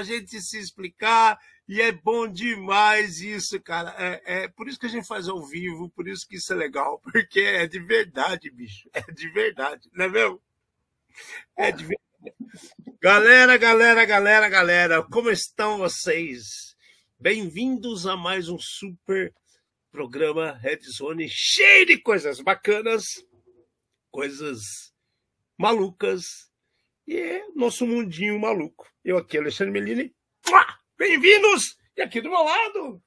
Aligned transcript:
para 0.00 0.02
gente 0.02 0.40
se 0.40 0.58
explicar. 0.58 1.38
E 1.68 1.80
é 1.80 1.92
bom 1.92 2.26
demais 2.26 3.20
isso, 3.20 3.60
cara. 3.60 3.94
É, 3.98 4.44
é 4.44 4.48
por 4.48 4.66
isso 4.66 4.78
que 4.78 4.86
a 4.86 4.88
gente 4.88 5.06
faz 5.06 5.28
ao 5.28 5.46
vivo, 5.46 5.90
por 5.90 6.08
isso 6.08 6.26
que 6.26 6.36
isso 6.36 6.52
é 6.52 6.56
legal, 6.56 6.98
porque 7.04 7.40
é 7.40 7.66
de 7.66 7.78
verdade, 7.78 8.50
bicho. 8.50 8.88
É 8.92 9.02
de 9.12 9.28
verdade, 9.30 9.88
não 9.92 10.06
é 10.06 10.08
mesmo? 10.08 10.42
É 11.56 11.70
de 11.70 11.84
verdade. 11.84 12.00
Galera, 13.00 13.56
galera, 13.56 14.04
galera, 14.04 14.48
galera, 14.48 15.02
como 15.02 15.30
estão 15.30 15.78
vocês? 15.78 16.74
Bem-vindos 17.18 18.06
a 18.06 18.16
mais 18.16 18.48
um 18.48 18.58
super 18.58 19.32
programa 19.90 20.52
Red 20.52 20.80
Zone 20.82 21.28
cheio 21.28 21.86
de 21.86 21.98
coisas 21.98 22.40
bacanas, 22.40 23.04
coisas 24.10 24.92
malucas 25.56 26.49
e 27.06 27.16
é 27.16 27.44
nosso 27.54 27.86
mundinho 27.86 28.38
maluco. 28.38 28.86
Eu 29.04 29.16
aqui, 29.16 29.38
Alexandre 29.38 29.72
Melini. 29.72 30.14
Bem-vindos! 30.98 31.78
E 31.96 32.02
aqui 32.02 32.20
do 32.20 32.30
meu 32.30 32.42
lado, 32.42 33.02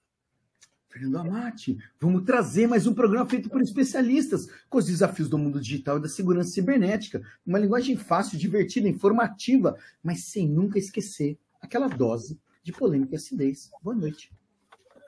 Fernando 0.93 1.17
Amati, 1.17 1.75
vamos 1.99 2.23
trazer 2.23 2.67
mais 2.67 2.85
um 2.85 2.93
programa 2.93 3.27
feito 3.27 3.49
por 3.49 3.59
especialistas 3.61 4.47
com 4.69 4.77
os 4.77 4.85
desafios 4.85 5.27
do 5.27 5.39
mundo 5.39 5.59
digital 5.59 5.97
e 5.97 6.01
da 6.01 6.07
segurança 6.07 6.51
cibernética. 6.51 7.19
Uma 7.43 7.57
linguagem 7.57 7.97
fácil, 7.97 8.37
divertida, 8.37 8.87
informativa, 8.87 9.75
mas 10.03 10.25
sem 10.25 10.47
nunca 10.47 10.77
esquecer 10.77 11.35
aquela 11.59 11.87
dose 11.87 12.39
de 12.61 12.71
polêmica 12.71 13.13
e 13.13 13.15
acidez. 13.15 13.71
Boa 13.81 13.95
noite. 13.95 14.31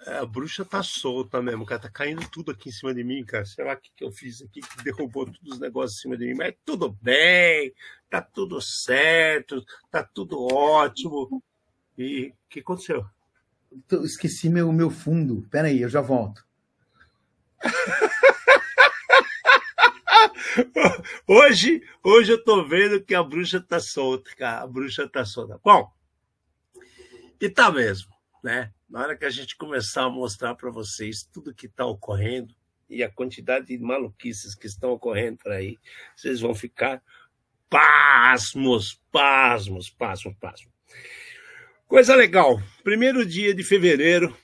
É, 0.05 0.19
a 0.19 0.25
bruxa 0.25 0.63
tá 0.63 0.83
solta 0.83 1.41
mesmo, 1.41 1.65
cara. 1.65 1.81
Tá 1.81 1.89
caindo 1.89 2.29
tudo 2.29 2.51
aqui 2.51 2.69
em 2.69 2.71
cima 2.71 2.93
de 2.93 3.03
mim, 3.03 3.25
cara. 3.25 3.43
Sei 3.43 3.65
lá 3.65 3.73
o 3.73 3.77
que, 3.77 3.89
que 3.95 4.03
eu 4.03 4.11
fiz 4.11 4.39
aqui 4.41 4.61
que 4.61 4.83
derrubou 4.83 5.25
todos 5.25 5.53
os 5.53 5.59
negócios 5.59 5.99
em 5.99 6.01
cima 6.03 6.15
de 6.15 6.27
mim. 6.27 6.35
Mas 6.35 6.53
tudo 6.63 6.91
bem, 7.01 7.73
tá 8.09 8.21
tudo 8.21 8.61
certo, 8.61 9.65
tá 9.89 10.03
tudo 10.03 10.45
ótimo. 10.53 11.43
E 11.97 12.27
o 12.27 12.33
que 12.49 12.59
aconteceu? 12.59 13.03
Eu 13.89 14.05
esqueci 14.05 14.47
meu, 14.47 14.71
meu 14.71 14.91
fundo. 14.91 15.47
Pera 15.49 15.69
aí, 15.69 15.81
eu 15.81 15.89
já 15.89 16.01
volto. 16.01 16.45
hoje, 21.27 21.81
hoje 22.03 22.31
eu 22.31 22.43
tô 22.43 22.63
vendo 22.67 23.03
que 23.03 23.15
a 23.15 23.23
bruxa 23.23 23.59
tá 23.59 23.79
solta, 23.79 24.29
cara. 24.35 24.61
A 24.61 24.67
bruxa 24.67 25.09
tá 25.09 25.25
solta. 25.25 25.59
Bom, 25.63 25.91
e 27.41 27.49
tá 27.49 27.71
mesmo, 27.71 28.13
né? 28.45 28.71
Na 28.87 29.01
hora 29.01 29.17
que 29.17 29.25
a 29.25 29.29
gente 29.31 29.57
começar 29.57 30.03
a 30.03 30.09
mostrar 30.09 30.53
para 30.53 30.69
vocês 30.69 31.27
tudo 31.33 31.51
que 31.51 31.65
está 31.65 31.83
ocorrendo 31.83 32.53
e 32.87 33.01
a 33.01 33.09
quantidade 33.09 33.65
de 33.65 33.79
maluquices 33.79 34.53
que 34.53 34.67
estão 34.67 34.91
ocorrendo 34.91 35.39
por 35.39 35.51
aí, 35.51 35.79
vocês 36.15 36.41
vão 36.41 36.53
ficar 36.53 37.01
pasmos, 37.67 39.01
pasmos, 39.11 39.89
pasmos, 39.89 40.35
pasmos. 40.39 40.71
Coisa 41.87 42.15
legal. 42.15 42.61
Primeiro 42.83 43.25
dia 43.25 43.51
de 43.51 43.63
fevereiro, 43.63 44.37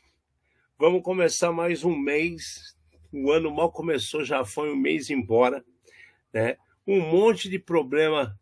vamos 0.80 1.04
começar 1.04 1.52
mais 1.52 1.84
um 1.84 1.96
mês. 1.96 2.76
O 3.14 3.30
ano 3.32 3.54
mal 3.54 3.72
começou, 3.72 4.26
já 4.26 4.44
foi 4.44 4.72
um 4.72 4.76
mês 4.76 5.12
embora, 5.12 5.64
né? 6.34 6.58
Um 6.88 7.02
monte 7.02 7.48
de 7.48 7.60
problema, 7.60 8.36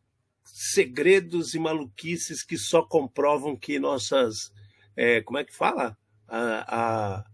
segredos 0.45 1.53
e 1.53 1.59
maluquices 1.59 2.43
que 2.43 2.57
só 2.57 2.81
comprovam 2.81 3.57
que 3.57 3.77
nossas, 3.77 4.53
é, 4.99 5.21
como 5.21 5.37
é 5.37 5.45
que 5.45 5.55
fala? 5.55 5.97
A, 6.27 6.65
a, 6.67 7.25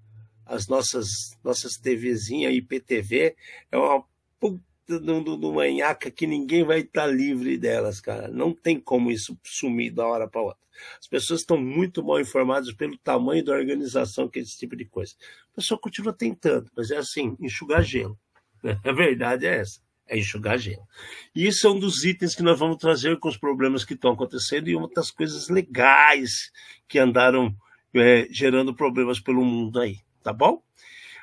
as 0.46 0.68
nossas 0.68 1.36
nossas 1.44 1.78
TVzinhas 1.78 2.54
IPTV 2.54 3.36
é 3.72 3.78
uma 3.78 4.06
puta 4.40 5.00
de 5.00 5.12
uma 5.12 5.68
nhaca 5.68 6.12
que 6.12 6.28
ninguém 6.28 6.64
vai 6.64 6.82
estar 6.82 7.08
livre 7.08 7.58
delas, 7.58 8.00
cara. 8.00 8.28
Não 8.28 8.54
tem 8.54 8.80
como 8.80 9.10
isso 9.10 9.36
sumir 9.44 9.92
da 9.92 10.06
hora 10.06 10.28
para 10.28 10.42
outra. 10.42 10.64
As 11.00 11.08
pessoas 11.08 11.40
estão 11.40 11.58
muito 11.58 12.04
mal 12.04 12.20
informadas 12.20 12.72
pelo 12.72 12.96
tamanho 13.00 13.44
da 13.44 13.54
organização 13.54 14.30
que 14.30 14.38
é 14.38 14.42
esse 14.44 14.60
tipo 14.60 14.76
de 14.76 14.86
coisa. 14.86 15.16
A 15.52 15.56
pessoa 15.56 15.80
continua 15.80 16.14
tentando, 16.14 16.70
mas 16.78 16.92
é 16.92 16.98
assim, 16.98 17.36
enxugar 17.40 17.82
gelo. 17.82 18.20
A 18.86 18.92
verdade 18.92 19.48
é 19.48 19.58
essa, 19.58 19.82
é 20.08 20.18
enxugar 20.18 20.58
gelo. 20.58 20.88
E 21.36 21.48
isso 21.48 21.68
é 21.68 21.70
um 21.70 21.80
dos 21.80 22.04
itens 22.04 22.36
que 22.36 22.44
nós 22.44 22.60
vamos 22.60 22.78
trazer 22.78 23.20
com 23.20 23.28
os 23.28 23.38
problemas 23.38 23.84
que 23.84 23.94
estão 23.94 24.12
acontecendo 24.12 24.68
e 24.68 24.76
uma 24.76 24.90
das 24.90 25.12
coisas 25.12 25.50
legais 25.50 26.52
que 26.88 27.00
andaram 27.00 27.56
é, 27.94 28.28
gerando 28.30 28.76
problemas 28.76 29.20
pelo 29.20 29.44
mundo 29.44 29.80
aí, 29.80 30.00
tá 30.22 30.32
bom? 30.32 30.62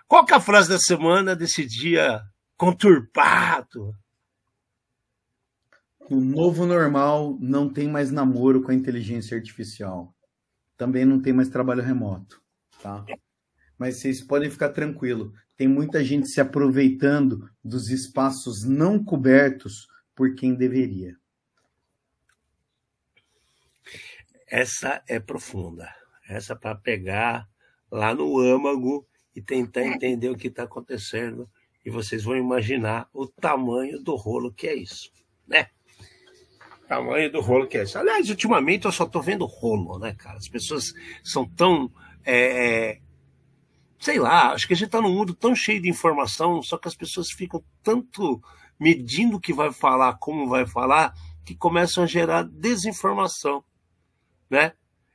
Qual 0.09 0.27
é 0.29 0.35
a 0.35 0.41
frase 0.41 0.69
da 0.69 0.79
semana 0.79 1.35
desse 1.37 1.65
dia 1.65 2.23
conturbado? 2.57 3.95
O 6.11 6.21
novo 6.21 6.67
normal 6.67 7.39
não 7.41 7.73
tem 7.73 7.89
mais 7.89 8.11
namoro 8.11 8.63
com 8.63 8.71
a 8.71 8.75
inteligência 8.75 9.37
artificial. 9.37 10.15
Também 10.77 11.05
não 11.05 11.21
tem 11.21 11.33
mais 11.33 11.49
trabalho 11.49 11.83
remoto, 11.83 12.43
tá? 12.83 13.05
Mas 13.79 13.97
vocês 13.97 14.21
podem 14.21 14.51
ficar 14.51 14.71
tranquilo. 14.71 15.33
Tem 15.57 15.69
muita 15.69 16.03
gente 16.03 16.29
se 16.29 16.41
aproveitando 16.41 17.49
dos 17.63 17.91
espaços 17.91 18.65
não 18.65 19.03
cobertos 19.03 19.87
por 20.15 20.35
quem 20.35 20.55
deveria. 20.55 21.17
Essa 24.47 25.03
é 25.09 25.19
profunda. 25.19 25.89
Essa 26.29 26.53
é 26.53 26.57
para 26.57 26.75
pegar 26.75 27.49
lá 27.91 28.15
no 28.15 28.39
âmago 28.39 29.07
e 29.35 29.41
tentar 29.41 29.83
entender 29.83 30.29
o 30.29 30.37
que 30.37 30.49
está 30.49 30.65
acontecendo. 30.65 31.49
E 31.85 31.91
vocês 31.91 32.25
vão 32.25 32.37
imaginar 32.37 33.09
o 33.13 33.27
tamanho 33.27 33.99
do 34.03 34.15
rolo 34.15 34.53
que 34.53 34.69
é 34.69 34.75
isso, 34.75 35.11
né? 35.47 35.69
tamanho 36.93 37.33
do 37.33 37.41
rolo 37.41 37.67
que 37.67 37.79
é 37.79 37.83
esse. 37.83 37.97
Aliás, 37.97 38.29
ultimamente 38.29 38.85
eu 38.85 38.93
só 38.93 39.07
tô 39.07 39.23
vendo 39.23 39.47
rolo, 39.47 39.99
né, 39.99 40.15
cara? 40.15 40.37
As 40.37 40.49
pessoas 40.49 40.93
são 41.25 41.49
tão. 41.49 41.91
É, 42.25 42.91
é, 42.91 43.01
sei 44.03 44.19
lá, 44.19 44.53
acho 44.53 44.67
que 44.67 44.73
a 44.73 44.77
gente 44.77 44.91
tá 44.91 45.01
num 45.01 45.15
mundo 45.15 45.33
tão 45.33 45.55
cheio 45.55 45.81
de 45.81 45.89
informação, 45.89 46.61
só 46.61 46.77
que 46.77 46.89
as 46.89 46.95
pessoas 46.97 47.31
ficam 47.31 47.63
tanto 47.85 48.43
medindo 48.79 49.37
o 49.37 49.41
que 49.41 49.53
vai 49.53 49.73
falar, 49.73 50.15
como 50.15 50.49
vai 50.49 50.67
falar, 50.67 51.15
que 51.45 51.55
começam 51.55 52.03
a 52.03 52.07
gerar 52.07 52.43
desinformação, 52.43 53.63
né? 54.51 54.73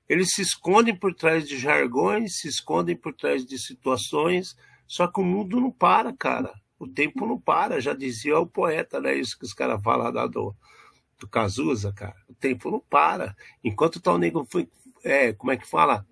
Eles 0.07 0.29
se 0.29 0.41
escondem 0.41 0.95
por 0.95 1.13
trás 1.13 1.45
de 1.45 1.57
jargões, 1.57 2.37
se 2.39 2.47
escondem 2.47 2.95
por 2.95 3.13
trás 3.13 3.45
de 3.45 3.59
situações, 3.59 4.55
só 4.87 5.05
que 5.05 5.19
o 5.19 5.25
mundo 5.25 5.59
não 5.59 5.69
para, 5.69 6.13
cara. 6.13 6.53
O 6.79 6.87
tempo 6.87 7.27
não 7.27 7.37
para, 7.37 7.81
já 7.81 7.93
dizia 7.93 8.39
o 8.39 8.47
poeta, 8.47 9.01
né? 9.01 9.15
Isso 9.15 9.37
que 9.37 9.43
os 9.43 9.53
caras 9.53 9.83
falam 9.83 10.13
lá 10.13 10.27
do, 10.27 10.55
do 11.19 11.27
Cazuza, 11.27 11.91
cara, 11.91 12.15
o 12.29 12.33
tempo 12.33 12.71
não 12.71 12.79
para. 12.79 13.35
Enquanto 13.61 13.99
tá 13.99 14.13
o 14.13 14.17
nego 14.17 14.47
foi, 14.49 14.69
é, 15.03 15.33
como 15.33 15.51
é 15.51 15.57
que 15.57 15.67
fala? 15.67 16.07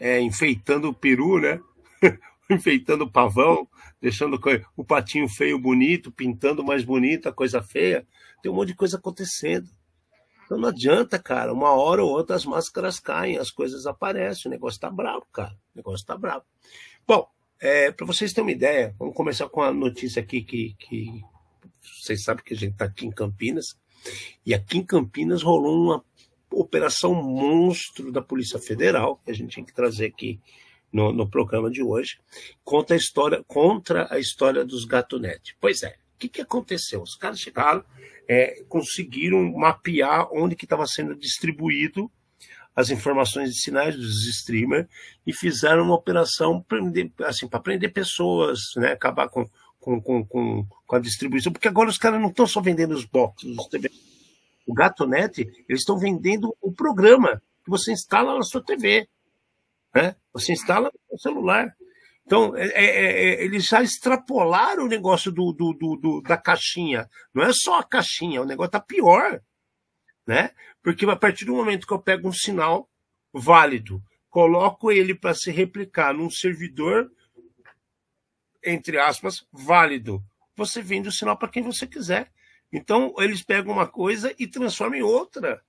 É, 0.00 0.20
enfeitando 0.20 0.88
o 0.88 0.94
peru, 0.94 1.40
né? 1.40 1.60
enfeitando 2.50 3.04
o 3.04 3.10
pavão, 3.10 3.68
deixando 4.00 4.40
o 4.76 4.84
patinho 4.84 5.28
feio 5.28 5.58
bonito, 5.58 6.10
pintando 6.10 6.64
mais 6.64 6.84
bonito 6.84 7.28
a 7.28 7.32
coisa 7.32 7.62
feia. 7.62 8.06
Tem 8.42 8.50
um 8.50 8.54
monte 8.54 8.68
de 8.68 8.74
coisa 8.74 8.96
acontecendo. 8.96 9.68
Então 10.44 10.58
não 10.58 10.68
adianta, 10.68 11.18
cara. 11.18 11.52
Uma 11.52 11.72
hora 11.72 12.02
ou 12.02 12.10
outra 12.10 12.36
as 12.36 12.46
máscaras 12.46 12.98
caem, 12.98 13.36
as 13.36 13.50
coisas 13.50 13.86
aparecem. 13.86 14.48
O 14.48 14.50
negócio 14.50 14.80
tá 14.80 14.90
bravo, 14.90 15.26
cara. 15.32 15.52
O 15.74 15.76
negócio 15.76 16.06
tá 16.06 16.16
bravo. 16.16 16.44
Bom, 17.06 17.28
é, 17.60 17.90
para 17.92 18.06
vocês 18.06 18.32
terem 18.32 18.46
uma 18.46 18.52
ideia, 18.52 18.94
vamos 18.98 19.14
começar 19.14 19.48
com 19.48 19.60
a 19.60 19.72
notícia 19.72 20.22
aqui 20.22 20.42
que, 20.42 20.74
que 20.78 21.22
vocês 22.00 22.22
sabem 22.22 22.44
que 22.44 22.54
a 22.54 22.56
gente 22.56 22.72
está 22.72 22.86
aqui 22.86 23.06
em 23.06 23.10
Campinas. 23.10 23.76
E 24.46 24.54
aqui 24.54 24.78
em 24.78 24.84
Campinas 24.84 25.42
rolou 25.42 25.76
uma 25.76 26.04
operação 26.50 27.14
monstro 27.14 28.10
da 28.10 28.22
Polícia 28.22 28.58
Federal, 28.58 29.20
que 29.24 29.30
a 29.30 29.34
gente 29.34 29.50
tinha 29.50 29.66
que 29.66 29.74
trazer 29.74 30.06
aqui 30.06 30.40
no, 30.92 31.12
no 31.12 31.28
programa 31.28 31.70
de 31.70 31.82
hoje, 31.82 32.18
contra 32.64 32.94
a 32.94 32.98
história, 32.98 33.44
contra 33.46 34.12
a 34.12 34.18
história 34.18 34.64
dos 34.64 34.84
Gatonete. 34.84 35.56
Pois 35.60 35.82
é, 35.82 35.96
o 36.14 36.18
que, 36.18 36.28
que 36.28 36.40
aconteceu? 36.40 37.02
Os 37.02 37.14
caras 37.14 37.38
chegaram, 37.38 37.84
é, 38.26 38.62
conseguiram 38.68 39.42
mapear 39.52 40.28
onde 40.32 40.56
que 40.56 40.64
estava 40.64 40.86
sendo 40.86 41.14
distribuído 41.14 42.10
as 42.74 42.90
informações 42.90 43.52
de 43.52 43.60
sinais 43.60 43.96
dos 43.96 44.26
streamers 44.28 44.86
e 45.26 45.32
fizeram 45.32 45.82
uma 45.82 45.96
operação 45.96 46.64
assim, 47.24 47.48
para 47.48 47.58
prender 47.58 47.92
pessoas, 47.92 48.60
né, 48.76 48.92
acabar 48.92 49.28
com 49.28 49.48
com, 49.80 50.24
com, 50.24 50.66
com, 50.86 50.96
a 50.96 50.98
distribuição, 50.98 51.52
porque 51.52 51.68
agora 51.68 51.88
os 51.88 51.98
caras 51.98 52.20
não 52.20 52.28
estão 52.28 52.46
só 52.46 52.60
vendendo 52.60 52.94
os 52.94 53.04
boxes, 53.04 53.56
os 53.56 53.66
TV. 53.68 53.90
o 54.66 54.74
Gatonete, 54.74 55.42
eles 55.68 55.80
estão 55.80 55.98
vendendo 55.98 56.54
o 56.60 56.72
programa 56.72 57.40
que 57.64 57.70
você 57.70 57.92
instala 57.92 58.34
na 58.34 58.42
sua 58.42 58.62
TV. 58.62 59.08
Né? 59.94 60.16
Você 60.32 60.52
instala 60.52 60.90
no 61.10 61.18
celular. 61.18 61.74
Então, 62.24 62.54
é, 62.56 62.68
é, 62.68 62.84
é, 62.84 63.44
eles 63.44 63.64
já 63.64 63.82
extrapolaram 63.82 64.84
o 64.84 64.88
negócio 64.88 65.32
do, 65.32 65.52
do, 65.52 65.72
do, 65.72 66.20
da 66.20 66.36
caixinha. 66.36 67.08
Não 67.32 67.42
é 67.42 67.52
só 67.52 67.78
a 67.78 67.84
caixinha, 67.84 68.42
o 68.42 68.44
negócio 68.44 68.68
está 68.68 68.80
pior. 68.80 69.40
né? 70.26 70.50
Porque 70.82 71.06
a 71.06 71.16
partir 71.16 71.46
do 71.46 71.54
momento 71.54 71.86
que 71.86 71.92
eu 71.92 71.98
pego 71.98 72.28
um 72.28 72.32
sinal 72.32 72.88
válido, 73.32 74.02
coloco 74.28 74.92
ele 74.92 75.14
para 75.14 75.34
se 75.34 75.50
replicar 75.50 76.12
num 76.12 76.30
servidor, 76.30 77.10
entre 78.62 78.98
aspas, 78.98 79.46
válido, 79.50 80.22
você 80.54 80.82
vende 80.82 81.08
o 81.08 81.12
sinal 81.12 81.36
para 81.36 81.48
quem 81.48 81.62
você 81.62 81.86
quiser. 81.86 82.30
Então, 82.70 83.14
eles 83.18 83.42
pegam 83.42 83.72
uma 83.72 83.86
coisa 83.86 84.34
e 84.38 84.46
transformam 84.46 84.98
em 84.98 85.02
outra 85.02 85.62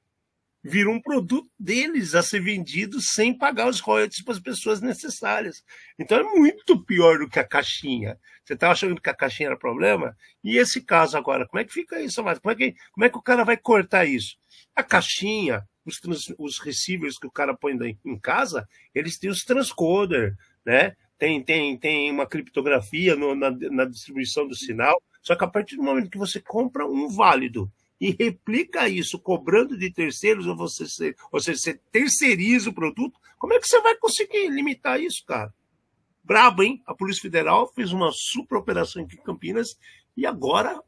virou 0.64 0.94
um 0.94 1.02
produto 1.02 1.50
deles 1.58 2.16
a 2.16 2.22
ser 2.22 2.42
vendido 2.42 3.02
sem 3.02 3.38
pagar 3.38 3.70
os 3.70 3.80
royalties 3.80 4.24
para 4.24 4.34
as 4.34 4.40
pessoas 4.40 4.82
necessárias. 4.82 5.64
Então 5.98 6.20
é 6.20 6.24
muito 6.24 6.84
pior 6.84 7.20
do 7.20 7.30
que 7.30 7.40
a 7.40 7.48
caixinha. 7.48 8.20
Você 8.44 8.54
estava 8.54 8.74
achando 8.74 9.00
que 9.00 9.10
a 9.10 9.16
caixinha 9.16 9.50
era 9.50 9.58
problema? 9.58 10.16
E 10.44 10.58
esse 10.58 10.82
caso 10.82 11.18
agora, 11.18 11.48
como 11.48 11.62
é 11.62 11.66
que 11.66 11.74
fica 11.74 12.02
isso, 12.02 12.22
Como 12.22 12.52
é 12.52 12.56
que, 12.56 12.76
como 12.92 13.06
é 13.06 13.10
que 13.10 13.18
o 13.18 13.22
cara 13.22 13.44
vai 13.44 13.58
cortar 13.58 14.06
isso? 14.06 14.36
A 14.76 14.84
caixinha, 14.84 15.64
os, 15.86 16.00
trans, 16.00 16.34
os 16.38 16.60
receivers 16.60 17.18
que 17.18 17.28
o 17.28 17.32
cara 17.32 17.56
põe 17.56 17.78
em 18.06 18.20
casa, 18.20 18.68
eles 18.94 19.18
têm 19.18 19.30
os 19.30 19.44
transcoder, 19.44 20.36
né? 20.66 20.96
Tem, 21.18 21.44
tem, 21.44 21.78
tem 21.78 22.12
uma 22.12 22.26
criptografia 22.26 23.16
no, 23.16 23.36
na, 23.36 23.52
na 23.52 23.86
distribuição 23.86 24.48
do 24.48 24.56
sinal. 24.56 25.02
Só 25.22 25.36
que 25.36 25.44
a 25.44 25.48
partir 25.48 25.76
do 25.76 25.84
momento 25.84 26.10
que 26.10 26.18
você 26.18 26.40
compra 26.40 26.86
um 26.86 27.10
válido 27.10 27.70
e 28.00 28.12
replica 28.12 28.88
isso 28.88 29.20
cobrando 29.20 29.78
de 29.78 29.92
terceiros, 29.92 30.48
ou 30.48 30.56
você, 30.56 31.16
ou 31.32 31.40
seja, 31.40 31.60
você 31.60 31.80
terceiriza 31.92 32.70
o 32.70 32.74
produto, 32.74 33.20
como 33.38 33.54
é 33.54 33.60
que 33.60 33.68
você 33.68 33.82
vai 33.82 33.96
conseguir 33.96 34.50
limitar 34.50 35.00
isso, 35.00 35.24
cara? 35.26 35.54
Brabo, 36.24 36.64
hein? 36.64 36.82
A 36.86 36.94
Polícia 36.94 37.22
Federal 37.22 37.72
fez 37.74 37.92
uma 37.92 38.12
super 38.14 38.58
operação 38.58 39.04
aqui 39.04 39.16
em 39.16 39.24
Campinas 39.24 39.78
e 40.16 40.26
agora, 40.26 40.82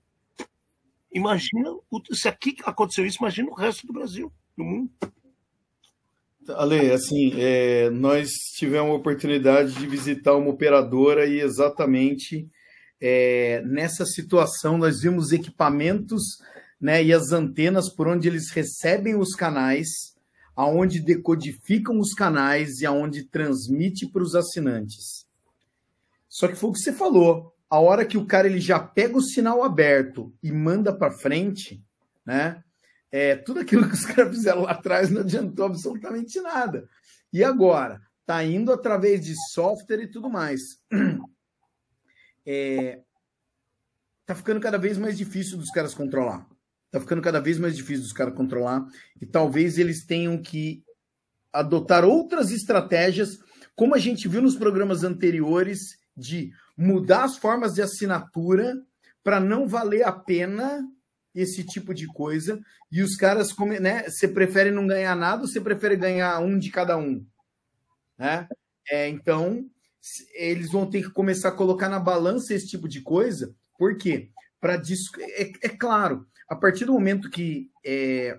imagina, 1.11 1.75
se 2.11 2.27
aqui 2.27 2.55
aconteceu 2.63 3.05
isso, 3.05 3.17
imagina 3.19 3.49
o 3.49 3.55
resto 3.55 3.87
do 3.87 3.93
Brasil, 3.93 4.31
do 4.57 4.63
mundo. 4.63 4.91
Ale, 6.47 6.91
assim, 6.91 7.33
é, 7.37 7.89
nós 7.89 8.29
tivemos 8.55 8.91
a 8.91 8.95
oportunidade 8.95 9.73
de 9.73 9.85
visitar 9.85 10.35
uma 10.35 10.49
operadora 10.49 11.25
e 11.25 11.39
exatamente 11.39 12.49
é, 12.99 13.61
nessa 13.65 14.05
situação 14.05 14.77
nós 14.77 15.01
vimos 15.01 15.31
equipamentos 15.31 16.39
né, 16.81 17.03
e 17.03 17.13
as 17.13 17.31
antenas 17.31 17.87
por 17.87 18.07
onde 18.07 18.27
eles 18.27 18.49
recebem 18.49 19.15
os 19.15 19.35
canais, 19.35 20.15
aonde 20.55 20.99
decodificam 20.99 21.99
os 21.99 22.13
canais 22.13 22.81
e 22.81 22.85
aonde 22.85 23.23
transmite 23.23 24.07
para 24.07 24.23
os 24.23 24.35
assinantes. 24.35 25.27
Só 26.27 26.47
que 26.47 26.55
foi 26.55 26.71
o 26.71 26.73
que 26.73 26.79
você 26.79 26.91
falou, 26.91 27.53
a 27.69 27.79
hora 27.79 28.05
que 28.05 28.17
o 28.17 28.25
cara 28.25 28.47
ele 28.47 28.59
já 28.59 28.79
pega 28.79 29.17
o 29.17 29.21
sinal 29.21 29.63
aberto 29.63 30.33
e 30.41 30.51
manda 30.51 30.91
para 30.95 31.11
frente, 31.11 31.83
né? 32.25 32.63
É, 33.11 33.35
tudo 33.35 33.59
aquilo 33.59 33.87
que 33.87 33.93
os 33.93 34.05
caras 34.07 34.35
fizeram 34.35 34.63
lá 34.63 34.71
atrás 34.71 35.09
não 35.09 35.21
adiantou 35.21 35.65
absolutamente 35.65 36.39
nada. 36.41 36.87
E 37.31 37.43
agora? 37.43 38.01
Tá 38.25 38.43
indo 38.43 38.71
através 38.71 39.25
de 39.25 39.35
software 39.51 40.03
e 40.03 40.07
tudo 40.07 40.29
mais. 40.29 40.61
É, 42.43 42.99
tá 44.25 44.33
ficando 44.33 44.59
cada 44.59 44.79
vez 44.79 44.97
mais 44.97 45.15
difícil 45.15 45.59
dos 45.59 45.69
caras 45.69 45.93
controlar. 45.93 46.49
Tá 46.91 46.99
ficando 46.99 47.21
cada 47.21 47.39
vez 47.39 47.57
mais 47.57 47.75
difícil 47.75 48.03
dos 48.03 48.13
caras 48.13 48.35
controlar 48.35 48.85
e 49.19 49.25
talvez 49.25 49.77
eles 49.77 50.05
tenham 50.05 50.38
que 50.38 50.83
adotar 51.53 52.03
outras 52.03 52.51
estratégias, 52.51 53.39
como 53.75 53.95
a 53.95 53.97
gente 53.97 54.27
viu 54.27 54.41
nos 54.41 54.55
programas 54.55 55.03
anteriores, 55.03 55.97
de 56.15 56.51
mudar 56.77 57.23
as 57.23 57.38
formas 57.38 57.73
de 57.73 57.81
assinatura 57.81 58.75
para 59.23 59.39
não 59.39 59.67
valer 59.67 60.03
a 60.03 60.11
pena 60.11 60.85
esse 61.33 61.63
tipo 61.63 61.93
de 61.93 62.07
coisa. 62.07 62.59
E 62.91 63.01
os 63.01 63.15
caras, 63.15 63.55
né? 63.79 64.03
Você 64.09 64.27
prefere 64.27 64.71
não 64.71 64.85
ganhar 64.85 65.15
nada 65.15 65.43
ou 65.43 65.47
você 65.47 65.61
prefere 65.61 65.95
ganhar 65.95 66.39
um 66.39 66.59
de 66.59 66.69
cada 66.69 66.97
um? 66.97 67.25
Né? 68.17 68.47
É, 68.89 69.07
então, 69.07 69.65
eles 70.33 70.71
vão 70.71 70.89
ter 70.89 71.03
que 71.03 71.09
começar 71.09 71.49
a 71.49 71.53
colocar 71.53 71.88
na 71.88 71.99
balança 71.99 72.53
esse 72.53 72.67
tipo 72.67 72.88
de 72.88 73.01
coisa. 73.01 73.55
Por 73.77 73.97
quê? 73.97 74.29
Para 74.59 74.75
é, 74.75 75.51
é 75.63 75.69
claro, 75.69 76.27
a 76.51 76.56
partir 76.57 76.83
do 76.83 76.92
momento 76.92 77.30
que 77.30 77.71
é, 77.81 78.38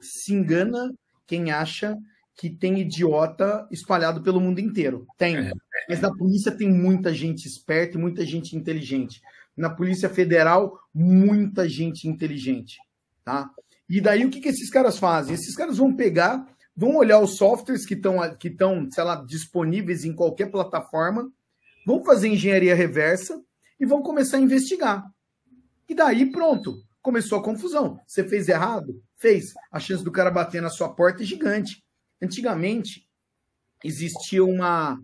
se 0.00 0.32
engana 0.32 0.94
quem 1.26 1.50
acha 1.50 1.94
que 2.34 2.48
tem 2.48 2.80
idiota 2.80 3.68
espalhado 3.70 4.22
pelo 4.22 4.40
mundo 4.40 4.60
inteiro. 4.60 5.06
Tem. 5.18 5.36
É. 5.36 5.52
Mas 5.86 6.00
na 6.00 6.10
polícia 6.10 6.50
tem 6.50 6.72
muita 6.72 7.12
gente 7.12 7.46
esperta 7.46 7.98
e 7.98 8.00
muita 8.00 8.24
gente 8.24 8.56
inteligente. 8.56 9.20
Na 9.54 9.68
Polícia 9.68 10.08
Federal, 10.08 10.80
muita 10.94 11.68
gente 11.68 12.08
inteligente. 12.08 12.78
Tá? 13.22 13.50
E 13.86 14.00
daí 14.00 14.24
o 14.24 14.30
que, 14.30 14.40
que 14.40 14.48
esses 14.48 14.70
caras 14.70 14.96
fazem? 14.96 15.34
Esses 15.34 15.54
caras 15.54 15.76
vão 15.76 15.94
pegar, 15.94 16.46
vão 16.74 16.96
olhar 16.96 17.20
os 17.20 17.36
softwares 17.36 17.84
que 17.84 17.92
estão, 17.92 18.16
que 18.38 18.48
estão, 18.48 18.90
sei 18.90 19.04
lá, 19.04 19.16
disponíveis 19.16 20.06
em 20.06 20.14
qualquer 20.14 20.50
plataforma, 20.50 21.30
vão 21.86 22.02
fazer 22.02 22.28
engenharia 22.28 22.74
reversa 22.74 23.38
e 23.78 23.84
vão 23.84 24.00
começar 24.00 24.38
a 24.38 24.40
investigar. 24.40 25.04
E 25.86 25.94
daí, 25.94 26.24
pronto 26.32 26.88
começou 27.02 27.38
a 27.38 27.42
confusão. 27.42 28.00
Você 28.06 28.24
fez 28.24 28.48
errado? 28.48 29.02
Fez. 29.16 29.52
A 29.70 29.78
chance 29.78 30.04
do 30.04 30.12
cara 30.12 30.30
bater 30.30 30.60
na 30.62 30.70
sua 30.70 30.94
porta 30.94 31.22
é 31.22 31.26
gigante. 31.26 31.82
Antigamente, 32.22 33.08
existia 33.84 34.44
uma, 34.44 34.98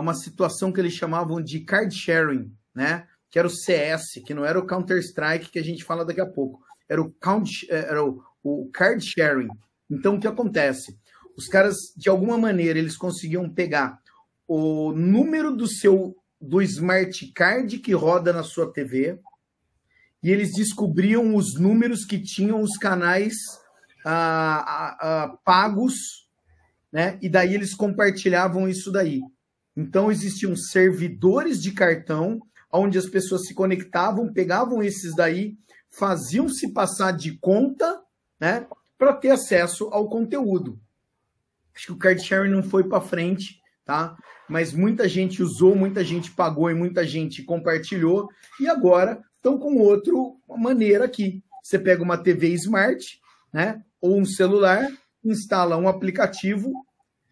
uma 0.00 0.14
situação 0.14 0.72
que 0.72 0.80
eles 0.80 0.92
chamavam 0.92 1.42
de 1.42 1.60
card 1.60 1.94
sharing, 1.94 2.54
né? 2.74 3.06
Que 3.30 3.38
era 3.38 3.48
o 3.48 3.50
CS, 3.50 4.20
que 4.24 4.34
não 4.34 4.44
era 4.44 4.58
o 4.58 4.66
Counter-Strike 4.66 5.50
que 5.50 5.58
a 5.58 5.64
gente 5.64 5.84
fala 5.84 6.04
daqui 6.04 6.20
a 6.20 6.26
pouco. 6.26 6.62
Era 6.88 7.00
o, 7.00 7.10
count, 7.12 7.66
era 7.70 8.04
o, 8.04 8.22
o 8.42 8.70
card 8.72 9.04
sharing. 9.04 9.48
Então, 9.90 10.16
o 10.16 10.20
que 10.20 10.26
acontece? 10.26 10.98
Os 11.36 11.48
caras, 11.48 11.76
de 11.96 12.08
alguma 12.08 12.36
maneira, 12.36 12.78
eles 12.78 12.96
conseguiam 12.96 13.48
pegar 13.48 13.98
o 14.46 14.92
número 14.92 15.54
do 15.54 15.66
seu 15.66 16.14
do 16.38 16.60
smart 16.60 17.32
card 17.32 17.78
que 17.78 17.92
roda 17.92 18.32
na 18.32 18.42
sua 18.42 18.70
TV, 18.72 19.18
e 20.22 20.30
eles 20.30 20.52
descobriam 20.52 21.34
os 21.34 21.58
números 21.58 22.04
que 22.04 22.18
tinham 22.18 22.60
os 22.60 22.76
canais 22.76 23.34
ah, 24.04 24.64
ah, 24.66 24.96
ah, 25.00 25.38
pagos, 25.44 26.28
né? 26.92 27.18
E 27.20 27.28
daí 27.28 27.54
eles 27.54 27.74
compartilhavam 27.74 28.68
isso 28.68 28.92
daí. 28.92 29.20
Então 29.76 30.12
existiam 30.12 30.54
servidores 30.54 31.60
de 31.60 31.72
cartão 31.72 32.40
onde 32.72 32.96
as 32.98 33.06
pessoas 33.06 33.46
se 33.46 33.54
conectavam, 33.54 34.32
pegavam 34.32 34.82
esses 34.82 35.14
daí, 35.14 35.56
faziam 35.90 36.48
se 36.48 36.72
passar 36.72 37.12
de 37.12 37.36
conta, 37.38 38.00
né? 38.40 38.66
Para 38.96 39.12
ter 39.14 39.30
acesso 39.30 39.88
ao 39.92 40.08
conteúdo. 40.08 40.78
Acho 41.74 41.86
que 41.86 41.92
o 41.92 41.98
card 41.98 42.22
sharing 42.22 42.50
não 42.50 42.62
foi 42.62 42.84
para 42.84 43.00
frente, 43.00 43.60
tá? 43.84 44.16
Mas 44.48 44.72
muita 44.72 45.08
gente 45.08 45.42
usou, 45.42 45.74
muita 45.74 46.04
gente 46.04 46.30
pagou 46.30 46.70
e 46.70 46.74
muita 46.74 47.04
gente 47.04 47.42
compartilhou. 47.42 48.28
E 48.60 48.68
agora 48.68 49.22
estão 49.42 49.58
com 49.58 49.76
outra 49.78 50.12
maneira 50.56 51.04
aqui. 51.04 51.42
Você 51.60 51.76
pega 51.76 52.02
uma 52.02 52.16
TV 52.16 52.48
Smart, 52.50 53.20
né? 53.52 53.84
Ou 54.00 54.16
um 54.16 54.24
celular, 54.24 54.88
instala 55.24 55.76
um 55.76 55.88
aplicativo, 55.88 56.72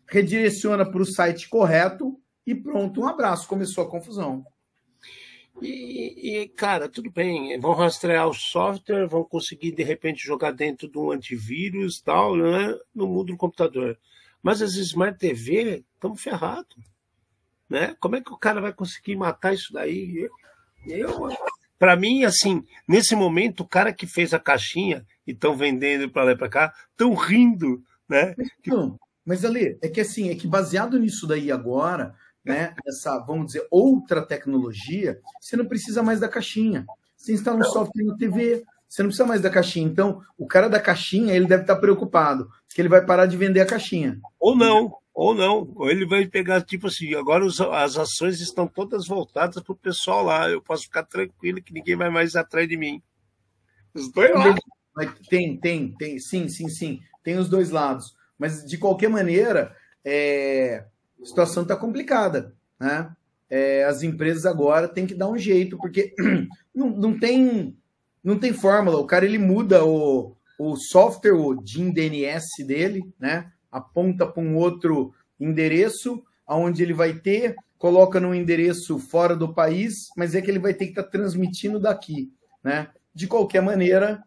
redireciona 0.09 0.85
para 0.85 1.00
o 1.00 1.07
site 1.07 1.49
correto 1.49 2.21
e 2.45 2.55
pronto, 2.55 3.00
um 3.00 3.09
abraço. 3.09 3.47
Começou 3.47 3.85
a 3.85 3.90
confusão. 3.90 4.45
E, 5.62 6.43
e, 6.43 6.49
cara, 6.49 6.88
tudo 6.88 7.11
bem, 7.11 7.59
vão 7.61 7.75
rastrear 7.75 8.29
o 8.29 8.35
software, 8.35 9.07
vão 9.07 9.23
conseguir 9.23 9.73
de 9.73 9.83
repente 9.83 10.25
jogar 10.25 10.52
dentro 10.52 10.88
de 10.88 10.99
um 10.99 11.12
antivírus 11.12 12.00
tal, 12.00 12.35
né? 12.35 12.76
No 12.95 13.07
mundo 13.07 13.26
do 13.26 13.37
computador. 13.37 13.97
Mas 14.43 14.62
as 14.62 14.75
Smart 14.75 15.19
TV 15.19 15.85
estamos 15.95 16.21
ferrados. 16.21 16.76
Né? 17.69 17.95
Como 18.00 18.17
é 18.17 18.21
que 18.21 18.33
o 18.33 18.38
cara 18.38 18.61
vai 18.61 18.73
conseguir 18.73 19.14
matar 19.14 19.55
isso 19.55 19.73
daí? 19.73 20.29
Eu, 20.87 21.29
eu 21.29 21.37
para 21.81 21.97
mim, 21.97 22.25
assim, 22.25 22.63
nesse 22.87 23.17
momento, 23.17 23.61
o 23.61 23.67
cara 23.67 23.91
que 23.91 24.07
fez 24.07 24.35
a 24.35 24.39
caixinha 24.39 25.03
e 25.27 25.31
estão 25.33 25.57
vendendo 25.57 26.11
para 26.11 26.25
lá 26.25 26.33
e 26.33 26.37
para 26.37 26.49
cá, 26.51 26.75
estão 26.91 27.15
rindo, 27.15 27.83
né? 28.07 28.35
Não, 28.67 29.01
mas 29.25 29.47
ali, 29.47 29.79
é 29.81 29.89
que 29.89 30.03
assim, 30.03 30.29
é 30.29 30.35
que 30.35 30.47
baseado 30.47 30.99
nisso 30.99 31.27
daí 31.27 31.51
agora, 31.51 32.15
né, 32.45 32.75
essa, 32.87 33.19
vamos 33.21 33.47
dizer, 33.47 33.67
outra 33.71 34.21
tecnologia, 34.21 35.19
você 35.41 35.57
não 35.57 35.65
precisa 35.65 36.03
mais 36.03 36.21
da 36.21 36.29
caixinha. 36.29 36.85
Você 37.17 37.33
instala 37.33 37.61
um 37.61 37.65
software 37.65 38.05
na 38.05 38.15
TV, 38.15 38.63
você 38.87 39.03
não 39.03 39.09
precisa 39.09 39.27
mais 39.27 39.41
da 39.41 39.49
caixinha. 39.49 39.87
Então, 39.87 40.21
o 40.37 40.47
cara 40.47 40.69
da 40.69 40.79
caixinha, 40.79 41.35
ele 41.35 41.47
deve 41.47 41.63
estar 41.63 41.77
preocupado, 41.77 42.51
que 42.69 42.83
ele 42.83 42.91
vai 42.91 43.07
parar 43.07 43.25
de 43.25 43.39
vender 43.39 43.61
a 43.61 43.67
caixinha. 43.67 44.21
Ou 44.39 44.55
não, 44.55 44.93
ou 45.21 45.35
não, 45.35 45.71
ou 45.77 45.91
ele 45.91 46.07
vai 46.07 46.27
pegar, 46.27 46.62
tipo 46.62 46.87
assim, 46.87 47.15
agora 47.15 47.45
os, 47.45 47.61
as 47.61 47.99
ações 47.99 48.41
estão 48.41 48.67
todas 48.67 49.07
voltadas 49.07 49.62
para 49.62 49.73
o 49.75 49.77
pessoal 49.77 50.25
lá, 50.25 50.49
eu 50.49 50.62
posso 50.62 50.85
ficar 50.85 51.03
tranquilo 51.03 51.61
que 51.61 51.75
ninguém 51.75 51.95
vai 51.95 52.09
mais 52.09 52.35
atrás 52.35 52.67
de 52.67 52.75
mim. 52.75 53.03
Os 53.93 54.11
dois 54.11 54.31
lados. 54.33 54.59
Tem, 55.29 55.59
tem, 55.59 55.95
tem, 55.99 56.19
sim, 56.19 56.49
sim, 56.49 56.71
sim, 56.71 57.00
tem 57.23 57.37
os 57.37 57.50
dois 57.50 57.69
lados. 57.69 58.17
Mas, 58.39 58.65
de 58.65 58.79
qualquer 58.79 59.11
maneira, 59.11 59.77
é, 60.03 60.87
a 61.21 61.27
situação 61.27 61.65
está 61.65 61.77
complicada, 61.77 62.57
né? 62.81 63.15
É, 63.50 63.85
as 63.85 64.03
empresas 64.03 64.47
agora 64.47 64.89
têm 64.89 65.07
que 65.07 65.15
dar 65.15 65.29
um 65.29 65.37
jeito, 65.37 65.77
porque 65.77 66.15
não, 66.75 66.89
não, 66.89 67.19
tem, 67.19 67.77
não 68.25 68.39
tem 68.39 68.55
fórmula. 68.55 68.97
O 68.97 69.07
cara 69.07 69.27
ele 69.27 69.37
muda 69.37 69.85
o, 69.85 70.35
o 70.59 70.77
software, 70.77 71.35
o 71.35 71.62
DIN 71.62 71.93
DNS 71.93 72.65
dele, 72.67 73.03
né? 73.21 73.53
Aponta 73.71 74.27
para 74.27 74.43
um 74.43 74.57
outro 74.57 75.15
endereço, 75.39 76.23
aonde 76.47 76.83
ele 76.83 76.93
vai 76.93 77.15
ter, 77.15 77.57
coloca 77.79 78.21
num 78.21 78.35
endereço 78.35 78.99
fora 78.99 79.35
do 79.35 79.55
país, 79.55 80.09
mas 80.17 80.35
é 80.35 80.43
que 80.43 80.50
ele 80.50 80.59
vai 80.59 80.75
ter 80.75 80.87
que 80.87 80.93
estar 80.93 81.05
tá 81.05 81.11
transmitindo 81.11 81.79
daqui, 81.79 82.33
né? 82.62 82.89
De 83.15 83.27
qualquer 83.27 83.62
maneira, 83.62 84.23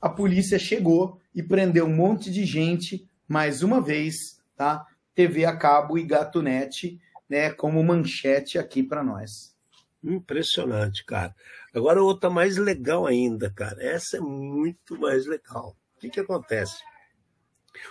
a 0.00 0.08
polícia 0.08 0.58
chegou 0.58 1.20
e 1.34 1.42
prendeu 1.42 1.86
um 1.86 1.94
monte 1.94 2.30
de 2.30 2.44
gente, 2.44 3.08
mais 3.28 3.62
uma 3.62 3.80
vez, 3.80 4.40
tá? 4.56 4.86
TV 5.14 5.44
a 5.44 5.56
cabo 5.56 5.98
e 5.98 6.02
GatoNet, 6.02 7.00
né, 7.28 7.50
como 7.50 7.82
manchete 7.82 8.58
aqui 8.58 8.82
para 8.82 9.02
nós. 9.02 9.54
Impressionante, 10.02 11.04
cara. 11.04 11.34
Agora 11.74 12.02
outra 12.02 12.28
mais 12.28 12.56
legal 12.56 13.06
ainda, 13.06 13.50
cara. 13.50 13.82
Essa 13.82 14.18
é 14.18 14.20
muito 14.20 14.98
mais 14.98 15.26
legal. 15.26 15.76
O 15.96 16.00
que, 16.00 16.10
que 16.10 16.20
acontece? 16.20 16.76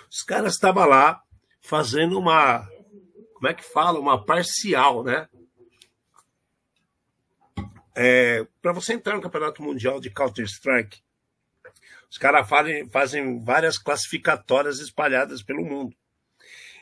Os 0.10 0.22
caras 0.22 0.54
estavam 0.54 0.88
lá 0.88 1.22
fazendo 1.62 2.18
uma. 2.20 2.68
Como 3.34 3.48
é 3.48 3.54
que 3.54 3.64
fala? 3.64 4.00
Uma 4.00 4.24
parcial, 4.24 5.04
né? 5.04 5.28
É, 7.96 8.46
para 8.62 8.74
você 8.74 8.94
entrar 8.94 9.16
no 9.16 9.22
Campeonato 9.22 9.62
Mundial 9.62 10.00
de 10.00 10.10
Counter-Strike, 10.10 11.04
os 12.10 12.18
caras 12.18 12.48
fazem, 12.48 12.90
fazem 12.90 13.44
várias 13.44 13.78
classificatórias 13.78 14.80
espalhadas 14.80 15.44
pelo 15.44 15.64
mundo. 15.64 15.96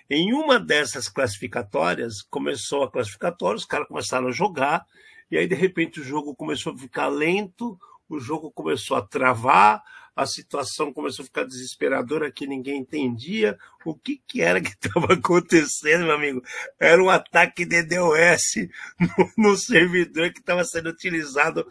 Em 0.09 0.33
uma 0.33 0.59
dessas 0.59 1.07
classificatórias, 1.07 2.21
começou 2.21 2.83
a 2.83 2.91
classificatória, 2.91 3.57
os 3.57 3.65
caras 3.65 3.87
começaram 3.87 4.27
a 4.27 4.31
jogar, 4.31 4.85
e 5.29 5.37
aí 5.37 5.47
de 5.47 5.55
repente 5.55 6.01
o 6.01 6.03
jogo 6.03 6.35
começou 6.35 6.73
a 6.73 6.77
ficar 6.77 7.07
lento, 7.07 7.79
o 8.09 8.19
jogo 8.19 8.51
começou 8.51 8.97
a 8.97 9.01
travar, 9.01 9.81
a 10.15 10.25
situação 10.25 10.93
começou 10.93 11.23
a 11.23 11.25
ficar 11.25 11.45
desesperadora, 11.45 12.31
que 12.31 12.45
ninguém 12.45 12.79
entendia 12.79 13.57
o 13.85 13.95
que, 13.95 14.21
que 14.27 14.41
era 14.41 14.61
que 14.61 14.69
estava 14.69 15.13
acontecendo, 15.13 16.05
meu 16.05 16.15
amigo. 16.15 16.43
Era 16.79 17.01
um 17.01 17.09
ataque 17.09 17.65
de 17.65 17.83
DDoS 17.83 18.67
no, 18.99 19.49
no 19.49 19.57
servidor 19.57 20.31
que 20.31 20.39
estava 20.39 20.63
sendo 20.63 20.89
utilizado 20.89 21.65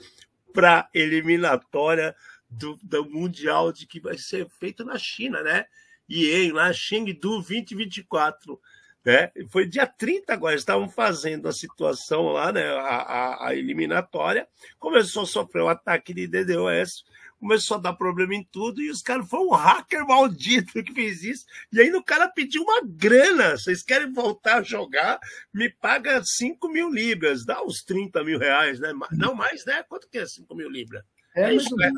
para 0.52 0.88
eliminatória 0.94 2.14
do, 2.48 2.76
do 2.82 3.08
Mundial 3.08 3.72
de 3.72 3.86
que 3.86 4.00
vai 4.00 4.18
ser 4.18 4.48
feito 4.58 4.84
na 4.84 4.98
China, 4.98 5.42
né? 5.42 5.66
EA 6.08 6.52
lá, 6.52 6.72
Chengdu 6.72 7.40
2024. 7.42 8.60
Né? 9.04 9.30
Foi 9.48 9.66
dia 9.66 9.86
30 9.86 10.32
agora, 10.32 10.54
estavam 10.54 10.88
fazendo 10.88 11.48
a 11.48 11.52
situação 11.52 12.32
lá, 12.32 12.52
né? 12.52 12.66
A, 12.68 12.96
a, 12.96 13.48
a, 13.48 13.54
eliminatória. 13.54 14.46
Começou 14.78 15.22
a 15.22 15.26
sofrer 15.26 15.62
um 15.62 15.68
ataque 15.68 16.12
de 16.12 16.26
DDoS, 16.26 17.04
começou 17.40 17.78
a 17.78 17.80
dar 17.80 17.94
problema 17.94 18.34
em 18.34 18.44
tudo, 18.44 18.82
e 18.82 18.90
os 18.90 19.00
caras 19.00 19.28
foi 19.28 19.40
um 19.40 19.50
hacker 19.50 20.06
maldito 20.06 20.84
que 20.84 20.92
fez 20.92 21.24
isso. 21.24 21.46
E 21.72 21.80
aí 21.80 21.90
o 21.92 22.04
cara 22.04 22.28
pediu 22.28 22.62
uma 22.62 22.82
grana. 22.84 23.56
Vocês 23.56 23.82
querem 23.82 24.12
voltar 24.12 24.58
a 24.58 24.62
jogar? 24.62 25.18
Me 25.52 25.70
paga 25.70 26.22
5 26.22 26.68
mil 26.68 26.90
libras, 26.90 27.44
dá 27.44 27.62
uns 27.62 27.82
30 27.82 28.22
mil 28.22 28.38
reais, 28.38 28.78
né? 28.78 28.92
Não 29.12 29.34
mais, 29.34 29.64
né? 29.64 29.82
Quanto 29.84 30.08
que 30.08 30.18
é 30.18 30.26
5 30.26 30.54
mil 30.54 30.68
libras? 30.68 31.02
É, 31.34 31.44
é 31.44 31.54
isso, 31.54 31.74
né? 31.76 31.90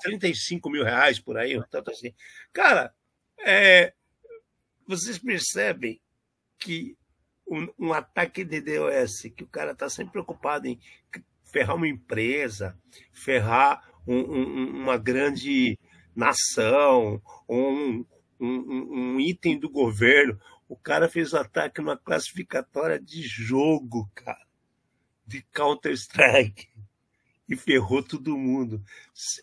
35 0.00 0.70
mil 0.70 0.84
reais 0.84 1.18
por 1.18 1.36
aí, 1.36 1.60
tanto 1.70 1.90
assim. 1.90 2.14
Cara, 2.52 2.94
é, 3.40 3.92
vocês 4.86 5.18
percebem 5.18 6.00
que 6.56 6.96
um, 7.46 7.68
um, 7.78 7.92
ataque 7.92 8.44
de 8.44 8.60
DOS, 8.60 9.22
que 9.34 9.42
o 9.42 9.48
cara 9.48 9.72
está 9.72 9.88
sempre 9.88 10.12
preocupado 10.12 10.68
em 10.68 10.78
ferrar 11.44 11.76
uma 11.76 11.88
empresa, 11.88 12.78
ferrar 13.12 13.82
um, 14.08 14.18
um, 14.18 14.82
uma 14.82 14.96
grande 14.96 15.78
nação, 16.16 17.22
um, 17.48 18.04
um, 18.40 19.20
item 19.20 19.58
do 19.58 19.68
governo. 19.68 20.38
O 20.68 20.76
cara 20.76 21.08
fez 21.08 21.34
ataque 21.34 21.80
numa 21.80 21.96
classificatória 21.96 22.98
de 22.98 23.22
jogo, 23.22 24.10
cara, 24.14 24.46
de 25.26 25.42
Counter-Strike 25.52 26.68
e 27.48 27.56
ferrou 27.56 28.02
todo 28.02 28.36
mundo. 28.36 28.82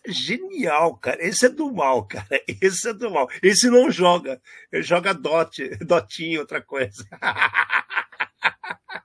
É 0.06 0.12
genial, 0.12 0.96
cara. 0.96 1.24
Esse 1.26 1.46
é 1.46 1.48
do 1.48 1.72
mal, 1.72 2.06
cara. 2.06 2.28
Esse 2.62 2.88
é 2.88 2.94
do 2.94 3.10
mal. 3.10 3.28
Esse 3.42 3.68
não 3.68 3.90
joga. 3.90 4.40
Ele 4.70 4.82
joga 4.82 5.12
dot, 5.12 5.76
dotinho, 5.84 6.40
outra 6.40 6.62
coisa. 6.62 7.04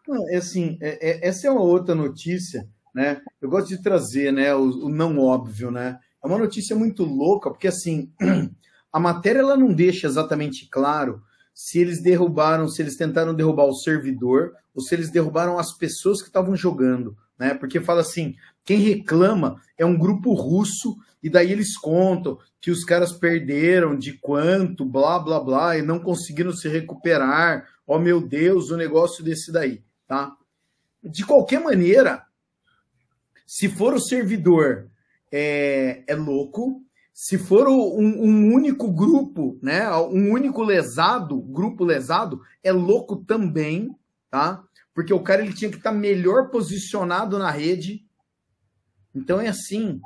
Não, 0.07 0.27
é 0.29 0.35
assim, 0.37 0.77
é, 0.81 1.09
é, 1.09 1.27
essa 1.27 1.47
é 1.47 1.51
uma 1.51 1.61
outra 1.61 1.95
notícia, 1.95 2.67
né? 2.93 3.21
Eu 3.41 3.49
gosto 3.49 3.69
de 3.69 3.81
trazer, 3.81 4.31
né, 4.31 4.53
o, 4.53 4.85
o, 4.85 4.89
não 4.89 5.19
óbvio, 5.19 5.71
né? 5.71 5.99
É 6.23 6.27
uma 6.27 6.37
notícia 6.37 6.75
muito 6.75 7.03
louca, 7.03 7.49
porque 7.49 7.67
assim, 7.67 8.11
a 8.91 8.99
matéria 8.99 9.39
ela 9.39 9.57
não 9.57 9.73
deixa 9.73 10.07
exatamente 10.07 10.67
claro 10.69 11.21
se 11.53 11.79
eles 11.79 12.01
derrubaram, 12.01 12.67
se 12.67 12.81
eles 12.81 12.95
tentaram 12.95 13.33
derrubar 13.33 13.65
o 13.65 13.75
servidor 13.75 14.53
ou 14.73 14.81
se 14.81 14.95
eles 14.95 15.09
derrubaram 15.09 15.59
as 15.59 15.75
pessoas 15.77 16.21
que 16.21 16.27
estavam 16.27 16.55
jogando, 16.55 17.15
né? 17.37 17.53
Porque 17.53 17.79
fala 17.79 18.01
assim, 18.01 18.35
quem 18.63 18.79
reclama 18.79 19.61
é 19.77 19.85
um 19.85 19.97
grupo 19.97 20.33
russo, 20.33 20.97
e 21.23 21.29
daí 21.29 21.51
eles 21.51 21.77
contam 21.77 22.37
que 22.59 22.71
os 22.71 22.83
caras 22.83 23.11
perderam 23.11 23.95
de 23.95 24.13
quanto, 24.13 24.85
blá, 24.85 25.19
blá, 25.19 25.39
blá, 25.39 25.77
e 25.77 25.81
não 25.81 25.99
conseguiram 25.99 26.51
se 26.51 26.67
recuperar. 26.67 27.67
Oh, 27.85 27.99
meu 27.99 28.21
Deus, 28.21 28.71
o 28.71 28.77
negócio 28.77 29.23
desse 29.23 29.51
daí, 29.51 29.83
tá? 30.07 30.35
De 31.03 31.25
qualquer 31.25 31.59
maneira, 31.59 32.23
se 33.53 33.67
for 33.67 33.93
o 33.93 33.99
servidor, 33.99 34.89
é, 35.29 36.05
é 36.07 36.15
louco. 36.15 36.81
Se 37.13 37.37
for 37.37 37.67
um, 37.67 38.23
um 38.23 38.53
único 38.53 38.89
grupo, 38.89 39.59
né, 39.61 39.93
um 39.93 40.31
único 40.31 40.63
lesado, 40.63 41.37
grupo 41.37 41.83
lesado, 41.83 42.41
é 42.63 42.71
louco 42.71 43.17
também, 43.17 43.93
tá? 44.29 44.63
Porque 44.93 45.13
o 45.13 45.19
cara 45.19 45.41
ele 45.43 45.53
tinha 45.53 45.69
que 45.69 45.75
estar 45.75 45.91
melhor 45.91 46.49
posicionado 46.49 47.37
na 47.37 47.51
rede, 47.51 48.05
então 49.13 49.41
é 49.41 49.49
assim, 49.49 49.99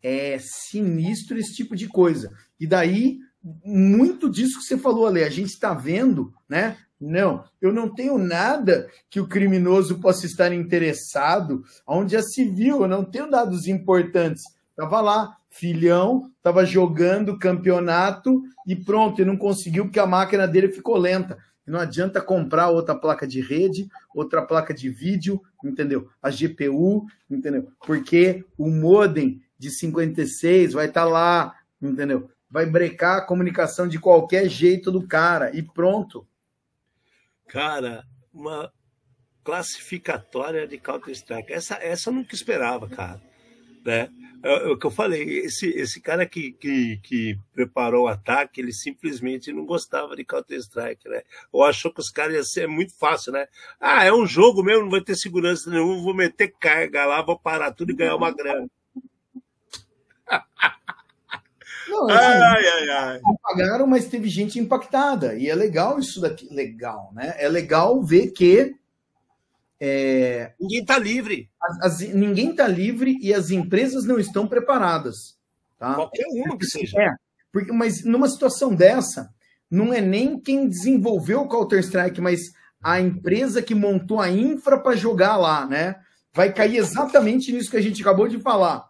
é 0.00 0.38
sinistro 0.38 1.36
esse 1.36 1.56
tipo 1.56 1.74
de 1.74 1.88
coisa. 1.88 2.32
E 2.60 2.68
daí, 2.68 3.18
muito 3.64 4.30
disso 4.30 4.60
que 4.60 4.64
você 4.64 4.78
falou, 4.78 5.08
Ale, 5.08 5.24
a 5.24 5.28
gente 5.28 5.48
está 5.50 5.74
vendo, 5.74 6.32
né? 6.48 6.76
Não, 7.04 7.42
eu 7.60 7.72
não 7.72 7.92
tenho 7.92 8.16
nada 8.16 8.88
que 9.10 9.18
o 9.18 9.26
criminoso 9.26 9.98
possa 9.98 10.24
estar 10.24 10.52
interessado, 10.52 11.64
onde 11.84 12.20
se 12.22 12.44
viu, 12.44 12.82
eu 12.82 12.88
não 12.88 13.04
tenho 13.04 13.28
dados 13.28 13.66
importantes. 13.66 14.44
Tava 14.76 15.00
lá, 15.00 15.36
filhão, 15.50 16.30
tava 16.40 16.64
jogando 16.64 17.36
campeonato 17.40 18.44
e 18.64 18.76
pronto, 18.76 19.20
e 19.20 19.24
não 19.24 19.36
conseguiu 19.36 19.86
porque 19.86 19.98
a 19.98 20.06
máquina 20.06 20.46
dele 20.46 20.68
ficou 20.68 20.96
lenta. 20.96 21.36
Não 21.66 21.80
adianta 21.80 22.20
comprar 22.20 22.70
outra 22.70 22.94
placa 22.94 23.26
de 23.26 23.40
rede, 23.40 23.88
outra 24.14 24.40
placa 24.40 24.72
de 24.72 24.88
vídeo, 24.88 25.42
entendeu? 25.64 26.08
A 26.22 26.30
GPU, 26.30 27.04
entendeu? 27.28 27.66
Porque 27.84 28.44
o 28.56 28.70
modem 28.70 29.42
de 29.58 29.70
56 29.70 30.72
vai 30.74 30.86
estar 30.86 31.02
tá 31.02 31.08
lá, 31.08 31.54
entendeu? 31.80 32.30
Vai 32.48 32.64
brecar 32.64 33.18
a 33.18 33.26
comunicação 33.26 33.88
de 33.88 33.98
qualquer 33.98 34.48
jeito 34.48 34.92
do 34.92 35.04
cara 35.04 35.50
e 35.52 35.62
pronto. 35.62 36.24
Cara, 37.52 38.02
uma 38.32 38.72
classificatória 39.44 40.66
de 40.66 40.78
Counter-Strike. 40.78 41.52
Essa, 41.52 41.74
essa 41.74 42.08
eu 42.08 42.14
nunca 42.14 42.34
esperava, 42.34 42.88
cara. 42.88 43.20
Né? 43.84 44.08
É, 44.42 44.54
é, 44.54 44.68
o 44.68 44.78
que 44.78 44.86
eu 44.86 44.90
falei, 44.90 45.22
esse, 45.40 45.68
esse 45.68 46.00
cara 46.00 46.24
que, 46.24 46.52
que, 46.52 46.96
que 47.02 47.38
preparou 47.52 48.04
o 48.06 48.08
ataque, 48.08 48.58
ele 48.58 48.72
simplesmente 48.72 49.52
não 49.52 49.66
gostava 49.66 50.16
de 50.16 50.24
Counter-Strike, 50.24 51.06
né? 51.10 51.24
Ou 51.52 51.62
achou 51.62 51.92
que 51.92 52.00
os 52.00 52.08
caras 52.08 52.34
ia 52.34 52.42
ser 52.42 52.66
muito 52.66 52.96
fácil, 52.98 53.32
né? 53.32 53.46
Ah, 53.78 54.02
é 54.02 54.10
um 54.10 54.26
jogo 54.26 54.62
mesmo, 54.62 54.84
não 54.84 54.90
vai 54.90 55.02
ter 55.02 55.14
segurança 55.14 55.70
nenhuma, 55.70 56.02
vou 56.02 56.14
meter 56.14 56.54
carga 56.58 57.04
lá, 57.04 57.20
vou 57.20 57.38
parar 57.38 57.72
tudo 57.72 57.92
e 57.92 57.96
ganhar 57.96 58.16
uma 58.16 58.30
grana. 58.30 58.66
Não, 61.88 62.08
ai, 62.10 62.66
ai, 62.66 62.88
ai. 62.88 63.20
Não 63.22 63.36
pagaram, 63.42 63.86
mas 63.86 64.06
teve 64.06 64.28
gente 64.28 64.58
impactada. 64.58 65.34
E 65.34 65.48
é 65.48 65.54
legal 65.54 65.98
isso 65.98 66.20
daqui. 66.20 66.48
Legal, 66.52 67.12
né? 67.14 67.34
É 67.38 67.48
legal 67.48 68.02
ver 68.02 68.28
que 68.28 68.74
é, 69.80 70.52
ninguém 70.60 70.80
está 70.80 70.96
livre. 70.96 71.50
As, 71.60 71.80
as, 71.80 72.00
ninguém 72.14 72.50
está 72.50 72.68
livre 72.68 73.18
e 73.20 73.34
as 73.34 73.50
empresas 73.50 74.04
não 74.04 74.18
estão 74.18 74.46
preparadas. 74.46 75.36
Tá? 75.78 75.94
Qualquer 75.94 76.26
uma 76.28 76.56
que 76.56 76.66
seja. 76.66 77.00
É, 77.00 77.10
porque, 77.52 77.72
mas 77.72 78.04
numa 78.04 78.28
situação 78.28 78.72
dessa, 78.72 79.28
não 79.68 79.92
é 79.92 80.00
nem 80.00 80.38
quem 80.38 80.68
desenvolveu 80.68 81.40
o 81.40 81.48
Counter-Strike, 81.48 82.20
mas 82.20 82.40
a 82.80 83.00
empresa 83.00 83.60
que 83.60 83.74
montou 83.74 84.20
a 84.20 84.30
infra 84.30 84.78
para 84.78 84.94
jogar 84.94 85.36
lá, 85.36 85.66
né? 85.66 85.96
Vai 86.32 86.52
cair 86.52 86.76
exatamente 86.76 87.52
nisso 87.52 87.70
que 87.70 87.76
a 87.76 87.82
gente 87.82 88.00
acabou 88.02 88.28
de 88.28 88.38
falar. 88.38 88.84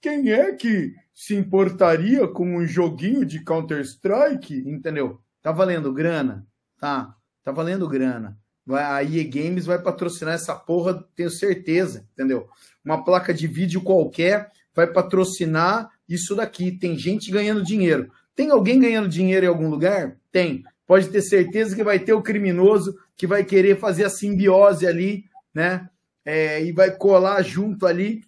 Quem 0.00 0.30
é 0.30 0.52
que 0.52 0.94
se 1.22 1.34
importaria 1.34 2.26
com 2.28 2.56
um 2.56 2.66
joguinho 2.66 3.24
de 3.24 3.42
Counter-Strike? 3.44 4.64
Entendeu? 4.66 5.20
Tá 5.42 5.52
valendo 5.52 5.92
grana? 5.92 6.46
Tá. 6.78 7.14
Tá 7.42 7.52
valendo 7.52 7.88
grana 7.88 8.38
a 8.76 9.02
EA 9.02 9.24
Games 9.24 9.66
vai 9.66 9.80
patrocinar 9.80 10.34
essa 10.34 10.54
porra, 10.54 11.04
tenho 11.16 11.30
certeza, 11.30 12.06
entendeu? 12.12 12.48
Uma 12.84 13.04
placa 13.04 13.32
de 13.32 13.46
vídeo 13.46 13.82
qualquer 13.82 14.50
vai 14.74 14.86
patrocinar 14.86 15.90
isso 16.08 16.34
daqui. 16.34 16.72
Tem 16.72 16.96
gente 16.96 17.30
ganhando 17.30 17.62
dinheiro. 17.62 18.10
Tem 18.34 18.50
alguém 18.50 18.78
ganhando 18.78 19.08
dinheiro 19.08 19.46
em 19.46 19.48
algum 19.48 19.68
lugar? 19.68 20.16
Tem. 20.30 20.62
Pode 20.86 21.08
ter 21.08 21.22
certeza 21.22 21.74
que 21.74 21.84
vai 21.84 21.98
ter 21.98 22.12
o 22.12 22.22
criminoso 22.22 22.96
que 23.16 23.26
vai 23.26 23.44
querer 23.44 23.78
fazer 23.78 24.04
a 24.04 24.10
simbiose 24.10 24.86
ali, 24.86 25.24
né? 25.54 25.88
É, 26.24 26.62
e 26.62 26.72
vai 26.72 26.90
colar 26.90 27.42
junto 27.42 27.86
ali, 27.86 28.22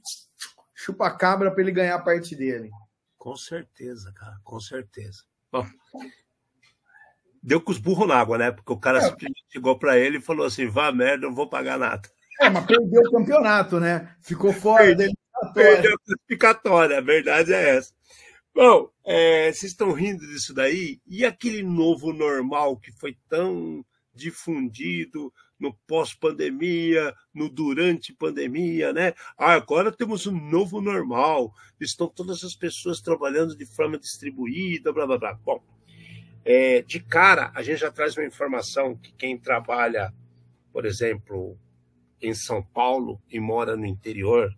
chupa 0.75 1.11
cabra 1.11 1.51
para 1.51 1.63
ele 1.63 1.73
ganhar 1.73 1.95
a 1.95 2.01
parte 2.01 2.35
dele. 2.35 2.71
Com 3.23 3.37
certeza, 3.37 4.13
cara, 4.13 4.37
com 4.43 4.59
certeza. 4.59 5.23
Bom, 5.53 5.65
deu 7.41 7.61
com 7.61 7.71
os 7.71 7.79
burros 7.79 8.09
na 8.09 8.17
água, 8.17 8.37
né? 8.37 8.51
Porque 8.51 8.73
o 8.73 8.77
cara 8.77 8.99
é. 8.99 9.15
chegou 9.49 9.79
para 9.79 9.97
ele 9.97 10.19
e 10.19 10.21
falou 10.21 10.45
assim: 10.45 10.67
vá 10.67 10.91
merda, 10.91 11.29
não 11.29 11.33
vou 11.33 11.49
pagar 11.49 11.79
nada. 11.79 12.11
É, 12.41 12.51
mas 12.51 12.67
perdeu 12.67 13.01
o 13.01 13.13
campeonato, 13.13 13.79
né? 13.79 14.17
Ficou 14.21 14.53
fora 14.53 14.87
perdeu, 14.87 15.13
Perdeu 15.55 15.95
a 15.95 15.99
classificatória, 16.05 16.99
a 16.99 17.01
verdade 17.01 17.53
é 17.53 17.77
essa. 17.77 17.95
Bom, 18.53 18.91
é, 19.05 19.53
vocês 19.53 19.71
estão 19.71 19.93
rindo 19.93 20.27
disso 20.27 20.53
daí? 20.53 21.01
E 21.07 21.25
aquele 21.25 21.63
novo 21.63 22.13
normal 22.13 22.77
que 22.77 22.91
foi 22.91 23.17
tão 23.29 23.87
difundido 24.13 25.33
no 25.63 25.73
pós-pandemia, 25.87 27.15
no 27.33 27.49
durante 27.49 28.13
pandemia, 28.13 28.93
né? 28.93 29.15
Ah, 29.39 29.53
agora 29.53 29.93
temos 29.93 30.27
um 30.27 30.37
novo 30.37 30.81
normal. 30.81 31.55
Estão 31.81 32.09
todas 32.09 32.43
as 32.43 32.57
pessoas 32.57 33.01
trabalhando 33.01 33.57
de 33.57 33.65
forma 33.65 33.97
distribuída, 33.97 34.93
blá 34.93 35.07
blá 35.07 35.17
blá. 35.17 35.35
Bom, 35.35 35.63
é, 36.45 36.83
de 36.83 36.99
cara, 36.99 37.53
a 37.55 37.63
gente 37.63 37.79
já 37.79 37.93
traz 37.93 38.17
uma 38.17 38.27
informação 38.27 38.97
que 38.97 39.13
quem 39.13 39.39
trabalha, 39.39 40.13
por 40.73 40.85
exemplo, 40.85 41.57
em 42.21 42.35
São 42.35 42.61
Paulo 42.61 43.23
e 43.31 43.39
mora 43.39 43.77
no 43.77 43.87
interior, 43.87 44.53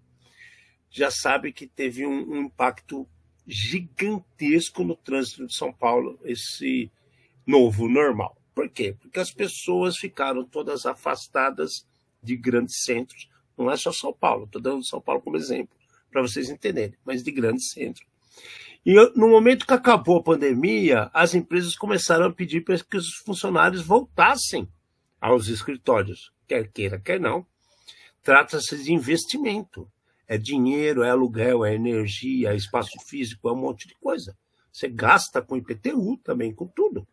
já 0.88 1.11
sabe 1.11 1.52
que 1.52 1.66
teve 1.66 2.06
um, 2.06 2.30
um 2.30 2.40
impacto 2.44 3.06
gigantesco 3.46 4.82
no 4.82 4.96
trânsito 4.96 5.46
de 5.46 5.54
São 5.54 5.70
Paulo, 5.70 6.18
esse 6.25 6.90
novo 7.46 7.90
normal. 7.90 8.38
Por 8.54 8.68
quê? 8.68 8.96
Porque 9.00 9.18
as 9.18 9.32
pessoas 9.32 9.96
ficaram 9.96 10.44
todas 10.44 10.87
afastadas 10.87 11.87
de 12.23 12.37
grandes 12.37 12.82
centros. 12.82 13.28
Não 13.56 13.70
é 13.70 13.76
só 13.76 13.92
São 13.92 14.12
Paulo, 14.12 14.44
estou 14.44 14.61
dando 14.61 14.87
São 14.87 15.00
Paulo 15.00 15.20
como 15.20 15.37
exemplo, 15.37 15.76
para 16.11 16.23
vocês 16.23 16.49
entenderem, 16.49 16.96
mas 17.04 17.23
de 17.23 17.30
grandes 17.30 17.70
centros. 17.70 18.06
E 18.87 18.94
no 19.16 19.28
momento 19.28 19.66
que 19.66 19.73
acabou 19.73 20.18
a 20.18 20.23
pandemia, 20.23 21.11
as 21.14 21.34
empresas 21.34 21.75
começaram 21.75 22.26
a 22.26 22.32
pedir 22.32 22.62
para 22.62 22.78
que 22.78 22.96
os 22.96 23.14
funcionários 23.25 23.82
voltassem 23.82 24.68
aos 25.20 25.49
escritórios, 25.49 26.32
quer 26.46 26.68
queira, 26.70 27.00
quer 27.00 27.18
não. 27.18 27.46
Trata-se 28.23 28.82
de 28.82 28.92
investimento. 28.92 29.90
É 30.26 30.37
dinheiro, 30.38 31.02
é 31.02 31.11
aluguel, 31.11 31.64
é 31.64 31.75
energia, 31.75 32.52
é 32.52 32.56
espaço 32.56 32.99
físico, 33.06 33.49
é 33.49 33.52
um 33.52 33.56
monte 33.56 33.87
de 33.87 33.94
coisa. 33.96 34.37
Você 34.73 34.88
gasta 34.88 35.40
com 35.40 35.56
IPTU 35.56 36.18
também, 36.18 36.52
com 36.52 36.66
tudo. 36.66 37.06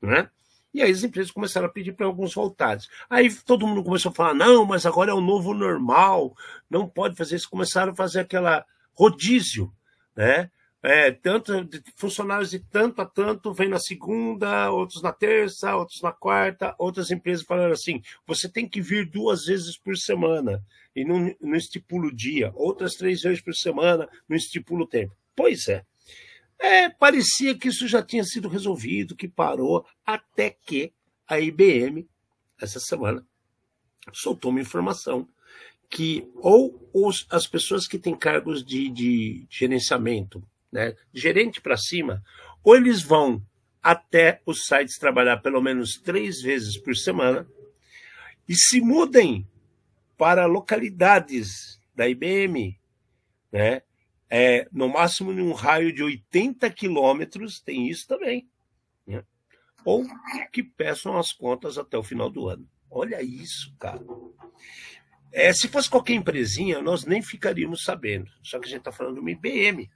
Né? 0.00 0.28
E 0.76 0.82
aí 0.82 0.90
as 0.90 1.02
empresas 1.02 1.30
começaram 1.30 1.66
a 1.66 1.70
pedir 1.70 1.94
para 1.94 2.04
alguns 2.04 2.34
voltarem. 2.34 2.84
Aí 3.08 3.34
todo 3.34 3.66
mundo 3.66 3.82
começou 3.82 4.10
a 4.10 4.14
falar: 4.14 4.34
não, 4.34 4.66
mas 4.66 4.84
agora 4.84 5.10
é 5.10 5.14
o 5.14 5.22
novo 5.22 5.54
normal, 5.54 6.36
não 6.68 6.86
pode 6.86 7.16
fazer 7.16 7.36
isso. 7.36 7.48
Começaram 7.48 7.92
a 7.92 7.96
fazer 7.96 8.20
aquela 8.20 8.62
rodízio, 8.92 9.72
né? 10.14 10.50
É, 10.82 11.10
tanto 11.10 11.66
funcionários 11.96 12.50
de 12.50 12.58
tanto 12.58 13.00
a 13.00 13.06
tanto 13.06 13.54
vem 13.54 13.70
na 13.70 13.78
segunda, 13.78 14.70
outros 14.70 15.00
na 15.00 15.14
terça, 15.14 15.74
outros 15.74 16.02
na 16.02 16.12
quarta, 16.12 16.74
outras 16.78 17.10
empresas 17.10 17.46
falaram 17.46 17.72
assim: 17.72 18.02
você 18.26 18.46
tem 18.46 18.68
que 18.68 18.82
vir 18.82 19.08
duas 19.08 19.46
vezes 19.46 19.78
por 19.78 19.96
semana 19.96 20.62
e 20.94 21.06
não, 21.06 21.34
não 21.40 21.56
estipula 21.56 22.08
o 22.08 22.14
dia, 22.14 22.52
outras 22.54 22.96
três 22.96 23.22
vezes 23.22 23.40
por 23.40 23.54
semana, 23.54 24.06
não 24.28 24.36
estipula 24.36 24.82
o 24.82 24.86
tempo. 24.86 25.16
Pois 25.34 25.68
é. 25.68 25.86
É. 26.58 26.88
Parecia 26.88 27.56
que 27.56 27.68
isso 27.68 27.86
já 27.86 28.02
tinha 28.02 28.24
sido 28.24 28.48
resolvido, 28.48 29.16
que 29.16 29.28
parou, 29.28 29.86
até 30.04 30.50
que 30.50 30.92
a 31.26 31.40
IBM, 31.40 32.08
essa 32.60 32.80
semana, 32.80 33.26
soltou 34.12 34.50
uma 34.50 34.60
informação 34.60 35.28
que 35.88 36.28
ou 36.36 36.88
os, 36.92 37.26
as 37.30 37.46
pessoas 37.46 37.86
que 37.86 37.98
têm 37.98 38.16
cargos 38.16 38.64
de, 38.64 38.88
de 38.88 39.46
gerenciamento, 39.48 40.42
né, 40.70 40.96
gerente 41.12 41.60
para 41.60 41.76
cima, 41.76 42.22
ou 42.62 42.76
eles 42.76 43.02
vão 43.02 43.42
até 43.82 44.42
os 44.44 44.66
sites 44.66 44.98
trabalhar 44.98 45.36
pelo 45.38 45.60
menos 45.60 45.94
três 45.94 46.40
vezes 46.40 46.76
por 46.76 46.96
semana 46.96 47.46
e 48.48 48.54
se 48.54 48.80
mudem 48.80 49.46
para 50.18 50.46
localidades 50.46 51.80
da 51.94 52.08
IBM, 52.08 52.78
né? 53.52 53.82
É, 54.28 54.68
no 54.72 54.88
máximo 54.88 55.32
em 55.32 55.40
um 55.40 55.52
raio 55.52 55.92
de 55.92 56.02
80 56.02 56.68
quilômetros, 56.70 57.60
tem 57.60 57.88
isso 57.88 58.06
também. 58.06 58.48
Né? 59.06 59.24
Ou 59.84 60.04
que 60.52 60.62
peçam 60.62 61.16
as 61.16 61.32
contas 61.32 61.78
até 61.78 61.96
o 61.96 62.02
final 62.02 62.28
do 62.28 62.48
ano. 62.48 62.68
Olha 62.90 63.22
isso, 63.22 63.74
cara. 63.78 64.04
É, 65.32 65.52
se 65.52 65.68
fosse 65.68 65.88
qualquer 65.88 66.14
empresinha, 66.14 66.80
nós 66.80 67.04
nem 67.04 67.22
ficaríamos 67.22 67.84
sabendo. 67.84 68.30
Só 68.42 68.58
que 68.58 68.66
a 68.66 68.68
gente 68.68 68.78
está 68.78 68.92
falando 68.92 69.14
de 69.14 69.20
uma 69.20 69.30
IBM. 69.30 69.90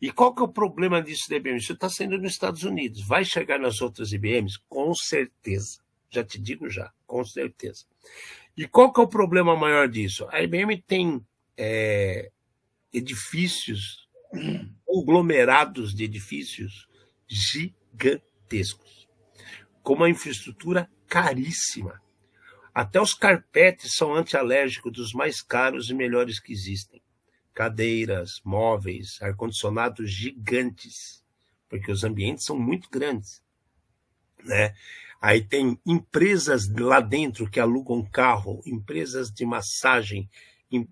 E 0.00 0.12
qual 0.12 0.34
que 0.34 0.40
é 0.40 0.44
o 0.44 0.52
problema 0.52 1.02
disso 1.02 1.28
da 1.28 1.36
IBM? 1.36 1.56
Isso 1.56 1.72
está 1.72 1.88
sendo 1.88 2.18
nos 2.18 2.32
Estados 2.32 2.62
Unidos. 2.62 3.06
Vai 3.06 3.24
chegar 3.24 3.58
nas 3.58 3.80
outras 3.80 4.12
IBMs? 4.12 4.58
Com 4.68 4.94
certeza. 4.94 5.80
Já 6.10 6.24
te 6.24 6.40
digo 6.40 6.70
já, 6.70 6.92
com 7.06 7.24
certeza. 7.24 7.84
E 8.56 8.66
qual 8.66 8.92
que 8.92 9.00
é 9.00 9.04
o 9.04 9.08
problema 9.08 9.54
maior 9.56 9.88
disso? 9.88 10.26
A 10.30 10.42
IBM 10.42 10.82
tem 10.82 11.24
é, 11.56 12.30
edifícios, 12.92 14.08
conglomerados 14.84 15.94
de 15.94 16.04
edifícios 16.04 16.88
gigantescos, 17.26 19.08
com 19.82 19.94
uma 19.94 20.08
infraestrutura 20.08 20.90
caríssima. 21.06 22.00
Até 22.74 23.00
os 23.00 23.14
carpetes 23.14 23.94
são 23.94 24.14
antialérgicos 24.14 24.92
dos 24.92 25.12
mais 25.12 25.42
caros 25.42 25.90
e 25.90 25.94
melhores 25.94 26.38
que 26.38 26.52
existem 26.52 27.02
cadeiras, 27.58 28.40
móveis, 28.44 29.20
ar-condicionados 29.20 30.08
gigantes, 30.12 31.24
porque 31.68 31.90
os 31.90 32.04
ambientes 32.04 32.44
são 32.44 32.56
muito 32.56 32.88
grandes. 32.88 33.42
Né? 34.44 34.72
Aí 35.20 35.42
tem 35.42 35.76
empresas 35.84 36.68
lá 36.68 37.00
dentro 37.00 37.50
que 37.50 37.58
alugam 37.58 38.08
carro, 38.08 38.62
empresas 38.64 39.32
de 39.32 39.44
massagem, 39.44 40.30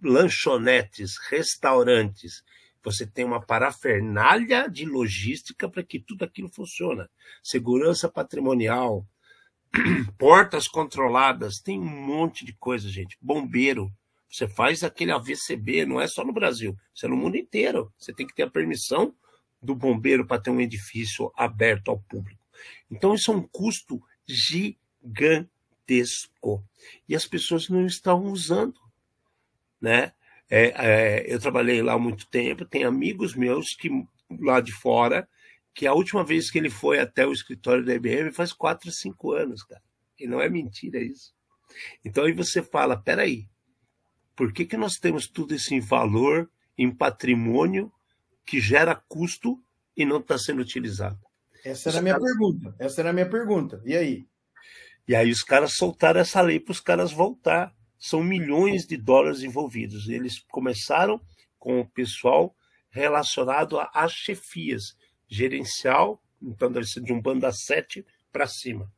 lanchonetes, 0.03 1.17
restaurantes. 1.29 2.43
Você 2.83 3.07
tem 3.07 3.25
uma 3.25 3.45
parafernália 3.45 4.69
de 4.69 4.85
logística 4.85 5.69
para 5.69 5.83
que 5.83 5.99
tudo 5.99 6.25
aquilo 6.25 6.49
funcione. 6.49 7.05
Segurança 7.43 8.09
patrimonial, 8.09 9.05
portas 10.17 10.69
controladas, 10.69 11.59
tem 11.59 11.81
um 11.81 11.85
monte 11.85 12.45
de 12.45 12.53
coisa, 12.55 12.89
gente. 12.89 13.19
Bombeiro, 13.21 13.93
você 14.31 14.49
faz 14.49 14.85
aquele 14.85 15.13
AVCB, 15.13 15.87
não 15.87 16.01
é 16.01 16.07
só 16.07 16.25
no 16.25 16.33
Brasil, 16.33 16.77
isso 16.95 17.07
é 17.07 17.09
no 17.09 17.17
mundo 17.17 17.37
inteiro. 17.37 17.93
Você 17.99 18.13
tem 18.13 18.27
que 18.27 18.35
ter 18.35 18.45
a 18.45 18.51
permissão 18.51 19.15
do 19.63 19.75
bombeiro 19.75 20.27
para 20.27 20.41
ter 20.41 20.51
um 20.51 20.61
edifício 20.61 21.33
aberto 21.37 21.91
ao 21.91 21.99
público. 21.99 22.41
Então, 22.91 23.15
isso 23.15 23.33
é 23.33 23.35
um 23.35 23.43
custo 23.43 24.01
gigantesco. 24.27 26.63
E 27.09 27.17
as 27.17 27.27
pessoas 27.27 27.69
não 27.69 27.87
estão 27.87 28.25
usando. 28.25 28.81
Né? 29.81 30.13
É, 30.49 30.75
é, 30.77 31.35
eu 31.35 31.39
trabalhei 31.41 31.83
lá 31.83 31.95
há 31.95 31.99
muito 31.99 32.27
tempo, 32.29 32.65
tem 32.65 32.85
amigos 32.85 33.35
meus 33.35 33.75
que 33.75 33.91
lá 34.41 34.61
de 34.61 34.73
fora, 34.73 35.29
que 35.75 35.87
a 35.87 35.93
última 35.93 36.25
vez 36.25 36.51
que 36.51 36.59
ele 36.59 36.71
foi 36.71 36.99
até 36.99 37.27
o 37.27 37.33
escritório 37.33 37.85
da 37.85 37.95
IBM 37.95 38.33
faz 38.33 38.53
4, 38.53 38.91
5 38.91 39.33
anos, 39.33 39.63
cara. 39.63 39.83
E 40.19 40.27
não 40.27 40.41
é 40.41 40.49
mentira 40.49 40.99
isso. 40.99 41.35
Então 42.05 42.25
aí 42.25 42.33
você 42.33 42.63
fala, 42.63 42.97
peraí, 42.97 43.49
por 44.35 44.53
que, 44.53 44.65
que 44.65 44.77
nós 44.77 44.95
temos 44.95 45.27
tudo 45.29 45.55
esse 45.55 45.79
valor 45.81 46.51
em 46.79 46.91
patrimônio 46.91 47.93
que 48.45 48.61
gera 48.61 48.95
custo 48.95 49.63
e 49.97 50.05
não 50.05 50.19
está 50.19 50.39
sendo 50.39 50.63
utilizado? 50.63 51.19
Essa 51.65 51.91
era 51.91 51.99
a 51.99 52.03
minha 52.03 52.19
pergunta. 52.19 52.75
Essa 52.79 53.01
era 53.01 53.11
a 53.11 53.13
minha 53.13 53.29
pergunta. 53.29 53.83
E 53.85 53.97
aí? 53.97 54.27
E 55.09 55.15
aí 55.15 55.31
os 55.31 55.43
caras 55.43 55.75
soltaram 55.75 56.21
essa 56.21 56.41
lei 56.41 56.59
para 56.59 56.73
os 56.73 56.81
caras 56.81 57.13
voltar. 57.13 57.75
São 57.99 58.23
milhões 58.23 58.87
de 58.87 58.97
dólares 58.97 59.43
envolvidos. 59.43 60.09
Eles 60.09 60.41
começaram 60.51 61.21
com 61.59 61.81
o 61.81 61.87
pessoal 61.87 62.55
relacionado 62.91 63.79
às 63.93 64.13
chefias, 64.13 64.97
gerencial, 65.29 66.23
então 66.41 66.71
deve 66.71 66.87
ser 66.87 67.03
de 67.03 67.13
um 67.13 67.21
banda 67.21 67.51
7 67.53 68.05
para 68.33 68.47
cima. 68.47 68.91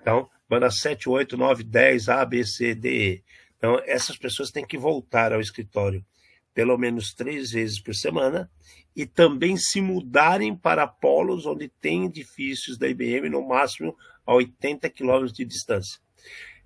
Então, 0.00 0.28
banda 0.48 0.70
7, 0.70 1.08
8, 1.08 1.36
9, 1.36 1.64
10, 1.64 2.08
A, 2.08 2.24
B, 2.24 2.44
C, 2.44 2.74
D, 2.74 3.14
E. 3.14 3.24
Então, 3.56 3.80
essas 3.84 4.16
pessoas 4.16 4.50
têm 4.50 4.66
que 4.66 4.78
voltar 4.78 5.32
ao 5.32 5.40
escritório 5.40 6.04
pelo 6.52 6.76
menos 6.76 7.14
três 7.14 7.52
vezes 7.52 7.80
por 7.80 7.94
semana 7.94 8.50
e 8.94 9.06
também 9.06 9.56
se 9.56 9.80
mudarem 9.80 10.54
para 10.54 10.86
polos 10.86 11.46
onde 11.46 11.68
tem 11.68 12.06
edifícios 12.06 12.76
da 12.76 12.88
IBM 12.88 13.28
no 13.28 13.46
máximo 13.46 13.96
a 14.26 14.34
80 14.34 14.90
quilômetros 14.90 15.32
de 15.32 15.44
distância. 15.44 16.00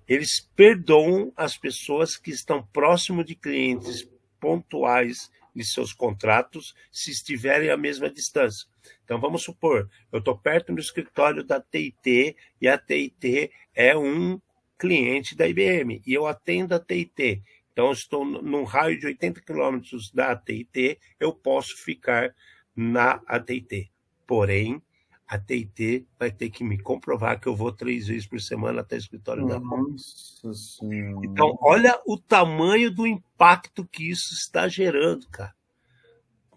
Eles 0.07 0.39
perdoam 0.55 1.31
as 1.35 1.57
pessoas 1.57 2.15
que 2.17 2.31
estão 2.31 2.65
próximo 2.71 3.23
de 3.23 3.35
clientes 3.35 4.07
pontuais 4.39 5.31
de 5.55 5.63
seus 5.63 5.93
contratos 5.93 6.75
se 6.91 7.11
estiverem 7.11 7.69
à 7.69 7.77
mesma 7.77 8.09
distância. 8.09 8.67
Então, 9.03 9.19
vamos 9.19 9.43
supor, 9.43 9.89
eu 10.11 10.19
estou 10.19 10.37
perto 10.37 10.73
do 10.73 10.81
escritório 10.81 11.43
da 11.43 11.61
TIT 11.61 12.35
e 12.61 12.67
a 12.67 12.77
TIT 12.77 13.51
é 13.73 13.97
um 13.97 14.39
cliente 14.77 15.35
da 15.35 15.47
IBM 15.47 16.01
e 16.05 16.13
eu 16.13 16.27
atendo 16.27 16.75
a 16.75 16.79
TIT. 16.79 17.41
Então, 17.75 17.91
estou 17.91 18.23
num 18.23 18.63
raio 18.63 18.97
de 18.97 19.05
80 19.05 19.41
quilômetros 19.41 20.09
da 20.09 20.31
AT&T, 20.31 20.97
eu 21.19 21.33
posso 21.33 21.75
ficar 21.75 22.33
na 22.73 23.21
AT&T. 23.27 23.91
Porém, 24.25 24.81
a 25.27 25.39
TIT 25.39 26.07
vai 26.19 26.31
ter 26.31 26.49
que 26.49 26.63
me 26.63 26.77
comprovar 26.77 27.39
que 27.39 27.47
eu 27.47 27.55
vou 27.55 27.71
três 27.71 28.07
vezes 28.07 28.27
por 28.27 28.39
semana 28.39 28.81
até 28.81 28.95
o 28.95 28.97
escritório 28.97 29.47
da 29.47 29.59
Nossa 29.59 30.53
senhora. 30.53 31.25
Então, 31.25 31.57
olha 31.61 31.99
o 32.05 32.17
tamanho 32.17 32.91
do 32.91 33.07
impacto 33.07 33.85
que 33.85 34.09
isso 34.09 34.33
está 34.33 34.67
gerando, 34.67 35.27
cara. 35.29 35.53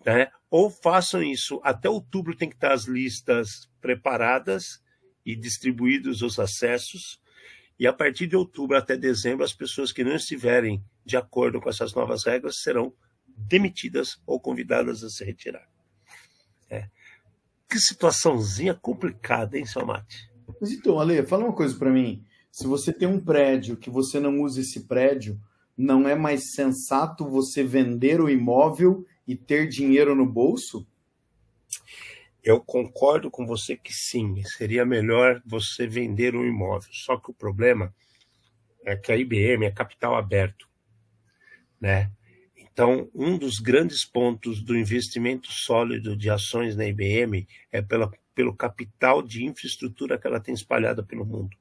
Né? 0.04 0.30
Ou 0.50 0.70
façam 0.70 1.22
isso, 1.22 1.60
até 1.64 1.88
outubro 1.88 2.36
tem 2.36 2.48
que 2.48 2.54
estar 2.54 2.72
as 2.72 2.84
listas 2.84 3.70
preparadas 3.80 4.82
e 5.24 5.34
distribuídos 5.34 6.22
os 6.22 6.38
acessos, 6.38 7.20
e 7.78 7.86
a 7.86 7.92
partir 7.92 8.26
de 8.26 8.34
outubro 8.34 8.76
até 8.76 8.96
dezembro, 8.96 9.44
as 9.44 9.52
pessoas 9.52 9.92
que 9.92 10.02
não 10.02 10.16
estiverem 10.16 10.82
de 11.04 11.16
acordo 11.16 11.60
com 11.60 11.68
essas 11.68 11.94
novas 11.94 12.24
regras 12.24 12.60
serão 12.62 12.92
demitidas 13.36 14.20
ou 14.26 14.40
convidadas 14.40 15.04
a 15.04 15.08
se 15.08 15.24
retirar. 15.24 15.68
Que 17.68 17.78
situaçãozinha 17.78 18.74
complicada, 18.74 19.58
hein, 19.58 19.66
seu 19.66 19.84
Mate? 19.84 20.30
Mas 20.60 20.72
então, 20.72 20.98
Ale, 20.98 21.22
fala 21.24 21.44
uma 21.44 21.52
coisa 21.52 21.76
para 21.76 21.90
mim. 21.90 22.24
Se 22.50 22.66
você 22.66 22.92
tem 22.92 23.06
um 23.06 23.20
prédio 23.20 23.76
que 23.76 23.90
você 23.90 24.18
não 24.18 24.40
usa 24.40 24.60
esse 24.60 24.86
prédio, 24.86 25.38
não 25.76 26.08
é 26.08 26.14
mais 26.14 26.54
sensato 26.54 27.28
você 27.28 27.62
vender 27.62 28.20
o 28.20 28.28
imóvel 28.28 29.06
e 29.26 29.36
ter 29.36 29.68
dinheiro 29.68 30.14
no 30.14 30.26
bolso? 30.26 30.86
Eu 32.42 32.60
concordo 32.60 33.30
com 33.30 33.46
você 33.46 33.76
que 33.76 33.92
sim, 33.92 34.42
seria 34.44 34.86
melhor 34.86 35.42
você 35.44 35.86
vender 35.86 36.34
um 36.34 36.44
imóvel. 36.44 36.88
Só 36.92 37.18
que 37.18 37.30
o 37.30 37.34
problema 37.34 37.94
é 38.84 38.96
que 38.96 39.12
a 39.12 39.16
IBM 39.16 39.66
é 39.66 39.70
capital 39.70 40.16
aberto, 40.16 40.66
né? 41.80 42.10
Então, 42.78 43.10
um 43.12 43.36
dos 43.36 43.58
grandes 43.58 44.04
pontos 44.04 44.62
do 44.62 44.78
investimento 44.78 45.48
sólido 45.50 46.16
de 46.16 46.30
ações 46.30 46.76
na 46.76 46.86
IBM 46.86 47.44
é 47.72 47.82
pela, 47.82 48.08
pelo 48.36 48.54
capital 48.54 49.20
de 49.20 49.44
infraestrutura 49.44 50.16
que 50.16 50.28
ela 50.28 50.38
tem 50.38 50.54
espalhada 50.54 51.02
pelo 51.02 51.26
mundo. 51.26 51.56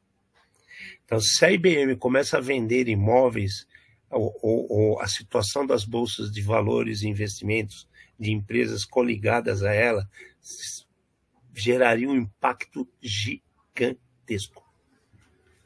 Então, 1.03 1.19
se 1.19 1.43
a 1.43 1.51
IBM 1.51 1.95
começa 1.95 2.37
a 2.37 2.39
vender 2.39 2.87
imóveis, 2.87 3.65
ou, 4.11 4.31
ou, 4.43 4.67
ou 4.71 5.01
a 5.01 5.07
situação 5.07 5.65
das 5.65 5.83
bolsas 5.83 6.31
de 6.31 6.39
valores 6.39 7.01
e 7.01 7.07
investimentos 7.07 7.89
de 8.19 8.31
empresas 8.31 8.85
coligadas 8.85 9.63
a 9.63 9.73
ela 9.73 10.07
geraria 11.55 12.07
um 12.07 12.15
impacto 12.15 12.87
gigantesco. 13.01 14.63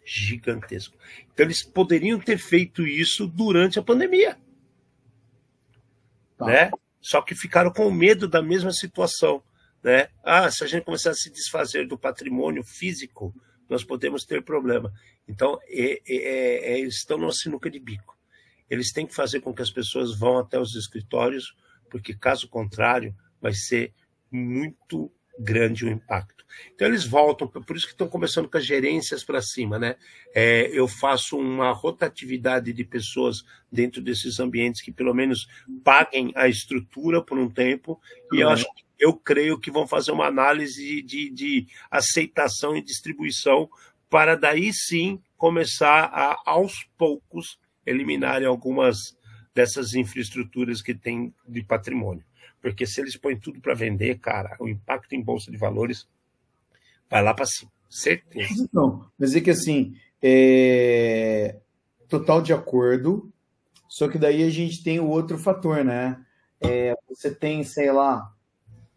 Gigantesco. 0.05 0.95
Então, 1.33 1.45
eles 1.45 1.61
poderiam 1.61 2.21
ter 2.21 2.37
feito 2.37 2.87
isso 2.87 3.27
durante 3.27 3.77
a 3.77 3.83
pandemia. 3.83 4.39
Tá. 6.41 6.47
Né? 6.47 6.71
Só 6.99 7.21
que 7.21 7.35
ficaram 7.35 7.71
com 7.71 7.89
medo 7.91 8.27
da 8.27 8.41
mesma 8.41 8.71
situação. 8.71 9.43
Né? 9.83 10.09
Ah, 10.23 10.49
se 10.49 10.63
a 10.63 10.67
gente 10.67 10.83
começar 10.83 11.11
a 11.11 11.15
se 11.15 11.29
desfazer 11.29 11.87
do 11.87 11.97
patrimônio 11.97 12.63
físico, 12.63 13.33
nós 13.69 13.83
podemos 13.83 14.25
ter 14.25 14.43
problema. 14.43 14.91
Então, 15.27 15.59
é, 15.67 16.01
é, 16.07 16.73
é, 16.73 16.79
estão 16.79 17.17
numa 17.17 17.31
sinuca 17.31 17.69
de 17.69 17.79
bico. 17.79 18.17
Eles 18.69 18.91
têm 18.91 19.05
que 19.05 19.13
fazer 19.13 19.41
com 19.41 19.53
que 19.53 19.61
as 19.61 19.69
pessoas 19.69 20.17
vão 20.17 20.39
até 20.39 20.59
os 20.59 20.75
escritórios, 20.75 21.55
porque 21.89 22.13
caso 22.13 22.47
contrário, 22.47 23.15
vai 23.39 23.53
ser 23.53 23.93
muito 24.31 25.11
grande 25.41 25.85
o 25.85 25.89
impacto. 25.89 26.45
Então 26.73 26.87
eles 26.87 27.05
voltam, 27.05 27.47
por 27.47 27.75
isso 27.75 27.85
que 27.85 27.93
estão 27.93 28.07
começando 28.07 28.49
com 28.49 28.57
as 28.57 28.65
gerências 28.65 29.23
para 29.23 29.41
cima, 29.41 29.79
né? 29.79 29.95
É, 30.33 30.69
eu 30.73 30.87
faço 30.87 31.37
uma 31.37 31.71
rotatividade 31.71 32.73
de 32.73 32.83
pessoas 32.83 33.43
dentro 33.71 34.01
desses 34.01 34.39
ambientes 34.39 34.81
que 34.81 34.91
pelo 34.91 35.13
menos 35.13 35.47
paguem 35.83 36.31
a 36.35 36.47
estrutura 36.47 37.21
por 37.21 37.37
um 37.37 37.49
tempo, 37.49 37.99
e 38.31 38.35
uhum. 38.35 38.41
eu 38.41 38.49
acho 38.49 38.65
eu 38.99 39.15
creio 39.15 39.59
que 39.59 39.71
vão 39.71 39.87
fazer 39.87 40.11
uma 40.11 40.27
análise 40.27 41.01
de, 41.01 41.31
de 41.31 41.67
aceitação 41.89 42.77
e 42.77 42.83
distribuição 42.83 43.67
para 44.07 44.35
daí 44.35 44.71
sim 44.71 45.19
começar 45.35 46.03
a, 46.13 46.39
aos 46.45 46.85
poucos, 46.99 47.59
eliminarem 47.83 48.47
algumas 48.47 49.17
dessas 49.55 49.95
infraestruturas 49.95 50.83
que 50.83 50.93
tem 50.93 51.33
de 51.47 51.63
patrimônio. 51.63 52.23
Porque 52.61 52.85
se 52.85 53.01
eles 53.01 53.17
põem 53.17 53.37
tudo 53.37 53.59
para 53.59 53.73
vender, 53.73 54.19
cara, 54.19 54.55
o 54.59 54.67
impacto 54.67 55.13
em 55.13 55.21
bolsa 55.21 55.49
de 55.49 55.57
valores 55.57 56.07
vai 57.09 57.23
lá 57.23 57.33
para 57.33 57.45
cima. 57.45 57.71
Certeza. 57.89 58.69
Não, 58.71 59.05
mas 59.17 59.35
é 59.35 59.41
que 59.41 59.49
assim, 59.49 59.95
é... 60.21 61.57
total 62.07 62.41
de 62.41 62.53
acordo, 62.53 63.29
só 63.89 64.07
que 64.07 64.17
daí 64.17 64.43
a 64.43 64.49
gente 64.49 64.83
tem 64.83 64.99
o 64.99 65.09
outro 65.09 65.37
fator, 65.37 65.83
né? 65.83 66.23
É, 66.61 66.95
você 67.09 67.33
tem, 67.33 67.63
sei 67.63 67.91
lá, 67.91 68.31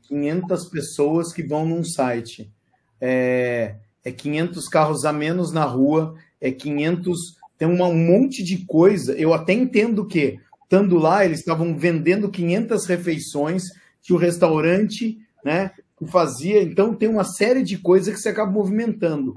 500 0.02 0.68
pessoas 0.68 1.32
que 1.32 1.42
vão 1.42 1.66
num 1.66 1.82
site. 1.82 2.52
É, 3.00 3.76
é 4.04 4.12
500 4.12 4.68
carros 4.68 5.04
a 5.04 5.12
menos 5.12 5.50
na 5.50 5.64
rua, 5.64 6.14
é 6.40 6.52
500. 6.52 7.18
Tem 7.58 7.66
uma, 7.66 7.86
um 7.86 7.96
monte 7.96 8.44
de 8.44 8.64
coisa. 8.66 9.14
Eu 9.14 9.34
até 9.34 9.52
entendo 9.52 10.06
que 10.06 10.38
estando 10.74 10.98
lá, 10.98 11.24
eles 11.24 11.38
estavam 11.38 11.76
vendendo 11.78 12.28
500 12.28 12.86
refeições 12.86 13.62
que 14.02 14.12
o 14.12 14.16
restaurante 14.16 15.18
né, 15.44 15.70
fazia. 16.08 16.60
Então, 16.60 16.94
tem 16.94 17.08
uma 17.08 17.22
série 17.22 17.62
de 17.62 17.78
coisas 17.78 18.12
que 18.12 18.20
você 18.20 18.30
acaba 18.30 18.50
movimentando. 18.50 19.34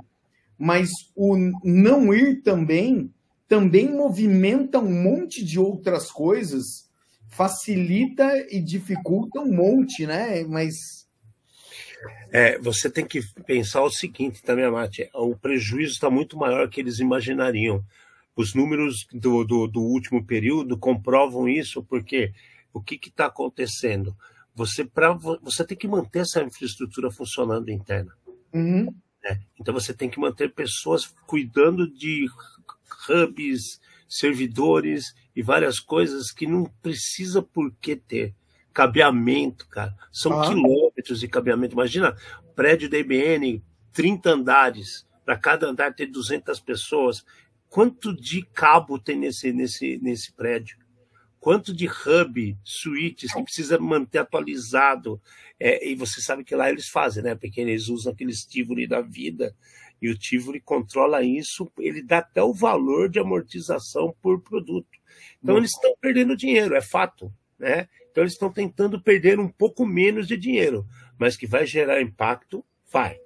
Mas 0.58 0.89
o 1.15 1.38
não 1.63 2.12
ir 2.12 2.41
também, 2.41 3.13
também 3.47 3.88
movimenta 3.93 4.80
um 4.80 4.91
monte 4.91 5.45
de 5.45 5.60
outras 5.60 6.12
coisas, 6.12 6.89
facilita 7.30 8.28
e 8.50 8.60
dificulta 8.60 9.39
um 9.39 9.54
monte, 9.54 10.08
né? 10.08 10.43
Mas. 10.45 11.06
É, 12.32 12.58
você 12.58 12.89
tem 12.89 13.06
que 13.06 13.21
pensar 13.45 13.84
o 13.84 13.91
seguinte 13.91 14.41
também, 14.41 14.65
Amate, 14.65 15.08
o 15.13 15.36
prejuízo 15.36 15.93
está 15.93 16.10
muito 16.10 16.36
maior 16.36 16.67
que 16.67 16.82
eles 16.82 16.97
imaginariam. 16.97 17.84
Os 18.38 18.54
números 18.54 19.08
do, 19.12 19.43
do, 19.43 19.65
do 19.67 19.82
último 19.82 20.23
período 20.23 20.78
comprovam 20.78 21.50
isso, 21.50 21.84
porque 21.84 22.32
o 22.71 22.80
que 22.80 23.00
está 23.04 23.26
acontecendo? 23.26 24.15
Você, 24.54 24.86
pra, 24.86 25.12
você 25.13 25.65
tem 25.65 25.76
que 25.76 25.88
manter 25.88 26.19
essa 26.19 26.43
infraestrutura 26.43 27.10
funcionando 27.10 27.71
interna. 27.71 28.15
Uhum. 28.54 28.93
Né? 29.23 29.41
Então 29.60 29.73
você 29.73 29.91
tem 29.91 30.08
que 30.08 30.19
manter 30.19 30.54
pessoas 30.54 31.08
cuidando 31.26 31.91
de 31.91 32.28
hubs, 33.10 33.82
servidores 34.08 35.15
e 35.36 35.41
várias 35.41 35.80
coisas 35.80 36.32
que 36.32 36.45
não 36.45 36.65
precisa 36.82 37.41
por 37.41 37.73
que 37.82 37.95
ter. 37.95 38.36
Cabeamento, 38.71 39.67
cara. 39.67 39.95
São 40.12 40.39
ah. 40.39 40.47
quilômetros 40.47 41.19
de 41.19 41.28
cabeamento. 41.28 41.73
Imagina, 41.73 42.15
prédio 42.56 42.88
da 42.88 43.00
IBN, 43.00 43.63
30 43.91 44.30
andares, 44.30 45.08
para 45.26 45.36
cada 45.36 45.67
andar 45.67 45.93
ter 45.93 46.06
200 46.06 46.60
pessoas. 46.60 47.26
Quanto 47.69 48.15
de 48.15 48.43
cabo 48.43 48.97
tem 48.97 49.17
nesse, 49.17 49.51
nesse, 49.51 49.97
nesse 50.01 50.32
prédio? 50.34 50.77
Quanto 51.39 51.73
de 51.73 51.88
hub, 51.88 52.58
suítes 52.63 53.34
que 53.34 53.43
precisa 53.43 53.77
manter 53.77 54.19
atualizado? 54.19 55.21
É, 55.60 55.88
e 55.88 55.95
você 55.95 56.21
sabe 56.21 56.43
que 56.43 56.56
lá 56.56 56.69
eles 56.69 56.88
fazem, 56.89 57.23
né? 57.23 57.36
Porque 57.36 57.62
eles 57.62 57.88
usam 57.88 58.12
aqueles 58.12 58.45
Tivoli 58.45 58.88
da 58.88 59.01
vida 59.01 59.56
e 60.01 60.10
o 60.10 60.17
Tivoli 60.17 60.60
controla 60.60 61.23
isso, 61.23 61.71
ele 61.80 62.03
dá 62.03 62.19
até 62.19 62.41
o 62.41 62.53
valor 62.53 63.10
de 63.10 63.19
amortização 63.19 64.15
por 64.21 64.41
produto. 64.41 64.89
Então 65.41 65.56
Nossa. 65.56 65.60
eles 65.60 65.71
estão 65.71 65.95
perdendo 65.99 66.38
dinheiro, 66.38 66.75
é 66.75 66.82
fato, 66.82 67.34
né? 67.58 67.88
Então 68.12 68.23
eles 68.23 68.34
estão 68.34 68.51
tentando 68.51 69.01
perder 69.01 69.39
um 69.39 69.47
pouco 69.47 69.86
menos 69.86 70.27
de 70.27 70.38
dinheiro, 70.38 70.86
mas 71.17 71.36
que 71.36 71.47
vai 71.47 71.65
gerar 71.65 72.01
impacto, 72.01 72.63
vai. 72.91 73.19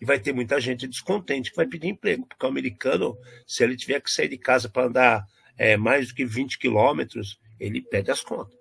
E 0.00 0.04
vai 0.04 0.18
ter 0.18 0.32
muita 0.32 0.60
gente 0.60 0.86
descontente 0.86 1.50
que 1.50 1.56
vai 1.56 1.66
pedir 1.66 1.88
emprego, 1.88 2.26
porque 2.26 2.44
o 2.44 2.48
americano, 2.48 3.16
se 3.46 3.64
ele 3.64 3.76
tiver 3.76 4.00
que 4.00 4.10
sair 4.10 4.28
de 4.28 4.38
casa 4.38 4.68
para 4.68 4.86
andar 4.86 5.26
é, 5.56 5.76
mais 5.76 6.08
do 6.08 6.14
que 6.14 6.24
20 6.24 6.58
quilômetros, 6.58 7.40
ele 7.58 7.80
pede 7.80 8.10
as 8.10 8.22
contas. 8.22 8.56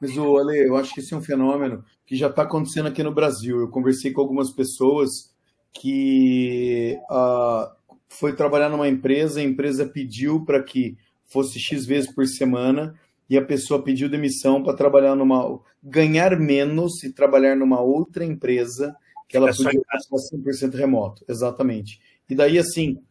Mas, 0.00 0.16
o 0.16 0.36
Ale, 0.36 0.66
eu 0.66 0.76
acho 0.76 0.94
que 0.94 1.00
esse 1.00 1.14
é 1.14 1.16
um 1.16 1.22
fenômeno 1.22 1.84
que 2.04 2.16
já 2.16 2.28
está 2.28 2.42
acontecendo 2.42 2.88
aqui 2.88 3.02
no 3.02 3.14
Brasil. 3.14 3.60
Eu 3.60 3.68
conversei 3.68 4.12
com 4.12 4.20
algumas 4.20 4.50
pessoas 4.50 5.32
que 5.72 6.98
uh, 7.10 7.70
foi 8.08 8.34
trabalhar 8.34 8.68
numa 8.68 8.88
empresa, 8.88 9.40
a 9.40 9.44
empresa 9.44 9.86
pediu 9.86 10.44
para 10.44 10.62
que 10.62 10.96
fosse 11.24 11.58
X 11.58 11.86
vezes 11.86 12.12
por 12.12 12.26
semana 12.26 12.94
e 13.28 13.38
a 13.38 13.44
pessoa 13.44 13.82
pediu 13.82 14.08
demissão 14.08 14.62
para 14.62 14.76
trabalhar 14.76 15.14
numa. 15.14 15.58
ganhar 15.82 16.38
menos 16.38 17.02
e 17.02 17.12
trabalhar 17.12 17.56
numa 17.56 17.80
outra 17.80 18.24
empresa 18.24 18.94
que 19.32 19.36
ela 19.38 19.48
é 19.48 19.54
podia 19.54 19.80
passar 19.90 20.36
100% 20.36 20.74
remoto, 20.74 21.24
exatamente. 21.26 21.98
E 22.28 22.34
daí, 22.34 22.58
assim, 22.58 23.02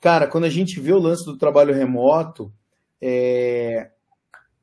cara, 0.00 0.26
quando 0.26 0.42
a 0.42 0.50
gente 0.50 0.80
vê 0.80 0.92
o 0.92 0.98
lance 0.98 1.24
do 1.24 1.38
trabalho 1.38 1.72
remoto, 1.72 2.52
é... 3.00 3.92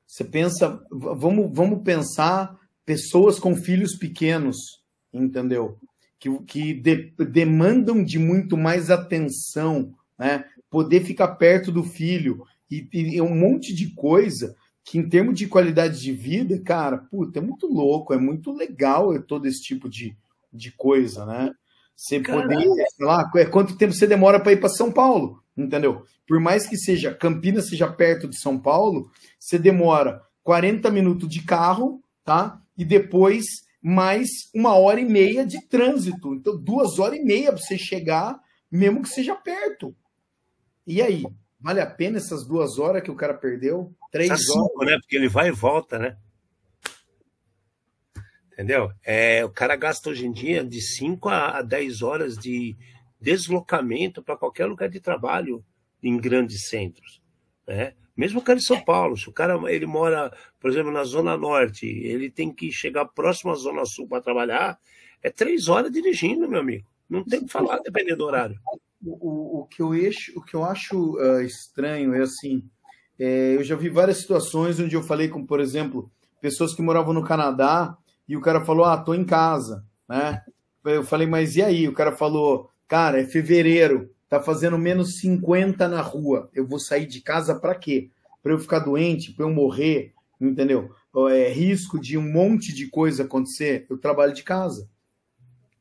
Você 0.05 0.25
pensa, 0.25 0.85
vamos, 0.91 1.49
vamos 1.53 1.83
pensar 1.83 2.59
pessoas 2.85 3.39
com 3.39 3.55
filhos 3.55 3.95
pequenos, 3.95 4.83
entendeu? 5.11 5.77
Que, 6.19 6.37
que 6.39 6.73
de, 6.73 7.13
demandam 7.17 8.03
de 8.03 8.19
muito 8.19 8.55
mais 8.57 8.91
atenção, 8.91 9.93
né? 10.19 10.45
Poder 10.69 11.03
ficar 11.03 11.29
perto 11.35 11.71
do 11.71 11.83
filho 11.83 12.45
e, 12.69 12.87
e 12.93 13.21
um 13.21 13.35
monte 13.35 13.73
de 13.73 13.93
coisa 13.95 14.55
que, 14.83 14.97
em 14.97 15.09
termos 15.09 15.37
de 15.37 15.47
qualidade 15.47 15.99
de 15.99 16.11
vida, 16.11 16.59
cara, 16.59 16.97
puta, 16.97 17.39
é 17.39 17.41
muito 17.41 17.67
louco, 17.67 18.13
é 18.13 18.17
muito 18.17 18.51
legal 18.51 19.17
todo 19.23 19.47
esse 19.47 19.61
tipo 19.61 19.89
de, 19.89 20.15
de 20.55 20.71
coisa, 20.71 21.25
né? 21.25 21.51
Você 21.95 22.19
poder, 22.19 22.63
sei 22.63 23.05
lá, 23.05 23.29
é 23.35 23.45
quanto 23.45 23.77
tempo 23.77 23.93
você 23.93 24.05
demora 24.05 24.39
para 24.39 24.51
ir 24.51 24.59
para 24.59 24.69
São 24.69 24.91
Paulo, 24.91 25.41
entendeu? 25.55 26.03
Por 26.27 26.39
mais 26.39 26.67
que 26.67 26.77
seja 26.77 27.13
Campinas 27.13 27.69
seja 27.69 27.87
perto 27.87 28.27
de 28.27 28.37
São 28.37 28.59
Paulo, 28.59 29.09
você 29.39 29.57
demora 29.57 30.21
40 30.43 30.91
minutos 30.91 31.29
de 31.29 31.43
carro, 31.43 32.01
tá? 32.23 32.59
E 32.77 32.83
depois 32.83 33.45
mais 33.81 34.27
uma 34.53 34.75
hora 34.75 34.99
e 34.99 35.05
meia 35.05 35.45
de 35.45 35.61
trânsito. 35.67 36.33
Então, 36.33 36.57
duas 36.57 36.97
horas 36.97 37.19
e 37.19 37.23
meia 37.23 37.53
para 37.53 37.61
você 37.61 37.77
chegar, 37.77 38.39
mesmo 38.69 39.03
que 39.03 39.09
seja 39.09 39.35
perto. 39.35 39.95
E 40.87 41.01
aí, 41.01 41.23
vale 41.59 41.79
a 41.79 41.85
pena 41.85 42.17
essas 42.17 42.45
duas 42.45 42.79
horas 42.79 43.03
que 43.03 43.11
o 43.11 43.15
cara 43.15 43.35
perdeu? 43.35 43.93
Três 44.11 44.31
Essa 44.31 44.51
horas? 44.51 44.69
Cinco, 44.69 44.85
né? 44.85 44.97
Porque 44.99 45.15
ele 45.15 45.29
vai 45.29 45.49
e 45.49 45.51
volta, 45.51 45.99
né? 45.99 46.17
Entendeu? 48.55 48.89
É, 49.03 49.43
o 49.43 49.49
cara 49.49 49.75
gasta 49.75 50.09
hoje 50.09 50.25
em 50.25 50.31
dia 50.31 50.63
de 50.63 50.79
5 50.79 51.27
a 51.27 51.61
10 51.61 52.01
horas 52.01 52.37
de 52.37 52.73
deslocamento 53.19 54.23
para 54.23 54.37
qualquer 54.37 54.65
lugar 54.65 54.87
de 54.87 55.01
trabalho 55.01 55.61
em 56.01 56.17
grandes 56.17 56.69
centros. 56.69 57.21
Né? 57.67 57.93
Mesmo 58.15 58.39
o 58.39 58.41
cara 58.41 58.57
em 58.57 58.61
São 58.61 58.79
Paulo, 58.79 59.17
se 59.17 59.27
o 59.27 59.33
cara 59.33 59.59
ele 59.69 59.85
mora, 59.85 60.31
por 60.57 60.71
exemplo, 60.71 60.89
na 60.89 61.03
Zona 61.03 61.35
Norte, 61.35 61.85
ele 61.85 62.31
tem 62.31 62.49
que 62.49 62.71
chegar 62.71 63.03
próximo 63.03 63.51
à 63.51 63.55
Zona 63.55 63.85
Sul 63.85 64.07
para 64.07 64.21
trabalhar, 64.21 64.79
é 65.21 65.29
três 65.29 65.67
horas 65.67 65.91
dirigindo, 65.91 66.47
meu 66.47 66.61
amigo. 66.61 66.87
Não 67.09 67.25
tem 67.25 67.39
o 67.39 67.45
que 67.45 67.51
falar, 67.51 67.79
dependendo 67.79 68.19
do 68.19 68.25
horário. 68.25 68.57
O, 69.05 69.59
o, 69.59 69.65
que, 69.65 69.81
eu 69.81 69.91
acho, 69.91 70.31
o 70.39 70.41
que 70.41 70.53
eu 70.53 70.63
acho 70.63 71.17
uh, 71.17 71.41
estranho 71.41 72.15
é 72.15 72.21
assim: 72.21 72.63
é, 73.19 73.55
eu 73.55 73.63
já 73.63 73.75
vi 73.75 73.89
várias 73.89 74.17
situações 74.17 74.79
onde 74.79 74.95
eu 74.95 75.03
falei 75.03 75.27
com, 75.27 75.45
por 75.45 75.59
exemplo, 75.59 76.09
pessoas 76.39 76.73
que 76.73 76.81
moravam 76.81 77.13
no 77.13 77.23
Canadá 77.23 77.97
e 78.27 78.35
o 78.35 78.41
cara 78.41 78.63
falou: 78.63 78.85
Ah, 78.85 78.97
tô 78.97 79.13
em 79.13 79.25
casa, 79.25 79.85
né? 80.07 80.41
Eu 80.91 81.03
falei, 81.03 81.27
mas 81.27 81.55
e 81.55 81.63
aí? 81.63 81.87
O 81.87 81.93
cara 81.93 82.11
falou, 82.11 82.69
cara, 82.87 83.19
é 83.19 83.25
fevereiro, 83.25 84.11
tá 84.29 84.39
fazendo 84.39 84.77
menos 84.77 85.19
50 85.19 85.87
na 85.87 86.01
rua. 86.01 86.49
Eu 86.53 86.65
vou 86.65 86.79
sair 86.79 87.07
de 87.07 87.21
casa 87.21 87.55
para 87.55 87.73
quê? 87.75 88.09
Para 88.43 88.53
eu 88.53 88.59
ficar 88.59 88.79
doente, 88.79 89.33
para 89.33 89.45
eu 89.45 89.49
morrer, 89.49 90.13
entendeu? 90.39 90.91
É 91.31 91.49
risco 91.49 91.99
de 91.99 92.17
um 92.17 92.31
monte 92.31 92.73
de 92.73 92.87
coisa 92.87 93.23
acontecer. 93.23 93.87
Eu 93.89 93.97
trabalho 93.97 94.33
de 94.33 94.43
casa. 94.43 94.87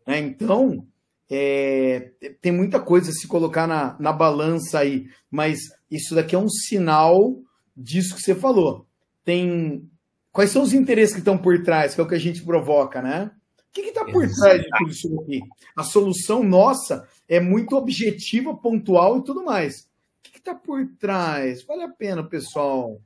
É, 0.06 0.18
então, 0.18 0.86
é, 1.30 2.12
tem 2.40 2.52
muita 2.52 2.80
coisa 2.80 3.10
a 3.10 3.14
se 3.14 3.26
colocar 3.26 3.66
na, 3.66 3.96
na 3.98 4.12
balança 4.12 4.78
aí, 4.78 5.08
mas 5.30 5.58
isso 5.90 6.14
daqui 6.14 6.34
é 6.34 6.38
um 6.38 6.48
sinal 6.48 7.36
disso 7.76 8.14
que 8.14 8.22
você 8.22 8.34
falou. 8.34 8.86
Tem 9.24 9.88
Quais 10.34 10.50
são 10.50 10.62
os 10.62 10.72
interesses 10.72 11.14
que 11.14 11.20
estão 11.20 11.38
por 11.38 11.62
trás, 11.62 11.94
que 11.94 12.00
é 12.00 12.04
o 12.04 12.08
que 12.08 12.14
a 12.16 12.18
gente 12.18 12.42
provoca, 12.42 13.00
né? 13.00 13.30
O 13.56 13.72
que 13.72 13.82
está 13.82 14.04
por 14.04 14.28
trás 14.28 14.62
de 14.62 14.68
tudo 14.68 14.90
isso 14.90 15.20
aqui? 15.20 15.40
A 15.76 15.84
solução 15.84 16.42
nossa 16.42 17.08
é 17.28 17.38
muito 17.38 17.76
objetiva, 17.76 18.52
pontual 18.52 19.18
e 19.18 19.24
tudo 19.24 19.44
mais. 19.44 19.82
O 19.82 20.32
que 20.32 20.38
está 20.38 20.52
por 20.52 20.84
trás? 20.98 21.62
Vale 21.62 21.84
a 21.84 21.88
pena, 21.88 22.24
pessoal, 22.24 23.00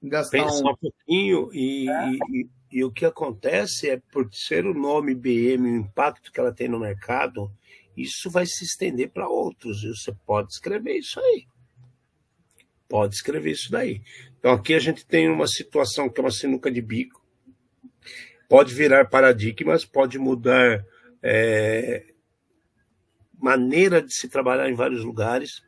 gastar 0.00 0.44
Pensa 0.44 0.64
um... 0.64 0.70
um 0.70 0.76
pouquinho 0.76 1.52
e, 1.52 1.90
é. 1.90 2.10
e, 2.30 2.48
e, 2.70 2.84
o 2.84 2.92
que 2.92 3.04
acontece 3.04 3.90
é, 3.90 4.00
por 4.12 4.32
ser 4.32 4.64
o 4.64 4.72
nome 4.72 5.16
BM, 5.16 5.64
o 5.64 5.76
impacto 5.78 6.30
que 6.30 6.38
ela 6.38 6.52
tem 6.52 6.68
no 6.68 6.78
mercado, 6.78 7.50
isso 7.96 8.30
vai 8.30 8.46
se 8.46 8.64
estender 8.64 9.10
para 9.10 9.28
outros. 9.28 9.82
E 9.82 9.88
você 9.88 10.14
pode 10.24 10.52
escrever 10.52 10.96
isso 10.96 11.18
aí. 11.18 11.44
Pode 12.88 13.16
escrever 13.16 13.50
isso 13.50 13.68
daí. 13.68 14.00
Então 14.38 14.52
aqui 14.52 14.74
a 14.74 14.78
gente 14.78 15.04
tem 15.04 15.28
uma 15.28 15.46
situação 15.46 16.08
que 16.08 16.20
é 16.20 16.24
uma 16.24 16.30
sinuca 16.30 16.70
de 16.70 16.80
bico. 16.80 17.24
Pode 18.48 18.74
virar 18.74 19.06
paradigmas, 19.06 19.84
pode 19.84 20.18
mudar 20.18 20.84
é, 21.22 22.06
maneira 23.38 24.00
de 24.00 24.14
se 24.14 24.28
trabalhar 24.28 24.70
em 24.70 24.74
vários 24.74 25.04
lugares. 25.04 25.62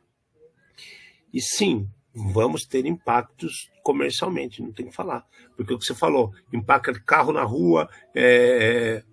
E 1.33 1.41
sim, 1.41 1.87
vamos 2.13 2.65
ter 2.65 2.85
impactos 2.85 3.69
comercialmente, 3.83 4.61
não 4.61 4.71
tem 4.71 4.87
que 4.87 4.95
falar. 4.95 5.25
Porque 5.55 5.73
o 5.73 5.79
que 5.79 5.85
você 5.85 5.95
falou, 5.95 6.33
impacta 6.51 6.99
carro 6.99 7.31
na 7.31 7.43
rua, 7.43 7.89
é, 8.15 9.03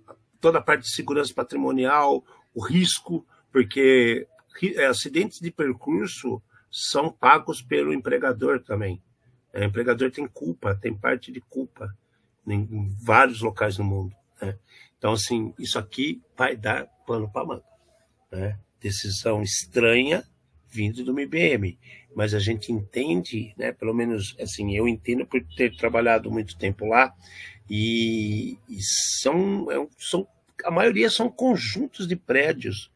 toda 0.40 0.58
a 0.58 0.62
parte 0.62 0.82
de 0.82 0.94
segurança 0.94 1.32
patrimonial, 1.34 2.24
o 2.54 2.64
risco, 2.64 3.26
porque 3.52 4.26
acidentes 4.88 5.40
de 5.40 5.50
percurso 5.50 6.42
são 6.70 7.12
pagos 7.12 7.62
pelo 7.62 7.92
empregador 7.92 8.62
também. 8.62 9.00
O 9.54 9.62
empregador 9.62 10.10
tem 10.10 10.26
culpa, 10.26 10.74
tem 10.74 10.94
parte 10.94 11.32
de 11.32 11.40
culpa 11.40 11.94
em 12.46 12.90
vários 13.02 13.40
locais 13.40 13.78
no 13.78 13.84
mundo. 13.84 14.14
Né? 14.40 14.56
Então, 14.96 15.12
assim, 15.12 15.54
isso 15.58 15.78
aqui 15.78 16.22
vai 16.36 16.56
dar 16.56 16.86
pano 17.06 17.30
para 17.30 17.46
manga. 17.46 17.64
Né? 18.30 18.58
Decisão 18.80 19.42
estranha 19.42 20.24
vindo 20.70 21.02
do 21.02 21.18
IBM, 21.18 21.78
mas 22.14 22.34
a 22.34 22.38
gente 22.38 22.70
entende, 22.70 23.54
né? 23.56 23.72
Pelo 23.72 23.94
menos, 23.94 24.36
assim, 24.38 24.76
eu 24.76 24.86
entendo 24.86 25.26
por 25.26 25.42
ter 25.56 25.74
trabalhado 25.74 26.30
muito 26.30 26.58
tempo 26.58 26.84
lá 26.84 27.14
e, 27.70 28.58
e 28.68 28.78
são, 29.22 29.70
é 29.72 29.86
são 29.98 30.28
a 30.64 30.70
maioria 30.70 31.08
são 31.08 31.30
conjuntos 31.30 32.06
de 32.06 32.16
prédios 32.16 32.90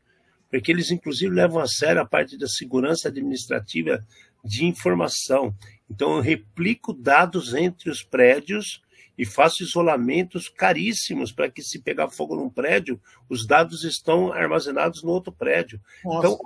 porque 0.53 0.71
eles 0.71 0.91
inclusive 0.91 1.35
levam 1.35 1.63
a 1.63 1.67
sério 1.67 2.03
a 2.03 2.05
parte 2.05 2.37
da 2.37 2.47
segurança 2.47 3.09
administrativa 3.09 4.07
de 4.45 4.67
informação. 4.67 5.55
Então 5.93 6.17
eu 6.17 6.23
replico 6.23 6.95
dados 6.95 7.53
entre 7.53 7.91
os 7.91 8.03
prédios 8.03 8.83
e 9.17 9.27
faço 9.27 9.63
isolamentos 9.63 10.49
caríssimos 10.49 11.31
para 11.31 11.51
que 11.51 11.63
se 11.63 11.79
pegar 11.79 12.09
fogo 12.09 12.35
num 12.35 12.49
prédio, 12.49 12.99
os 13.29 13.47
dados 13.47 13.85
estão 13.85 14.33
armazenados 14.33 15.03
no 15.03 15.11
outro 15.11 15.31
prédio. 15.31 15.79
Nossa. 16.03 16.19
Então 16.19 16.39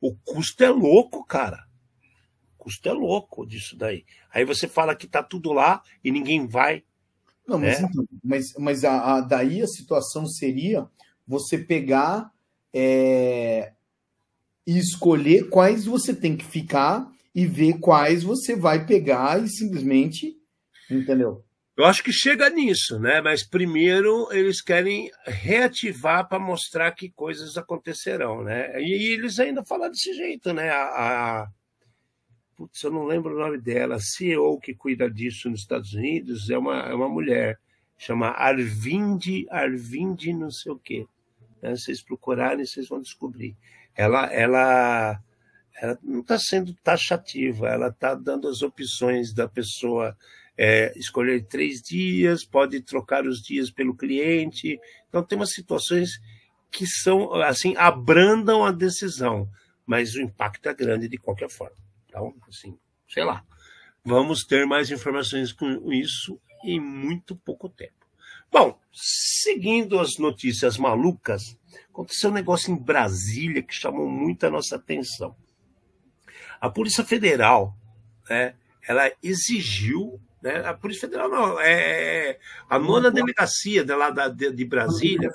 o 0.00 0.14
custo 0.14 0.62
é 0.62 0.70
louco, 0.70 1.24
cara. 1.24 1.66
O 2.54 2.62
custo 2.62 2.88
é 2.88 2.92
louco 2.92 3.44
disso 3.44 3.76
daí. 3.76 4.04
Aí 4.32 4.44
você 4.44 4.68
fala 4.68 4.94
que 4.94 5.06
está 5.06 5.20
tudo 5.20 5.52
lá 5.52 5.82
e 6.04 6.12
ninguém 6.12 6.46
vai. 6.46 6.84
Não, 7.44 7.58
mas, 7.58 7.80
é? 7.80 7.82
então, 7.82 8.04
mas, 8.22 8.54
mas 8.56 8.84
a, 8.84 9.16
a, 9.16 9.20
daí 9.20 9.60
a 9.60 9.66
situação 9.66 10.26
seria 10.26 10.86
você 11.26 11.58
pegar 11.58 12.32
é, 12.72 13.72
e 14.64 14.78
escolher 14.78 15.48
quais 15.48 15.86
você 15.86 16.14
tem 16.14 16.36
que 16.36 16.44
ficar 16.44 17.10
e 17.34 17.46
ver 17.46 17.78
quais 17.78 18.22
você 18.22 18.56
vai 18.56 18.84
pegar 18.84 19.42
e 19.42 19.48
simplesmente, 19.48 20.36
entendeu? 20.90 21.44
Eu 21.76 21.86
acho 21.86 22.04
que 22.04 22.12
chega 22.12 22.50
nisso, 22.50 22.98
né? 22.98 23.22
Mas 23.22 23.42
primeiro 23.42 24.30
eles 24.32 24.60
querem 24.60 25.10
reativar 25.24 26.28
para 26.28 26.38
mostrar 26.38 26.92
que 26.92 27.08
coisas 27.08 27.56
acontecerão, 27.56 28.42
né? 28.42 28.78
E, 28.82 29.14
eles 29.14 29.38
ainda 29.38 29.64
falam 29.64 29.88
desse 29.88 30.12
jeito, 30.12 30.52
né? 30.52 30.68
A, 30.68 30.82
a... 30.82 31.48
Putz, 32.54 32.82
eu 32.82 32.90
não 32.90 33.06
lembro 33.06 33.34
o 33.34 33.38
nome 33.38 33.56
dela, 33.56 33.94
a 33.94 34.00
CEO 34.00 34.60
que 34.60 34.74
cuida 34.74 35.10
disso 35.10 35.48
nos 35.48 35.60
Estados 35.60 35.94
Unidos 35.94 36.50
é 36.50 36.58
uma, 36.58 36.80
é 36.80 36.94
uma 36.94 37.08
mulher, 37.08 37.58
chama 37.96 38.28
Arvind, 38.28 39.46
Arvind 39.48 40.26
não 40.34 40.50
sei 40.50 40.72
o 40.72 40.78
quê. 40.78 41.06
Né? 41.62 41.74
Vocês 41.76 42.02
procurarem, 42.02 42.66
vocês 42.66 42.88
vão 42.88 43.00
descobrir. 43.00 43.56
Ela, 43.96 44.26
ela, 44.26 45.18
ela 45.74 45.98
não 46.02 46.20
está 46.20 46.38
sendo 46.38 46.74
taxativa, 46.82 47.68
ela 47.68 47.88
está 47.88 48.14
dando 48.14 48.48
as 48.48 48.62
opções 48.62 49.32
da 49.32 49.48
pessoa 49.48 50.16
é, 50.56 50.92
escolher 50.98 51.46
três 51.46 51.80
dias, 51.80 52.44
pode 52.44 52.80
trocar 52.82 53.26
os 53.26 53.40
dias 53.40 53.70
pelo 53.70 53.96
cliente. 53.96 54.78
Então, 55.08 55.22
tem 55.22 55.38
umas 55.38 55.52
situações 55.52 56.20
que 56.70 56.86
são, 56.86 57.32
assim, 57.34 57.74
abrandam 57.76 58.64
a 58.64 58.70
decisão, 58.70 59.48
mas 59.86 60.14
o 60.14 60.20
impacto 60.20 60.68
é 60.68 60.74
grande 60.74 61.08
de 61.08 61.16
qualquer 61.16 61.50
forma. 61.50 61.76
Então, 62.06 62.34
assim, 62.48 62.78
sei 63.08 63.24
lá. 63.24 63.44
Vamos 64.04 64.44
ter 64.44 64.66
mais 64.66 64.90
informações 64.90 65.52
com 65.52 65.92
isso 65.92 66.40
em 66.64 66.80
muito 66.80 67.36
pouco 67.36 67.68
tempo. 67.68 68.06
Bom, 68.50 68.78
seguindo 68.92 69.98
as 69.98 70.18
notícias 70.18 70.76
malucas, 70.76 71.56
aconteceu 71.88 72.30
um 72.30 72.34
negócio 72.34 72.72
em 72.72 72.76
Brasília 72.76 73.62
que 73.62 73.74
chamou 73.74 74.08
muito 74.08 74.44
a 74.44 74.50
nossa 74.50 74.76
atenção. 74.76 75.36
A 76.60 76.68
Polícia 76.68 77.04
Federal, 77.04 77.76
né, 78.28 78.54
ela 78.86 79.10
exigiu, 79.22 80.20
né, 80.42 80.64
a 80.66 80.74
Polícia 80.74 81.08
Federal 81.08 81.28
não, 81.28 81.60
é 81.60 82.38
a 82.68 82.78
nona 82.78 83.10
delegacia 83.10 83.84
de, 83.84 83.94
lá 83.94 84.10
da, 84.10 84.28
de, 84.28 84.52
de 84.52 84.64
Brasília, 84.64 85.30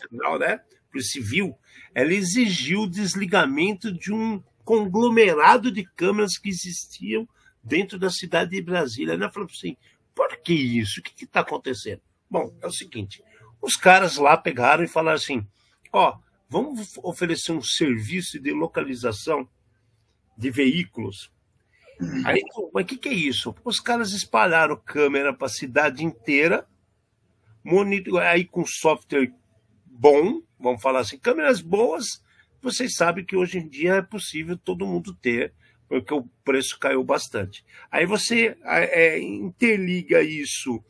Federal, 0.00 0.38
né, 0.38 0.60
Polícia 0.90 1.20
Civil, 1.20 1.56
ela 1.94 2.12
exigiu 2.12 2.82
o 2.82 2.90
desligamento 2.90 3.92
de 3.92 4.12
um 4.12 4.42
conglomerado 4.64 5.70
de 5.70 5.84
câmeras 5.84 6.36
que 6.36 6.48
existiam 6.48 7.28
dentro 7.62 7.98
da 7.98 8.10
cidade 8.10 8.50
de 8.50 8.62
Brasília. 8.62 9.14
Ela 9.14 9.30
falou 9.30 9.48
assim: 9.50 9.76
por 10.14 10.36
que 10.38 10.52
isso? 10.52 11.00
O 11.00 11.02
que 11.02 11.24
está 11.24 11.40
acontecendo? 11.40 12.02
Bom, 12.30 12.54
é 12.60 12.66
o 12.66 12.72
seguinte: 12.72 13.22
os 13.60 13.76
caras 13.76 14.16
lá 14.16 14.36
pegaram 14.36 14.84
e 14.84 14.88
falaram 14.88 15.16
assim: 15.16 15.46
ó, 15.92 16.18
vamos 16.48 16.98
oferecer 17.02 17.52
um 17.52 17.62
serviço 17.62 18.38
de 18.38 18.52
localização 18.52 19.48
de 20.38 20.50
veículos. 20.50 21.32
Aí, 22.24 22.40
mas 22.72 22.84
o 22.84 22.86
que, 22.86 22.96
que 22.96 23.08
é 23.08 23.12
isso? 23.12 23.52
Os 23.64 23.80
caras 23.80 24.12
espalharam 24.12 24.76
câmera 24.76 25.34
para 25.34 25.48
a 25.48 25.50
cidade 25.50 26.04
inteira, 26.04 26.64
monitor, 27.64 28.22
aí 28.22 28.44
com 28.44 28.64
software 28.64 29.32
bom, 29.84 30.40
vamos 30.60 30.80
falar 30.80 31.00
assim, 31.00 31.18
câmeras 31.18 31.60
boas. 31.60 32.22
Vocês 32.62 32.94
sabem 32.94 33.24
que 33.24 33.34
hoje 33.34 33.58
em 33.58 33.68
dia 33.68 33.94
é 33.94 34.02
possível 34.02 34.56
todo 34.56 34.86
mundo 34.86 35.12
ter, 35.12 35.52
porque 35.88 36.14
o 36.14 36.24
preço 36.44 36.78
caiu 36.78 37.02
bastante. 37.02 37.64
Aí 37.90 38.06
você 38.06 38.56
é, 38.64 39.18
interliga 39.18 40.22
isso 40.22 40.82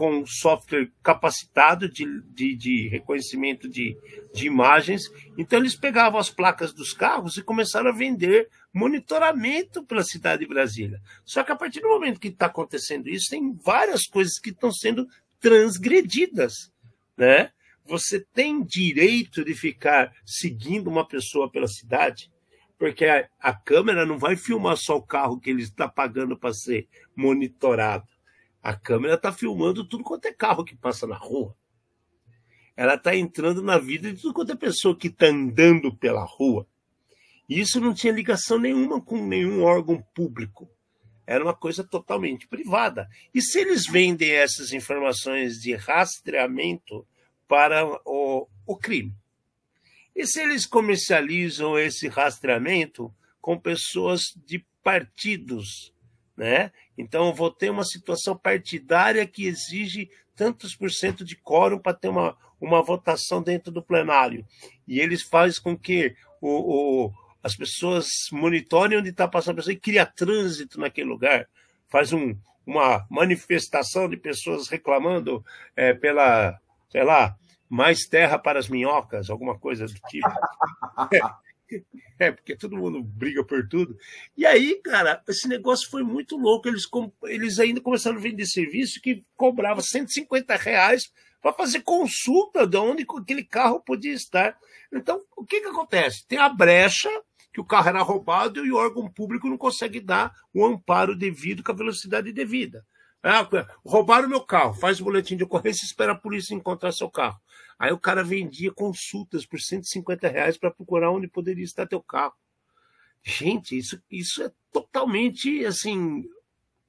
com 0.00 0.24
software 0.24 0.90
capacitado 1.02 1.86
de, 1.86 2.22
de, 2.32 2.56
de 2.56 2.88
reconhecimento 2.88 3.68
de, 3.68 3.98
de 4.32 4.46
imagens. 4.46 5.02
Então, 5.36 5.58
eles 5.58 5.76
pegavam 5.76 6.18
as 6.18 6.30
placas 6.30 6.72
dos 6.72 6.94
carros 6.94 7.36
e 7.36 7.42
começaram 7.42 7.90
a 7.90 7.94
vender 7.94 8.48
monitoramento 8.72 9.84
para 9.84 10.00
a 10.00 10.02
cidade 10.02 10.40
de 10.40 10.48
Brasília. 10.48 11.02
Só 11.22 11.44
que 11.44 11.52
a 11.52 11.54
partir 11.54 11.80
do 11.80 11.90
momento 11.90 12.18
que 12.18 12.28
está 12.28 12.46
acontecendo 12.46 13.10
isso, 13.10 13.28
tem 13.28 13.52
várias 13.52 14.06
coisas 14.06 14.38
que 14.38 14.48
estão 14.48 14.72
sendo 14.72 15.06
transgredidas. 15.38 16.72
Né? 17.14 17.50
Você 17.84 18.24
tem 18.32 18.64
direito 18.64 19.44
de 19.44 19.52
ficar 19.52 20.14
seguindo 20.24 20.88
uma 20.88 21.06
pessoa 21.06 21.50
pela 21.50 21.68
cidade? 21.68 22.32
Porque 22.78 23.04
a, 23.04 23.28
a 23.38 23.52
câmera 23.52 24.06
não 24.06 24.16
vai 24.16 24.34
filmar 24.34 24.78
só 24.78 24.96
o 24.96 25.02
carro 25.02 25.38
que 25.38 25.50
ele 25.50 25.60
está 25.60 25.86
pagando 25.86 26.38
para 26.38 26.54
ser 26.54 26.88
monitorado 27.14 28.08
a 28.62 28.74
câmera 28.74 29.14
está 29.14 29.32
filmando 29.32 29.84
tudo 29.84 30.04
quanto 30.04 30.26
é 30.26 30.32
carro 30.32 30.64
que 30.64 30.76
passa 30.76 31.06
na 31.06 31.16
rua. 31.16 31.56
Ela 32.76 32.94
está 32.94 33.14
entrando 33.14 33.62
na 33.62 33.78
vida 33.78 34.12
de 34.12 34.20
tudo 34.20 34.34
quanto 34.34 34.52
é 34.52 34.56
pessoa 34.56 34.96
que 34.96 35.08
está 35.08 35.26
andando 35.26 35.94
pela 35.94 36.24
rua. 36.24 36.66
E 37.48 37.58
isso 37.58 37.80
não 37.80 37.92
tinha 37.92 38.12
ligação 38.12 38.58
nenhuma 38.58 39.00
com 39.00 39.26
nenhum 39.26 39.62
órgão 39.62 40.00
público. 40.14 40.70
Era 41.26 41.44
uma 41.44 41.54
coisa 41.54 41.82
totalmente 41.84 42.46
privada. 42.46 43.08
E 43.34 43.40
se 43.40 43.58
eles 43.60 43.86
vendem 43.86 44.30
essas 44.30 44.72
informações 44.72 45.60
de 45.60 45.74
rastreamento 45.74 47.06
para 47.48 47.84
o, 48.04 48.48
o 48.66 48.76
crime? 48.76 49.14
E 50.14 50.26
se 50.26 50.40
eles 50.40 50.66
comercializam 50.66 51.78
esse 51.78 52.08
rastreamento 52.08 53.12
com 53.40 53.58
pessoas 53.58 54.34
de 54.44 54.64
partidos 54.82 55.92
né? 56.40 56.72
Então, 56.96 57.26
eu 57.26 57.34
vou 57.34 57.50
ter 57.50 57.68
uma 57.68 57.84
situação 57.84 58.34
partidária 58.34 59.26
que 59.26 59.44
exige 59.44 60.10
tantos 60.34 60.74
por 60.74 60.90
cento 60.90 61.22
de 61.22 61.36
quórum 61.36 61.78
para 61.78 61.92
ter 61.92 62.08
uma, 62.08 62.34
uma 62.58 62.82
votação 62.82 63.42
dentro 63.42 63.70
do 63.70 63.82
plenário. 63.82 64.46
E 64.88 65.00
eles 65.00 65.20
fazem 65.20 65.62
com 65.62 65.76
que 65.76 66.16
o, 66.40 67.08
o 67.08 67.12
as 67.42 67.54
pessoas 67.54 68.06
monitorem 68.32 68.98
onde 68.98 69.10
está 69.10 69.28
passando 69.28 69.52
a 69.52 69.56
pessoa 69.56 69.74
e 69.74 69.78
cria 69.78 70.06
trânsito 70.06 70.80
naquele 70.80 71.10
lugar. 71.10 71.46
Faz 71.90 72.10
um, 72.10 72.34
uma 72.66 73.06
manifestação 73.10 74.08
de 74.08 74.16
pessoas 74.16 74.66
reclamando 74.66 75.44
é, 75.76 75.92
pela, 75.92 76.58
sei 76.88 77.04
lá, 77.04 77.36
mais 77.68 78.06
terra 78.06 78.38
para 78.38 78.58
as 78.58 78.68
minhocas, 78.68 79.28
alguma 79.28 79.58
coisa 79.58 79.84
do 79.84 80.00
tipo. 80.08 80.28
É, 82.18 82.30
porque 82.30 82.54
todo 82.54 82.76
mundo 82.76 83.02
briga 83.02 83.42
por 83.44 83.66
tudo. 83.68 83.96
E 84.36 84.44
aí, 84.44 84.80
cara, 84.84 85.22
esse 85.28 85.48
negócio 85.48 85.88
foi 85.88 86.02
muito 86.02 86.36
louco. 86.36 86.68
Eles, 86.68 86.86
eles 87.24 87.58
ainda 87.58 87.80
começaram 87.80 88.18
a 88.18 88.20
vender 88.20 88.44
serviço 88.46 89.00
que 89.00 89.24
cobrava 89.36 89.80
150 89.80 90.54
reais 90.56 91.10
para 91.40 91.52
fazer 91.52 91.80
consulta 91.80 92.66
de 92.66 92.76
onde 92.76 93.06
aquele 93.18 93.44
carro 93.44 93.80
podia 93.80 94.12
estar. 94.12 94.56
Então, 94.92 95.22
o 95.36 95.44
que, 95.44 95.60
que 95.60 95.68
acontece? 95.68 96.26
Tem 96.26 96.38
a 96.38 96.48
brecha 96.48 97.08
que 97.52 97.60
o 97.60 97.64
carro 97.64 97.88
era 97.88 98.02
roubado 98.02 98.64
e 98.64 98.70
o 98.70 98.76
órgão 98.76 99.08
público 99.08 99.48
não 99.48 99.56
consegue 99.56 100.00
dar 100.00 100.32
o 100.54 100.64
amparo 100.64 101.16
devido 101.16 101.62
com 101.62 101.72
a 101.72 101.74
velocidade 101.74 102.32
devida. 102.32 102.84
Ah, 103.22 103.46
roubaram 103.84 104.28
meu 104.28 104.40
carro, 104.40 104.72
faz 104.72 104.98
o 105.00 105.04
boletim 105.04 105.36
de 105.36 105.44
ocorrência 105.44 105.84
e 105.84 105.86
espera 105.86 106.12
a 106.12 106.16
polícia 106.16 106.54
encontrar 106.54 106.90
seu 106.92 107.10
carro. 107.10 107.38
Aí 107.80 107.90
o 107.92 107.98
cara 107.98 108.22
vendia 108.22 108.70
consultas 108.70 109.46
por 109.46 109.58
150 109.58 110.28
reais 110.28 110.58
para 110.58 110.70
procurar 110.70 111.10
onde 111.10 111.26
poderia 111.26 111.64
estar 111.64 111.86
teu 111.86 112.02
carro. 112.02 112.34
Gente, 113.22 113.74
isso, 113.78 113.98
isso 114.10 114.42
é 114.42 114.52
totalmente 114.70 115.64
assim 115.64 116.28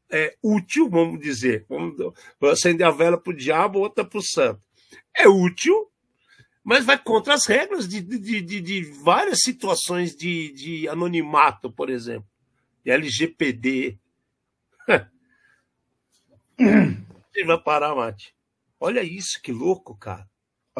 é, 0.10 0.36
útil, 0.44 0.90
vamos 0.90 1.22
dizer. 1.22 1.66
Vamos 1.70 1.96
acender 2.42 2.86
a 2.86 2.92
vela 2.92 3.18
para 3.18 3.32
o 3.32 3.36
diabo, 3.36 3.80
outra 3.80 4.04
para 4.04 4.20
o 4.20 4.22
santo. 4.22 4.62
É 5.16 5.30
útil, 5.30 5.90
mas 6.62 6.84
vai 6.84 7.02
contra 7.02 7.36
as 7.36 7.46
regras 7.46 7.88
de, 7.88 8.02
de, 8.02 8.42
de, 8.42 8.60
de 8.60 8.84
várias 8.84 9.44
situações 9.44 10.14
de, 10.14 10.52
de 10.52 10.90
anonimato, 10.90 11.72
por 11.72 11.90
exemplo, 11.90 12.28
de 12.84 12.92
LGPD. 12.92 13.98
Ele 16.60 17.46
vai 17.46 17.64
parar, 17.64 17.96
Mate. 17.96 18.36
Olha 18.78 19.02
isso, 19.02 19.42
que 19.42 19.54
louco, 19.54 19.96
cara. 19.96 20.30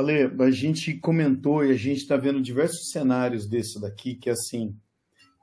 Ale, 0.02 0.44
a 0.44 0.52
gente 0.52 0.94
comentou 0.96 1.64
e 1.64 1.72
a 1.72 1.78
gente 1.78 2.00
está 2.00 2.18
vendo 2.18 2.42
diversos 2.42 2.92
cenários 2.92 3.48
desse 3.48 3.80
daqui 3.80 4.16
que, 4.16 4.30
assim, 4.30 4.76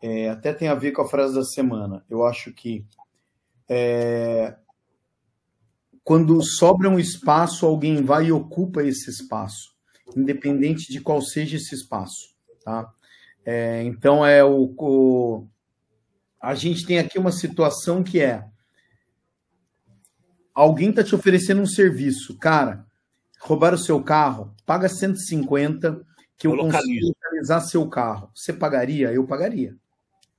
é, 0.02 0.28
até 0.28 0.52
tem 0.52 0.68
a 0.68 0.74
ver 0.74 0.92
com 0.92 1.02
a 1.02 1.08
frase 1.08 1.34
da 1.34 1.44
semana. 1.44 2.04
Eu 2.08 2.24
acho 2.24 2.52
que 2.52 2.84
é, 3.68 4.56
quando 6.04 6.42
sobra 6.42 6.88
um 6.88 6.98
espaço, 6.98 7.66
alguém 7.66 8.02
vai 8.02 8.26
e 8.26 8.32
ocupa 8.32 8.82
esse 8.82 9.10
espaço, 9.10 9.74
independente 10.16 10.92
de 10.92 11.00
qual 11.00 11.20
seja 11.20 11.56
esse 11.56 11.74
espaço. 11.74 12.34
Tá? 12.64 12.90
É, 13.44 13.82
então, 13.84 14.24
é 14.24 14.44
o, 14.44 14.74
o, 14.76 15.46
a 16.40 16.54
gente 16.54 16.86
tem 16.86 16.98
aqui 16.98 17.18
uma 17.18 17.32
situação 17.32 18.02
que 18.02 18.20
é 18.20 18.44
alguém 20.58 20.90
está 20.90 21.04
te 21.04 21.14
oferecendo 21.14 21.60
um 21.62 21.66
serviço, 21.66 22.36
cara, 22.36 22.84
roubar 23.40 23.74
o 23.74 23.78
seu 23.78 24.02
carro, 24.02 24.54
paga 24.66 24.88
150 24.88 26.04
que 26.36 26.46
eu, 26.46 26.52
eu 26.52 26.58
consigo 26.58 27.08
localizar 27.08 27.60
seu 27.60 27.88
carro. 27.88 28.30
Você 28.34 28.52
pagaria? 28.52 29.12
Eu 29.12 29.26
pagaria. 29.26 29.76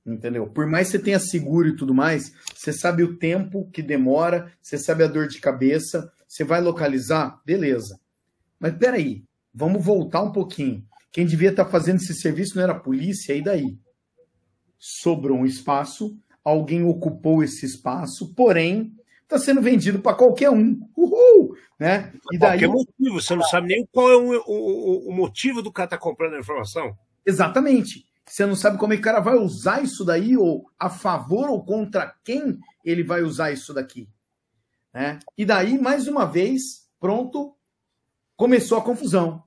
Entendeu? 0.04 0.46
Por 0.46 0.66
mais 0.66 0.86
que 0.86 0.92
você 0.92 1.04
tenha 1.04 1.20
seguro 1.20 1.68
e 1.68 1.76
tudo 1.76 1.94
mais, 1.94 2.32
você 2.54 2.72
sabe 2.72 3.02
o 3.02 3.16
tempo 3.16 3.68
que 3.70 3.82
demora, 3.82 4.50
você 4.62 4.78
sabe 4.78 5.04
a 5.04 5.06
dor 5.06 5.28
de 5.28 5.38
cabeça, 5.38 6.10
você 6.26 6.42
vai 6.42 6.60
localizar? 6.60 7.40
Beleza. 7.44 8.00
Mas 8.58 8.74
peraí, 8.76 9.24
vamos 9.52 9.84
voltar 9.84 10.22
um 10.22 10.32
pouquinho. 10.32 10.84
Quem 11.12 11.26
devia 11.26 11.50
estar 11.50 11.64
tá 11.64 11.70
fazendo 11.70 11.96
esse 11.96 12.14
serviço 12.14 12.56
não 12.56 12.62
era 12.62 12.72
a 12.72 12.80
polícia, 12.80 13.34
e 13.34 13.42
daí? 13.42 13.78
Sobrou 14.78 15.38
um 15.38 15.46
espaço, 15.46 16.16
alguém 16.42 16.82
ocupou 16.82 17.44
esse 17.44 17.66
espaço, 17.66 18.32
porém 18.34 18.94
está 19.30 19.38
sendo 19.38 19.62
vendido 19.62 20.00
para 20.00 20.16
qualquer 20.16 20.50
um. 20.50 20.80
Uhul! 20.96 21.56
Né? 21.78 22.12
E 22.32 22.38
daí... 22.38 22.58
Qualquer 22.60 22.68
motivo, 22.68 23.20
você 23.20 23.36
não 23.36 23.44
sabe 23.44 23.68
nem 23.68 23.86
qual 23.92 24.10
é 24.10 24.16
o, 24.16 24.42
o, 24.46 25.08
o 25.08 25.12
motivo 25.12 25.62
do 25.62 25.72
cara 25.72 25.86
estar 25.86 25.96
tá 25.96 26.02
comprando 26.02 26.34
a 26.34 26.40
informação. 26.40 26.96
Exatamente. 27.24 28.04
Você 28.26 28.44
não 28.44 28.56
sabe 28.56 28.78
como 28.78 28.92
é 28.92 28.96
que 28.96 29.02
o 29.02 29.04
cara 29.04 29.20
vai 29.20 29.36
usar 29.36 29.82
isso 29.82 30.04
daí, 30.04 30.36
ou 30.36 30.68
a 30.78 30.90
favor 30.90 31.48
ou 31.48 31.64
contra 31.64 32.14
quem 32.24 32.58
ele 32.84 33.02
vai 33.02 33.22
usar 33.22 33.52
isso 33.52 33.72
daqui. 33.72 34.08
Né? 34.92 35.18
E 35.38 35.44
daí, 35.44 35.78
mais 35.78 36.08
uma 36.08 36.24
vez, 36.24 36.88
pronto, 36.98 37.54
começou 38.36 38.78
a 38.78 38.82
confusão. 38.82 39.42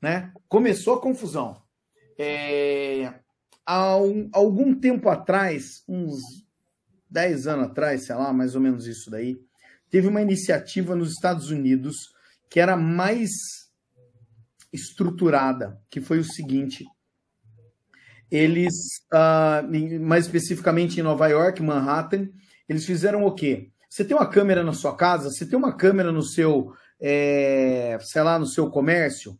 Né? 0.00 0.32
Começou 0.48 0.94
a 0.94 1.00
confusão. 1.00 1.62
É... 2.18 3.12
Há 3.66 3.96
um, 3.96 4.28
algum 4.32 4.74
tempo 4.74 5.08
atrás, 5.08 5.82
uns 5.88 6.44
10 7.14 7.46
anos 7.46 7.66
atrás, 7.66 8.06
sei 8.06 8.16
lá, 8.16 8.32
mais 8.32 8.56
ou 8.56 8.60
menos 8.60 8.88
isso 8.88 9.08
daí, 9.08 9.38
teve 9.88 10.08
uma 10.08 10.20
iniciativa 10.20 10.96
nos 10.96 11.12
Estados 11.12 11.48
Unidos 11.48 12.12
que 12.50 12.58
era 12.58 12.76
mais 12.76 13.30
estruturada, 14.72 15.80
que 15.88 16.00
foi 16.00 16.18
o 16.18 16.24
seguinte: 16.24 16.84
eles, 18.28 18.74
uh, 19.12 20.00
mais 20.00 20.26
especificamente 20.26 20.98
em 20.98 21.04
Nova 21.04 21.28
York, 21.28 21.62
Manhattan, 21.62 22.28
eles 22.68 22.84
fizeram 22.84 23.24
o 23.24 23.32
quê? 23.32 23.70
Você 23.88 24.04
tem 24.04 24.16
uma 24.16 24.28
câmera 24.28 24.64
na 24.64 24.72
sua 24.72 24.96
casa, 24.96 25.30
você 25.30 25.46
tem 25.46 25.56
uma 25.56 25.76
câmera 25.76 26.10
no 26.10 26.22
seu, 26.22 26.72
é, 27.00 27.96
sei 28.00 28.22
lá, 28.22 28.40
no 28.40 28.46
seu 28.46 28.68
comércio, 28.68 29.38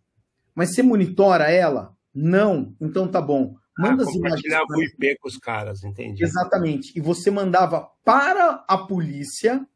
mas 0.55 0.71
você 0.71 0.83
monitora 0.83 1.51
ela? 1.51 1.93
Não. 2.15 2.73
Então 2.81 3.09
tá 3.09 3.21
bom. 3.21 3.57
Manda 3.79 4.05
ah, 4.05 4.07
as 4.09 4.15
imagens. 4.15 4.55
o 4.71 4.83
IP 4.83 5.19
com 5.19 5.29
os 5.29 5.37
caras, 5.37 5.83
entendi. 5.83 6.23
Exatamente. 6.23 6.97
E 6.97 7.01
você 7.01 7.31
mandava 7.31 7.89
para 8.05 8.65
a 8.69 8.79
polícia 8.79 9.67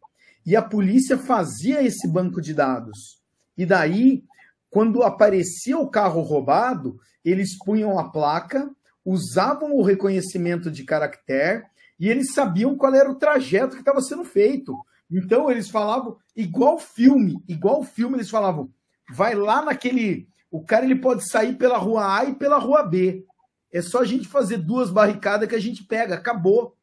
e 0.47 0.55
a 0.55 0.63
polícia 0.63 1.19
fazia 1.19 1.83
esse 1.83 2.07
banco 2.09 2.41
de 2.41 2.55
dados. 2.55 3.21
E 3.57 3.67
daí, 3.67 4.25
quando 4.71 5.03
aparecia 5.03 5.77
o 5.77 5.91
carro 5.91 6.23
roubado, 6.23 6.99
eles 7.25 7.59
punham 7.59 7.99
a 7.99 8.11
placa, 8.11 8.71
usavam 9.05 9.75
o 9.75 9.83
reconhecimento 9.83 10.71
de 10.71 10.85
caractere 10.85 11.65
E 11.99 12.09
eles 12.09 12.33
sabiam 12.33 12.77
qual 12.77 12.95
era 12.95 13.11
o 13.11 13.17
trajeto 13.17 13.75
que 13.75 13.81
estava 13.81 14.01
sendo 14.01 14.25
feito. 14.25 14.75
Então 15.11 15.51
eles 15.51 15.69
falavam, 15.69 16.17
igual 16.37 16.79
filme, 16.79 17.43
igual 17.49 17.83
filme, 17.83 18.17
eles 18.17 18.31
falavam, 18.31 18.71
vai 19.11 19.35
lá 19.35 19.63
naquele. 19.63 20.29
O 20.51 20.65
cara 20.65 20.85
ele 20.85 20.97
pode 20.97 21.29
sair 21.29 21.57
pela 21.57 21.79
rua 21.79 22.19
A 22.19 22.25
e 22.27 22.35
pela 22.35 22.59
rua 22.59 22.83
B. 22.83 23.25
É 23.73 23.83
só 23.83 24.01
a 24.01 24.05
gente 24.05 24.27
fazer 24.27 24.59
duas 24.59 24.91
barricadas 24.91 25.49
que 25.49 25.55
a 25.55 25.61
gente 25.61 25.85
pega, 25.85 26.15
acabou, 26.15 26.77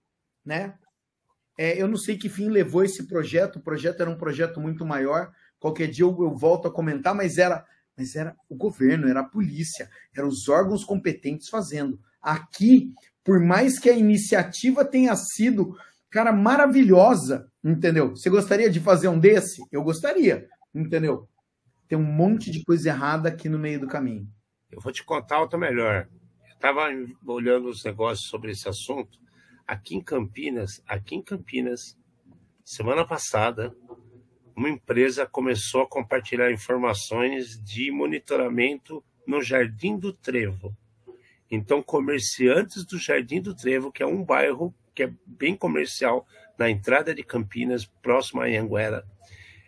né? 0.46 0.76
É, 1.58 1.82
eu 1.82 1.88
não 1.88 1.98
sei 1.98 2.18
que 2.18 2.30
fim 2.30 2.50
levou 2.50 2.84
esse 2.84 3.08
projeto. 3.08 3.58
O 3.58 3.62
projeto 3.62 4.02
era 4.02 4.10
um 4.10 4.18
projeto 4.18 4.60
muito 4.60 4.86
maior. 4.86 5.32
Qualquer 5.60 5.88
dia 5.88 6.04
eu, 6.04 6.16
eu 6.20 6.36
volto 6.36 6.68
a 6.68 6.72
comentar, 6.72 7.16
mas 7.16 7.38
era, 7.38 7.66
mas 7.98 8.16
era 8.16 8.36
o 8.50 8.56
governo, 8.56 9.08
era 9.08 9.22
a 9.22 9.28
polícia, 9.28 9.90
eram 10.16 10.28
os 10.28 10.48
órgãos 10.50 10.84
competentes 10.84 11.50
fazendo. 11.50 12.00
Aqui, 12.22 12.94
por 13.24 13.40
mais 13.40 13.80
que 13.80 13.90
a 13.90 13.98
iniciativa 13.98 14.84
tenha 14.84 15.16
sido, 15.16 15.78
cara, 16.10 16.32
maravilhosa, 16.32 17.50
entendeu? 17.64 18.12
Você 18.12 18.30
gostaria 18.30 18.70
de 18.70 18.80
fazer 18.80 19.08
um 19.08 19.20
desse? 19.20 19.64
Eu 19.72 19.82
gostaria, 19.82 20.48
entendeu? 20.74 21.28
Tem 21.88 21.98
um 21.98 22.04
monte 22.04 22.52
de 22.52 22.64
coisa 22.64 22.90
errada 22.90 23.30
aqui 23.30 23.48
no 23.48 23.60
meio 23.60 23.80
do 23.80 23.88
caminho. 23.88 24.28
Eu 24.72 24.82
vou 24.82 24.92
te 24.92 25.04
contar 25.04 25.40
outra 25.40 25.58
melhor. 25.58 26.08
Estava 26.56 26.88
olhando 27.28 27.70
os 27.70 27.84
negócios 27.84 28.28
sobre 28.28 28.52
esse 28.52 28.68
assunto. 28.68 29.20
Aqui 29.68 29.96
em 29.96 30.02
Campinas, 30.02 30.82
aqui 30.88 31.16
em 31.16 31.22
Campinas, 31.22 31.98
semana 32.64 33.06
passada, 33.06 33.76
uma 34.56 34.70
empresa 34.70 35.26
começou 35.26 35.82
a 35.82 35.88
compartilhar 35.88 36.52
informações 36.52 37.62
de 37.62 37.92
monitoramento 37.92 39.04
no 39.28 39.42
Jardim 39.42 39.98
do 39.98 40.14
Trevo. 40.14 40.76
Então, 41.52 41.84
comerciantes 41.84 42.86
do 42.86 42.98
Jardim 42.98 43.42
do 43.42 43.56
Trevo, 43.56 43.92
que 43.92 44.02
é 44.02 44.06
um 44.06 44.24
bairro 44.24 44.74
que 44.94 45.04
é 45.04 45.14
bem 45.26 45.56
comercial, 45.56 46.26
na 46.58 46.70
entrada 46.70 47.14
de 47.14 47.22
Campinas, 47.22 47.86
próximo 47.86 48.42
a 48.42 48.46
Anhanguera, 48.46 49.06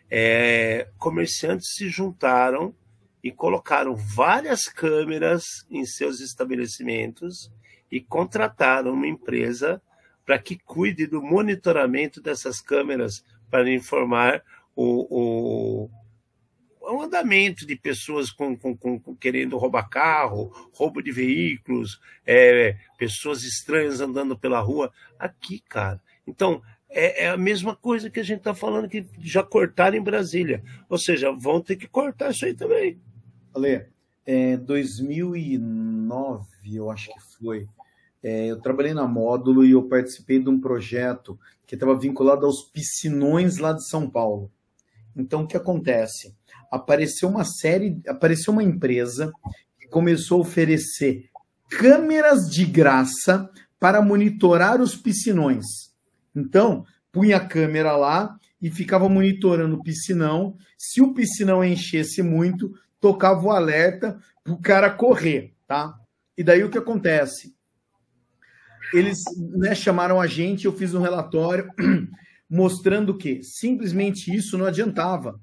é, 0.10 0.90
comerciantes 0.98 1.74
se 1.76 1.90
juntaram 1.90 2.74
e 3.24 3.32
colocaram 3.32 3.96
várias 3.96 4.66
câmeras 4.66 5.44
em 5.70 5.86
seus 5.86 6.20
estabelecimentos 6.20 7.52
e 7.92 8.00
contrataram 8.02 8.94
uma 8.94 9.08
empresa 9.08 9.82
para 10.26 10.38
que 10.38 10.58
cuide 10.58 11.08
do 11.08 11.22
monitoramento 11.22 12.22
dessas 12.22 12.60
câmeras 12.60 13.24
para 13.50 13.72
informar 13.72 14.44
o, 14.76 15.08
o, 15.10 15.90
o 16.82 17.02
andamento 17.02 17.66
de 17.66 17.76
pessoas 17.76 18.30
com, 18.30 18.56
com, 18.56 18.78
com, 18.78 19.16
querendo 19.16 19.58
roubar 19.58 19.90
carro, 19.90 20.52
roubo 20.74 21.02
de 21.02 21.12
veículos, 21.12 22.00
é, 22.26 22.76
pessoas 22.98 23.44
estranhas 23.44 24.02
andando 24.02 24.38
pela 24.38 24.60
rua. 24.60 24.92
Aqui, 25.18 25.60
cara. 25.68 26.02
Então, 26.28 26.62
é, 26.90 27.26
é 27.26 27.30
a 27.30 27.38
mesma 27.38 27.76
coisa 27.76 28.10
que 28.10 28.20
a 28.20 28.24
gente 28.24 28.40
está 28.40 28.54
falando 28.54 28.90
que 28.90 29.06
já 29.20 29.44
cortaram 29.44 29.98
em 29.98 30.04
Brasília. 30.04 30.64
Ou 30.90 30.98
seja, 30.98 31.32
vão 31.32 31.62
ter 31.62 31.76
que 31.76 31.88
cortar 31.88 32.32
isso 32.32 32.46
aí 32.46 32.54
também. 32.54 33.00
Ale, 33.58 33.88
é, 34.26 34.56
2009, 34.58 36.46
eu 36.74 36.90
acho 36.90 37.08
que 37.08 37.20
foi. 37.38 37.68
É, 38.24 38.48
eu 38.48 38.60
trabalhei 38.62 38.94
na 38.94 39.08
Módulo 39.08 39.66
e 39.66 39.72
eu 39.72 39.84
participei 39.84 40.40
de 40.40 40.50
um 40.50 40.60
projeto 40.60 41.40
que 41.66 41.76
estava 41.76 41.98
vinculado 41.98 42.46
aos 42.46 42.64
piscinões 42.64 43.58
lá 43.58 43.74
de 43.74 43.88
São 43.88 44.10
Paulo. 44.10 44.52
Então, 45.16 45.44
o 45.44 45.48
que 45.48 45.58
acontece? 45.58 46.36
Apareceu 46.72 47.30
uma 47.30 47.44
série, 47.44 48.00
apareceu 48.08 48.54
uma 48.54 48.64
empresa 48.64 49.32
que 49.80 49.88
começou 49.88 50.38
a 50.38 50.42
oferecer 50.42 51.30
câmeras 51.70 52.50
de 52.50 52.66
graça 52.66 53.50
para 53.80 54.02
monitorar 54.02 54.82
os 54.82 54.96
piscinões. 54.96 55.66
Então, 56.36 56.86
punha 57.12 57.38
a 57.38 57.46
câmera 57.46 57.96
lá 57.96 58.38
e 58.62 58.70
ficava 58.70 59.08
monitorando 59.08 59.76
o 59.76 59.84
piscinão. 59.84 60.58
Se 60.78 61.02
o 61.02 61.14
piscinão 61.14 61.64
enchesse 61.64 62.22
muito, 62.22 62.74
tocava 63.00 63.46
o 63.46 63.52
alerta 63.52 64.20
para 64.44 64.54
o 64.54 64.62
cara 64.62 64.90
correr, 64.90 65.54
tá? 65.68 66.00
E 66.38 66.44
daí 66.44 66.64
o 66.64 66.70
que 66.70 66.78
acontece? 66.78 67.56
Eles 68.94 69.20
né, 69.38 69.76
chamaram 69.76 70.22
a 70.22 70.28
gente, 70.28 70.66
eu 70.66 70.74
fiz 70.74 70.94
um 70.94 71.02
relatório 71.02 71.70
mostrando 72.50 73.18
que 73.18 73.44
simplesmente 73.44 74.34
isso 74.34 74.58
não 74.58 74.66
adiantava 74.66 75.40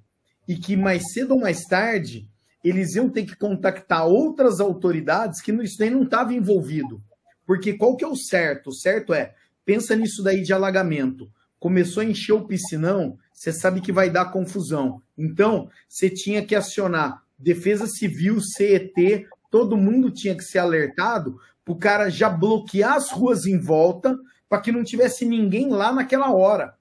e 0.49 0.57
que 0.57 0.77
mais 0.77 1.13
cedo 1.13 1.33
ou 1.33 1.41
mais 1.41 1.65
tarde 1.65 2.29
eles 2.65 2.95
iam 2.95 3.11
ter 3.11 3.25
que 3.25 3.37
contactar 3.37 4.07
outras 4.07 4.59
autoridades 4.59 5.43
que 5.43 5.53
isso 5.53 5.77
nem 5.81 5.91
não 5.91 6.05
estava 6.05 6.33
envolvido. 6.33 7.03
Porque 7.47 7.75
qual 7.75 7.95
que 7.95 8.05
é 8.05 8.09
o 8.09 8.17
certo? 8.17 8.69
O 8.69 8.75
certo 8.75 9.13
é, 9.13 9.35
pensa 9.67 9.95
nisso 9.95 10.23
daí 10.23 10.43
de 10.43 10.53
alagamento. 10.53 11.31
Começou 11.59 12.01
a 12.01 12.07
encher 12.07 12.33
o 12.33 12.47
piscinão, 12.47 13.19
você 13.33 13.53
sabe 13.53 13.83
que 13.83 13.93
vai 13.93 14.09
dar 14.09 14.31
confusão. 14.31 15.03
Então, 15.17 15.69
você 15.87 16.09
tinha 16.09 16.45
que 16.45 16.55
acionar 16.55 17.24
Defesa 17.39 17.87
Civil, 17.87 18.41
CET, 18.41 19.27
todo 19.51 19.77
mundo 19.77 20.11
tinha 20.11 20.37
que 20.37 20.45
ser 20.45 20.59
alertado 20.59 21.39
para 21.65 21.73
o 21.73 21.79
cara 21.79 22.11
já 22.11 22.29
bloquear 22.29 22.95
as 22.95 23.11
ruas 23.11 23.47
em 23.47 23.59
volta 23.59 24.17
para 24.49 24.61
que 24.61 24.73
não 24.73 24.85
tivesse 24.85 25.25
ninguém 25.25 25.71
lá 25.71 25.93
naquela 25.93 26.33
hora. 26.33 26.77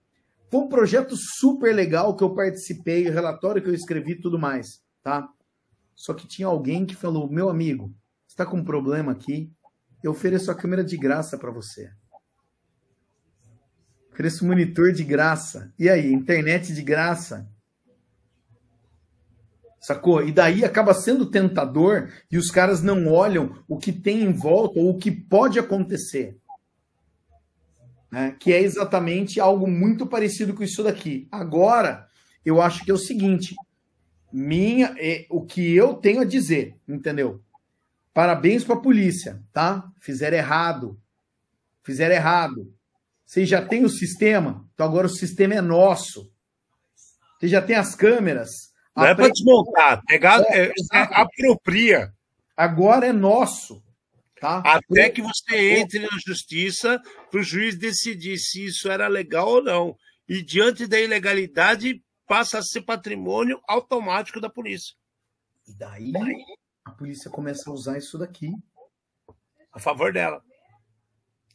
Foi 0.51 0.61
um 0.61 0.67
projeto 0.67 1.15
super 1.17 1.73
legal 1.73 2.15
que 2.15 2.23
eu 2.23 2.35
participei, 2.35 3.09
relatório 3.09 3.61
que 3.61 3.69
eu 3.69 3.73
escrevi 3.73 4.15
tudo 4.15 4.37
mais, 4.37 4.83
tá? 5.01 5.27
Só 5.95 6.13
que 6.13 6.27
tinha 6.27 6.47
alguém 6.47 6.85
que 6.85 6.95
falou: 6.95 7.31
meu 7.31 7.49
amigo, 7.49 7.93
está 8.27 8.45
com 8.45 8.57
um 8.57 8.63
problema 8.63 9.11
aqui, 9.11 9.51
eu 10.03 10.11
ofereço 10.11 10.51
a 10.51 10.55
câmera 10.55 10.83
de 10.83 10.97
graça 10.97 11.37
para 11.37 11.51
você. 11.51 11.89
Ofereço 14.11 14.45
monitor 14.45 14.91
de 14.91 15.03
graça. 15.03 15.73
E 15.79 15.89
aí, 15.89 16.11
internet 16.13 16.73
de 16.73 16.83
graça? 16.83 17.49
Sacou? 19.84 20.25
E 20.25 20.31
daí 20.31 20.63
acaba 20.63 20.93
sendo 20.93 21.25
tentador 21.25 22.09
e 22.31 22.38
os 22.38 22.49
caras 22.49 22.81
não 22.81 23.05
olham 23.05 23.61
o 23.67 23.77
que 23.77 23.91
tem 23.91 24.21
em 24.23 24.31
volta 24.31 24.79
ou 24.79 24.91
o 24.91 24.97
que 24.97 25.11
pode 25.11 25.59
acontecer. 25.59 26.38
Né? 28.09 28.34
Que 28.39 28.53
é 28.53 28.61
exatamente 28.61 29.41
algo 29.41 29.67
muito 29.67 30.07
parecido 30.07 30.53
com 30.53 30.63
isso 30.63 30.81
daqui. 30.84 31.27
Agora, 31.29 32.07
eu 32.45 32.61
acho 32.61 32.86
que 32.86 32.91
é 32.91 32.93
o 32.93 32.97
seguinte: 32.97 33.55
minha, 34.31 34.95
é, 34.97 35.25
o 35.29 35.45
que 35.45 35.75
eu 35.75 35.95
tenho 35.95 36.21
a 36.21 36.25
dizer, 36.25 36.77
entendeu? 36.88 37.43
Parabéns 38.13 38.63
para 38.63 38.75
a 38.75 38.81
polícia, 38.81 39.43
tá? 39.51 39.91
Fizeram 39.99 40.38
errado. 40.38 40.97
Fizeram 41.84 42.15
errado. 42.15 42.73
Vocês 43.25 43.49
já 43.49 43.61
têm 43.61 43.84
o 43.84 43.89
sistema, 43.89 44.65
então 44.73 44.86
agora 44.86 45.07
o 45.07 45.09
sistema 45.09 45.55
é 45.55 45.61
nosso. 45.61 46.31
Você 47.38 47.49
já 47.49 47.61
tem 47.61 47.75
as 47.75 47.95
câmeras, 47.95 48.72
não 48.95 49.05
é 49.05 49.15
para 49.15 49.29
desmontar, 49.29 50.03
pegar, 50.05 50.41
é, 50.47 50.67
é, 50.67 50.71
apropria. 50.91 52.13
Agora 52.55 53.07
é 53.07 53.11
nosso. 53.11 53.83
Tá? 54.39 54.61
Até 54.65 55.09
que 55.09 55.21
você 55.21 55.79
entre 55.79 55.99
na 55.99 56.17
justiça 56.25 57.01
para 57.31 57.39
o 57.39 57.43
juiz 57.43 57.77
decidir 57.77 58.37
se 58.37 58.65
isso 58.65 58.91
era 58.91 59.07
legal 59.07 59.47
ou 59.47 59.63
não. 59.63 59.97
E 60.27 60.43
diante 60.43 60.85
da 60.85 60.99
ilegalidade, 60.99 62.03
passa 62.27 62.59
a 62.59 62.61
ser 62.61 62.81
patrimônio 62.81 63.61
automático 63.67 64.39
da 64.39 64.49
polícia. 64.49 64.95
E 65.67 65.73
daí 65.73 66.11
a 66.83 66.91
polícia 66.91 67.31
começa 67.31 67.69
a 67.69 67.73
usar 67.73 67.97
isso 67.97 68.17
daqui. 68.17 68.51
A 69.71 69.79
favor 69.79 70.11
dela. 70.11 70.43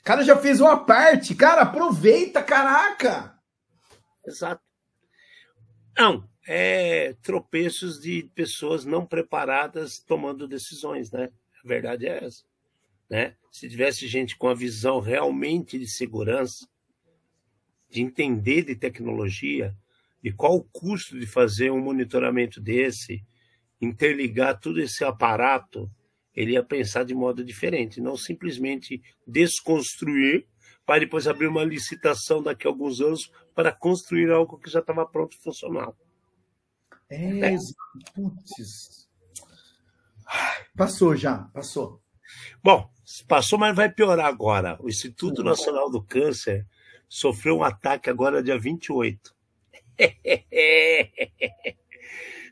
O 0.01 0.03
cara 0.03 0.25
já 0.25 0.37
fez 0.37 0.61
uma 0.61 0.85
parte. 0.85 1.35
Cara, 1.35 1.63
aproveita, 1.63 2.43
caraca! 2.43 3.39
Exato. 4.27 4.63
Não, 5.97 6.29
é 6.51 7.13
tropeços 7.23 8.01
de 8.01 8.23
pessoas 8.35 8.87
não 8.87 9.05
preparadas 9.05 9.99
tomando 9.99 10.49
decisões, 10.49 11.13
né? 11.13 11.29
A 11.63 11.69
verdade 11.69 12.07
é 12.07 12.25
essa. 12.25 12.43
Né? 13.11 13.37
Se 13.53 13.69
tivesse 13.69 14.09
gente 14.09 14.35
com 14.35 14.49
a 14.49 14.55
visão 14.55 14.99
realmente 14.99 15.79
de 15.79 15.87
segurança, 15.87 16.67
de 17.91 18.01
entender 18.01 18.63
de 18.63 18.75
tecnologia, 18.75 19.77
e 20.25 20.33
qual 20.33 20.57
o 20.57 20.65
custo 20.65 21.21
de 21.21 21.27
fazer 21.27 21.71
um 21.71 21.83
monitoramento 21.83 22.63
desse, 22.63 23.23
interligar 23.79 24.59
todo 24.59 24.81
esse 24.81 25.05
aparato, 25.05 25.91
ele 26.35 26.53
ia 26.53 26.63
pensar 26.63 27.05
de 27.05 27.15
modo 27.15 27.45
diferente, 27.45 28.01
não 28.01 28.17
simplesmente 28.17 29.03
desconstruir 29.27 30.47
para 30.87 31.01
depois 31.01 31.27
abrir 31.27 31.47
uma 31.47 31.63
licitação 31.63 32.43
daqui 32.43 32.67
a 32.67 32.71
alguns 32.71 33.03
anos 33.03 33.31
para 33.55 33.71
construir 33.71 34.31
algo 34.31 34.59
que 34.59 34.71
já 34.71 34.81
estava 34.81 35.05
pronto 35.05 35.37
e 35.37 35.43
funcional. 35.43 35.95
É, 37.11 37.57
putz. 38.15 39.09
Passou 40.77 41.17
já, 41.17 41.39
passou. 41.55 42.03
Bom, 42.63 42.91
passou, 43.27 43.59
mas 43.59 43.75
vai 43.75 43.91
piorar 43.91 44.27
agora. 44.27 44.79
O 44.83 44.89
Instituto 44.89 45.43
Nacional 45.43 45.91
do 45.91 46.03
Câncer 46.03 46.67
sofreu 47.09 47.59
um 47.59 47.65
ataque 47.65 48.11
agora 48.11 48.43
dia 48.43 48.59
28. 48.59 49.35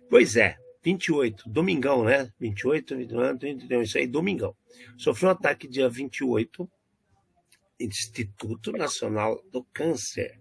pois 0.08 0.36
é, 0.36 0.56
28, 0.82 1.48
domingão, 1.48 2.04
né? 2.04 2.32
28, 2.40 2.96
29, 2.96 3.82
isso 3.82 3.98
aí, 3.98 4.06
domingão. 4.06 4.56
Sofreu 4.96 5.28
um 5.28 5.32
ataque 5.32 5.68
dia 5.68 5.88
28 5.88 6.68
Instituto 7.78 8.72
Nacional 8.72 9.42
do 9.52 9.62
Câncer. 9.64 10.40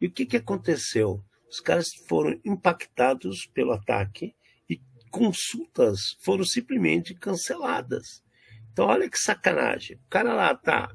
E 0.00 0.06
o 0.06 0.10
que, 0.10 0.24
que 0.24 0.36
aconteceu? 0.36 1.22
Os 1.50 1.60
caras 1.60 1.88
foram 2.08 2.40
impactados 2.44 3.46
pelo 3.46 3.72
ataque 3.72 4.34
e 4.68 4.80
consultas 5.10 6.16
foram 6.20 6.44
simplesmente 6.44 7.14
canceladas. 7.14 8.22
Então, 8.72 8.86
olha 8.86 9.08
que 9.08 9.18
sacanagem. 9.18 9.96
O 9.96 10.08
cara 10.10 10.34
lá 10.34 10.54
tá 10.54 10.94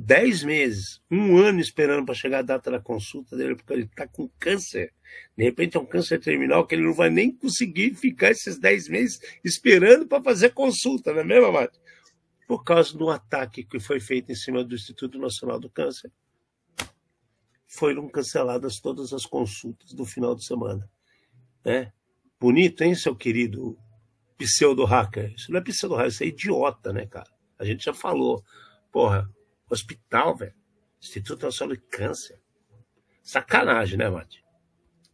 dez 0.00 0.44
meses, 0.44 1.02
um 1.10 1.36
ano 1.36 1.58
esperando 1.58 2.06
para 2.06 2.14
chegar 2.14 2.38
a 2.38 2.42
data 2.42 2.70
da 2.70 2.78
consulta 2.78 3.36
dele, 3.36 3.56
porque 3.56 3.72
ele 3.72 3.82
está 3.82 4.06
com 4.06 4.28
câncer. 4.38 4.92
De 5.36 5.42
repente 5.42 5.76
é 5.76 5.80
um 5.80 5.86
câncer 5.86 6.20
terminal 6.20 6.64
que 6.64 6.76
ele 6.76 6.84
não 6.84 6.94
vai 6.94 7.10
nem 7.10 7.34
conseguir 7.34 7.96
ficar 7.96 8.30
esses 8.30 8.58
dez 8.58 8.88
meses 8.88 9.18
esperando 9.44 10.06
para 10.06 10.22
fazer 10.22 10.50
consulta, 10.50 11.12
não 11.12 11.20
é 11.20 11.24
mesmo, 11.24 11.50
Mate? 11.50 11.80
Por 12.46 12.62
causa 12.62 12.96
do 12.96 13.10
ataque 13.10 13.64
que 13.64 13.80
foi 13.80 13.98
feito 13.98 14.30
em 14.30 14.36
cima 14.36 14.62
do 14.62 14.76
Instituto 14.76 15.18
Nacional 15.18 15.58
do 15.58 15.68
Câncer, 15.68 16.12
foram 17.68 18.08
canceladas 18.08 18.80
todas 18.80 19.12
as 19.12 19.26
consultas 19.26 19.92
do 19.92 20.06
final 20.06 20.34
de 20.34 20.44
semana. 20.44 20.90
Né? 21.64 21.92
Bonito, 22.40 22.82
hein, 22.82 22.94
seu 22.94 23.14
querido 23.14 23.78
pseudo-hacker? 24.38 25.34
Isso 25.34 25.52
não 25.52 25.60
é 25.60 25.62
pseudo-hacker, 25.62 26.10
isso 26.10 26.24
é 26.24 26.26
idiota, 26.26 26.92
né, 26.92 27.06
cara? 27.06 27.30
A 27.58 27.64
gente 27.64 27.84
já 27.84 27.92
falou. 27.92 28.42
Porra, 28.90 29.30
Hospital, 29.70 30.34
velho. 30.34 30.54
Instituto 31.00 31.44
Nacional 31.44 31.76
de 31.76 31.82
Câncer. 31.82 32.40
Sacanagem, 33.22 33.98
né, 33.98 34.08
Mate? 34.08 34.42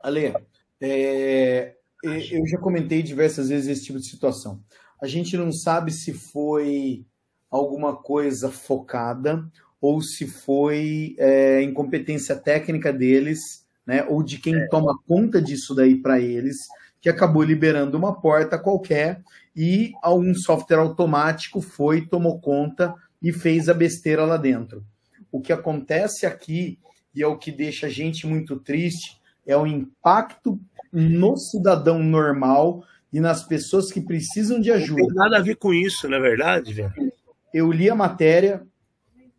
Ale, 0.01 0.33
é, 0.81 1.77
eu 2.03 2.47
já 2.47 2.59
comentei 2.59 3.03
diversas 3.03 3.49
vezes 3.49 3.69
esse 3.69 3.87
tipo 3.87 3.99
de 3.99 4.07
situação. 4.07 4.63
A 5.03 5.07
gente 5.07 5.37
não 5.37 5.51
sabe 5.51 5.91
se 5.91 6.13
foi 6.13 7.05
alguma 7.51 7.97
coisa 7.97 8.51
focada 8.51 9.51
ou 9.85 10.01
se 10.01 10.27
foi 10.27 11.15
é, 11.19 11.61
incompetência 11.61 12.35
técnica 12.35 12.91
deles, 12.91 13.67
né, 13.87 14.03
ou 14.09 14.23
de 14.23 14.39
quem 14.39 14.55
é. 14.57 14.67
toma 14.69 14.99
conta 15.07 15.43
disso 15.43 15.75
daí 15.75 15.95
para 15.95 16.19
eles, 16.19 16.57
que 17.03 17.09
acabou 17.11 17.43
liberando 17.43 17.99
uma 17.99 18.19
porta 18.19 18.59
qualquer 18.59 19.21
e 19.55 19.93
algum 20.03 20.35
software 20.35 20.79
automático 20.79 21.61
foi, 21.61 22.01
tomou 22.01 22.41
conta 22.41 22.95
e 23.23 23.31
fez 23.31 23.69
a 23.69 23.75
besteira 23.75 24.25
lá 24.25 24.39
dentro. 24.39 24.83
O 25.31 25.39
que 25.39 25.53
acontece 25.53 26.25
aqui, 26.25 26.79
e 27.15 27.23
é 27.23 27.27
o 27.27 27.37
que 27.37 27.53
deixa 27.53 27.87
a 27.87 27.91
gente 27.91 28.27
muito 28.27 28.57
triste, 28.57 29.21
é 29.47 29.55
o 29.55 29.67
impacto 29.67 30.59
no 30.91 31.37
cidadão 31.37 32.03
normal 32.03 32.83
e 33.13 33.21
nas 33.21 33.47
pessoas 33.47 33.93
que 33.93 34.01
precisam 34.01 34.59
de 34.59 34.73
ajuda. 34.73 35.03
Não 35.03 35.09
tem 35.09 35.17
nada 35.17 35.37
a 35.37 35.43
ver 35.43 35.57
com 35.57 35.75
isso, 35.75 36.09
na 36.09 36.17
é 36.17 36.21
verdade, 36.21 36.73
velho. 36.73 37.13
Eu 37.53 37.71
li 37.71 37.91
a 37.91 37.95
matéria 37.95 38.67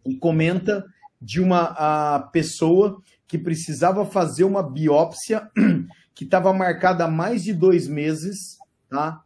e 0.05 0.15
comenta 0.15 0.85
de 1.21 1.41
uma 1.41 1.75
a 2.15 2.19
pessoa 2.31 3.01
que 3.27 3.37
precisava 3.37 4.05
fazer 4.05 4.43
uma 4.43 4.61
biópsia 4.61 5.49
que 6.13 6.23
estava 6.23 6.53
marcada 6.53 7.05
há 7.05 7.09
mais 7.09 7.43
de 7.43 7.53
dois 7.53 7.87
meses, 7.87 8.57
tá? 8.89 9.21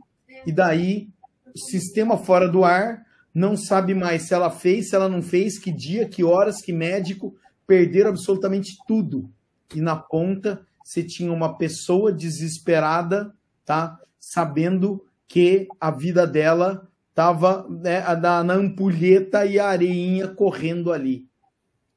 E 0.46 0.52
daí, 0.52 1.10
sistema 1.56 2.18
fora 2.18 2.48
do 2.48 2.64
ar, 2.64 3.06
não 3.34 3.56
sabe 3.56 3.94
mais 3.94 4.24
se 4.24 4.34
ela 4.34 4.50
fez, 4.50 4.90
se 4.90 4.96
ela 4.96 5.10
não 5.10 5.22
fez, 5.22 5.60
que 5.60 5.72
dia, 5.72 6.08
que 6.08 6.24
horas, 6.24 6.62
que 6.62 6.72
médico, 6.72 7.36
perderam 7.68 8.10
absolutamente 8.10 8.78
tudo. 8.88 9.30
E 9.76 9.82
na 9.82 9.96
ponta 9.96 10.66
você 10.84 11.04
tinha 11.04 11.32
uma 11.32 11.58
pessoa 11.58 12.12
desesperada, 12.12 13.32
tá? 13.66 14.00
Sabendo 14.20 15.06
que 15.28 15.68
a 15.80 15.92
vida 15.92 16.26
dela 16.26 16.88
estava 17.20 17.68
né, 17.68 18.00
na, 18.16 18.44
na 18.46 18.54
ampulheta 18.54 19.46
e 19.46 19.60
a 19.60 19.68
areinha 19.68 20.30
correndo 20.30 20.94
ali. 20.94 21.28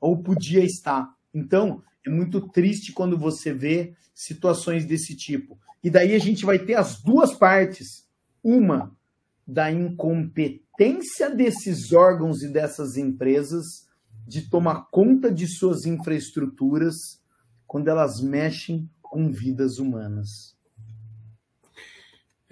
Ou 0.00 0.20
podia 0.20 0.64
estar. 0.64 1.14
Então, 1.32 1.80
é 2.04 2.10
muito 2.10 2.48
triste 2.48 2.92
quando 2.92 3.16
você 3.16 3.52
vê 3.52 3.94
situações 4.12 4.84
desse 4.84 5.16
tipo. 5.16 5.56
E 5.82 5.88
daí 5.88 6.16
a 6.16 6.18
gente 6.18 6.44
vai 6.44 6.58
ter 6.58 6.74
as 6.74 7.00
duas 7.00 7.32
partes. 7.34 8.08
Uma 8.42 8.92
da 9.46 9.70
incompetência 9.70 11.30
desses 11.30 11.92
órgãos 11.92 12.42
e 12.42 12.48
dessas 12.48 12.96
empresas 12.96 13.86
de 14.26 14.50
tomar 14.50 14.88
conta 14.90 15.32
de 15.32 15.46
suas 15.46 15.86
infraestruturas 15.86 17.20
quando 17.64 17.86
elas 17.86 18.20
mexem 18.20 18.90
com 19.00 19.30
vidas 19.30 19.78
humanas. 19.78 20.56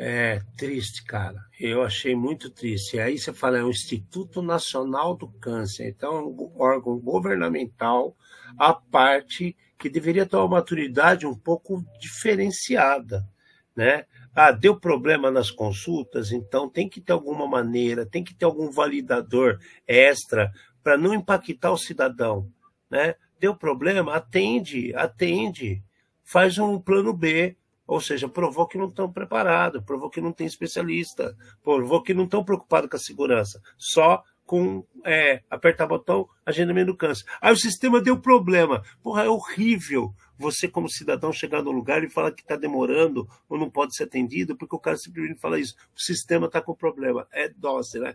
É 0.03 0.41
triste, 0.57 1.05
cara. 1.05 1.45
Eu 1.61 1.83
achei 1.83 2.15
muito 2.15 2.49
triste. 2.49 2.97
E 2.97 3.01
aí 3.01 3.19
você 3.19 3.35
fala, 3.35 3.59
é 3.59 3.63
o 3.63 3.69
Instituto 3.69 4.41
Nacional 4.41 5.15
do 5.15 5.29
Câncer. 5.29 5.89
Então, 5.89 6.17
é 6.17 6.23
um 6.23 6.53
órgão 6.57 6.99
governamental 6.99 8.17
à 8.59 8.73
parte 8.73 9.55
que 9.79 9.91
deveria 9.91 10.25
ter 10.25 10.37
uma 10.37 10.49
maturidade 10.49 11.27
um 11.27 11.35
pouco 11.35 11.85
diferenciada, 12.01 13.29
né? 13.77 14.07
Ah, 14.35 14.53
deu 14.53 14.81
problema 14.81 15.31
nas 15.31 15.51
consultas, 15.51 16.33
então 16.33 16.67
tem 16.67 16.89
que 16.89 17.03
ter 17.03 17.13
alguma 17.13 17.47
maneira, 17.47 18.07
tem 18.07 18.25
que 18.25 18.35
ter 18.35 18.47
algum 18.47 18.71
validador 18.71 19.59
extra 19.87 20.51
para 20.83 20.97
não 20.97 21.13
impactar 21.13 21.73
o 21.73 21.77
cidadão, 21.77 22.51
né? 22.91 23.17
Deu 23.39 23.55
problema, 23.55 24.15
atende, 24.15 24.95
atende, 24.95 25.83
faz 26.23 26.57
um 26.57 26.81
plano 26.81 27.13
B, 27.13 27.55
ou 27.91 28.01
seja, 28.01 28.29
provou 28.29 28.69
que 28.69 28.79
não 28.79 28.87
estão 28.87 29.13
preparados, 29.13 29.83
provou 29.83 30.09
que 30.09 30.21
não 30.21 30.33
tem 30.33 30.47
especialista, 30.47 31.37
provou 31.61 32.01
que 32.01 32.15
não 32.15 32.23
estão 32.23 32.45
preocupados 32.45 32.89
com 32.89 32.97
a 32.97 33.01
segurança, 33.01 33.61
só 33.77 34.23
com 34.47 34.85
é, 35.05 35.43
apertar 35.51 35.89
botão, 35.89 36.29
agendamento 36.47 36.93
do 36.93 36.97
câncer. 36.97 37.25
Aí 37.41 37.53
o 37.53 37.57
sistema 37.57 38.01
deu 38.01 38.17
problema. 38.21 38.85
Porra, 39.03 39.25
é 39.25 39.29
horrível 39.29 40.15
você, 40.39 40.69
como 40.69 40.89
cidadão, 40.89 41.33
chegar 41.33 41.65
no 41.65 41.73
lugar 41.73 42.05
e 42.05 42.09
falar 42.09 42.31
que 42.31 42.43
está 42.43 42.55
demorando 42.55 43.29
ou 43.49 43.59
não 43.59 43.69
pode 43.69 43.97
ser 43.97 44.05
atendido, 44.05 44.57
porque 44.57 44.77
o 44.77 44.81
cara 44.81 44.97
simplesmente 44.97 45.41
fala 45.41 45.59
isso. 45.59 45.75
O 45.93 46.01
sistema 46.01 46.47
está 46.47 46.61
com 46.61 46.73
problema. 46.77 47.27
É 47.33 47.49
dose, 47.49 47.99
né? 47.99 48.15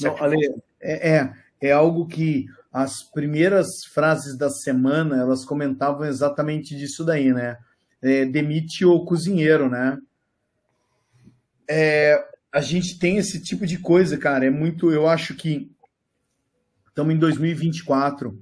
Não, 0.00 0.16
Ale, 0.16 0.38
é, 0.80 1.16
é, 1.16 1.32
é 1.60 1.72
algo 1.72 2.06
que 2.06 2.46
as 2.72 3.02
primeiras 3.02 3.84
frases 3.92 4.38
da 4.38 4.48
semana 4.48 5.20
elas 5.20 5.44
comentavam 5.44 6.06
exatamente 6.06 6.76
disso 6.76 7.04
daí, 7.04 7.32
né? 7.32 7.58
É, 8.02 8.24
demite 8.24 8.84
o 8.84 9.04
cozinheiro, 9.04 9.68
né? 9.68 9.98
É, 11.68 12.24
a 12.52 12.60
gente 12.60 12.98
tem 12.98 13.16
esse 13.16 13.42
tipo 13.42 13.66
de 13.66 13.78
coisa, 13.78 14.16
cara. 14.16 14.46
É 14.46 14.50
muito. 14.50 14.90
Eu 14.90 15.08
acho 15.08 15.34
que 15.34 15.70
estamos 16.88 17.14
em 17.14 17.18
2024. 17.18 18.38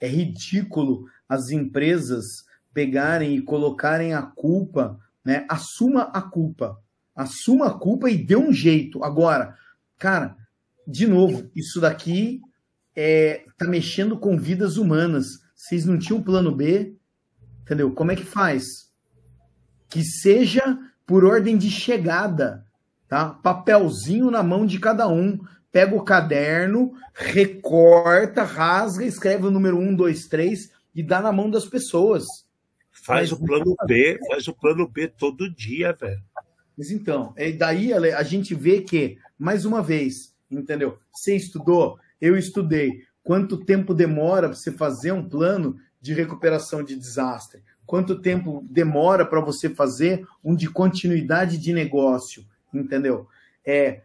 É 0.00 0.06
ridículo 0.06 1.06
as 1.28 1.50
empresas 1.50 2.46
pegarem 2.72 3.36
e 3.36 3.42
colocarem 3.42 4.14
a 4.14 4.22
culpa, 4.22 4.98
né? 5.24 5.44
Assuma 5.48 6.04
a 6.04 6.22
culpa. 6.22 6.80
Assuma 7.14 7.66
a 7.66 7.74
culpa 7.74 8.08
e 8.08 8.16
dê 8.16 8.36
um 8.36 8.52
jeito. 8.52 9.02
Agora, 9.02 9.56
cara, 9.98 10.36
de 10.86 11.06
novo, 11.06 11.50
isso 11.54 11.80
daqui 11.80 12.40
é, 12.94 13.44
tá 13.58 13.66
mexendo 13.66 14.18
com 14.18 14.38
vidas 14.38 14.76
humanas. 14.76 15.40
Vocês 15.54 15.84
não 15.84 15.98
tinham 15.98 16.22
plano 16.22 16.54
B? 16.54 16.96
Entendeu? 17.62 17.92
Como 17.92 18.12
é 18.12 18.16
que 18.16 18.24
faz? 18.24 18.87
Que 19.88 20.02
seja 20.02 20.78
por 21.06 21.24
ordem 21.24 21.56
de 21.56 21.70
chegada, 21.70 22.66
tá? 23.08 23.30
Papelzinho 23.30 24.30
na 24.30 24.42
mão 24.42 24.66
de 24.66 24.78
cada 24.78 25.08
um. 25.08 25.38
Pega 25.70 25.94
o 25.94 26.02
caderno, 26.02 26.94
recorta, 27.14 28.42
rasga, 28.42 29.04
escreve 29.04 29.46
o 29.46 29.50
número 29.50 29.78
1, 29.78 29.94
2, 29.94 30.26
3 30.26 30.72
e 30.94 31.02
dá 31.02 31.20
na 31.20 31.30
mão 31.30 31.50
das 31.50 31.66
pessoas. 31.66 32.26
Faz 32.90 33.32
o 33.32 33.38
plano 33.38 33.76
B, 33.86 34.18
faz 34.28 34.48
o 34.48 34.52
plano 34.52 34.88
B 34.88 35.08
todo 35.08 35.48
dia, 35.48 35.92
velho. 35.92 36.22
Mas 36.76 36.90
então, 36.90 37.32
é 37.36 37.50
daí 37.52 37.92
a 37.92 38.22
gente 38.22 38.54
vê 38.54 38.80
que, 38.80 39.18
mais 39.38 39.64
uma 39.64 39.82
vez, 39.82 40.34
entendeu? 40.50 40.98
Você 41.12 41.34
estudou, 41.34 41.98
eu 42.20 42.36
estudei. 42.36 43.02
Quanto 43.22 43.64
tempo 43.64 43.92
demora 43.92 44.48
para 44.48 44.56
você 44.56 44.72
fazer 44.72 45.12
um 45.12 45.28
plano 45.28 45.76
de 46.00 46.14
recuperação 46.14 46.82
de 46.82 46.96
desastre? 46.96 47.62
Quanto 47.88 48.20
tempo 48.20 48.62
demora 48.70 49.24
para 49.24 49.40
você 49.40 49.70
fazer 49.70 50.28
um 50.44 50.54
de 50.54 50.68
continuidade 50.68 51.56
de 51.56 51.72
negócio? 51.72 52.44
Entendeu? 52.72 53.26
É, 53.64 54.02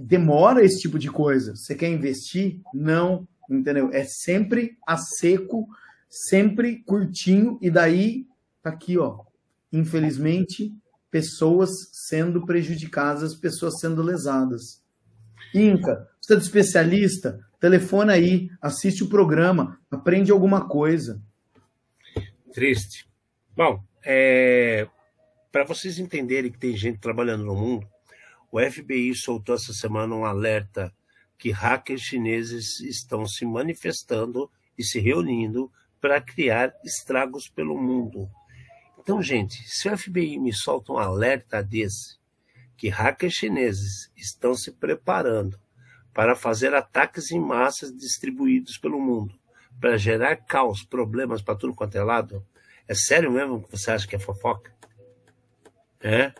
demora 0.00 0.64
esse 0.64 0.80
tipo 0.80 0.98
de 0.98 1.10
coisa. 1.10 1.54
Você 1.54 1.74
quer 1.74 1.90
investir? 1.90 2.62
Não, 2.72 3.28
entendeu? 3.50 3.90
É 3.92 4.02
sempre 4.04 4.78
a 4.86 4.96
seco 4.96 5.68
sempre 6.08 6.82
curtinho, 6.84 7.58
e 7.60 7.70
daí 7.70 8.26
tá 8.62 8.70
aqui, 8.70 8.96
ó. 8.96 9.20
Infelizmente, 9.70 10.74
pessoas 11.10 11.70
sendo 11.92 12.46
prejudicadas, 12.46 13.34
pessoas 13.34 13.78
sendo 13.78 14.02
lesadas. 14.02 14.82
Inca, 15.54 16.08
você 16.18 16.34
é 16.34 16.38
especialista? 16.38 17.38
Telefona 17.60 18.14
aí, 18.14 18.48
assiste 18.62 19.04
o 19.04 19.08
programa, 19.08 19.78
aprende 19.90 20.30
alguma 20.30 20.66
coisa. 20.66 21.20
Triste. 22.52 23.07
Bom, 23.58 23.82
é... 24.04 24.86
para 25.50 25.64
vocês 25.64 25.98
entenderem 25.98 26.48
que 26.48 26.60
tem 26.60 26.76
gente 26.76 27.00
trabalhando 27.00 27.42
no 27.44 27.56
mundo, 27.56 27.88
o 28.52 28.60
FBI 28.60 29.12
soltou 29.16 29.56
essa 29.56 29.72
semana 29.72 30.14
um 30.14 30.24
alerta 30.24 30.94
que 31.36 31.50
hackers 31.50 32.02
chineses 32.02 32.78
estão 32.78 33.26
se 33.26 33.44
manifestando 33.44 34.48
e 34.78 34.84
se 34.84 35.00
reunindo 35.00 35.72
para 36.00 36.20
criar 36.20 36.72
estragos 36.84 37.48
pelo 37.48 37.76
mundo. 37.76 38.30
Então, 38.96 39.20
gente, 39.20 39.68
se 39.68 39.88
o 39.88 39.98
FBI 39.98 40.38
me 40.38 40.52
solta 40.52 40.92
um 40.92 40.98
alerta 40.98 41.60
desse, 41.60 42.16
que 42.76 42.88
hackers 42.88 43.34
chineses 43.34 44.08
estão 44.16 44.54
se 44.54 44.70
preparando 44.70 45.58
para 46.14 46.36
fazer 46.36 46.74
ataques 46.74 47.32
em 47.32 47.40
massas 47.40 47.92
distribuídos 47.92 48.78
pelo 48.78 49.00
mundo, 49.00 49.36
para 49.80 49.96
gerar 49.96 50.36
caos, 50.36 50.84
problemas 50.84 51.42
para 51.42 51.56
tudo 51.56 51.74
quanto 51.74 51.98
é 51.98 52.04
lado, 52.04 52.46
é 52.88 52.94
sério 52.94 53.30
mesmo 53.30 53.62
que 53.62 53.70
você 53.70 53.90
acha 53.90 54.08
que 54.08 54.16
é 54.16 54.18
fofoca? 54.18 54.72
É? 56.00 56.32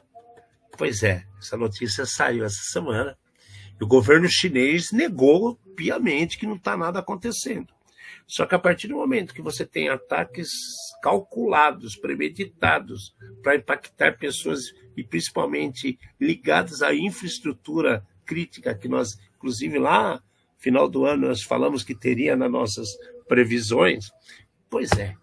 Pois 0.77 1.03
é, 1.03 1.27
essa 1.39 1.57
notícia 1.57 2.07
saiu 2.07 2.45
essa 2.45 2.63
semana 2.73 3.19
e 3.81 3.85
o 3.85 3.87
governo 3.87 4.29
chinês 4.29 4.91
negou 4.93 5.57
piamente 5.77 6.39
que 6.39 6.47
não 6.47 6.57
está 6.57 6.77
nada 6.77 7.01
acontecendo. 7.01 7.73
Só 8.27 8.47
que 8.47 8.55
a 8.55 8.59
partir 8.59 8.89
do 8.89 8.97
momento 8.97 9.35
que 9.35 9.43
você 9.43 9.65
tem 9.65 9.89
ataques 9.89 10.49
calculados, 11.03 11.97
premeditados, 11.97 13.15
para 13.43 13.57
impactar 13.57 14.19
pessoas 14.19 14.61
e 14.97 15.05
principalmente 15.05 15.99
ligadas 16.21 16.83
à 16.83 16.95
infraestrutura 16.95 18.07
crítica 18.25 18.75
que 18.75 18.89
nós, 18.89 19.19
inclusive 19.37 19.79
lá 19.79 20.23
final 20.59 20.89
do 20.89 21.05
ano 21.05 21.29
nós 21.29 21.43
falamos 21.43 21.83
que 21.83 21.95
teria 21.95 22.37
nas 22.37 22.51
nossas 22.51 22.89
previsões. 23.27 24.11
Pois 24.69 24.91
é. 24.93 25.15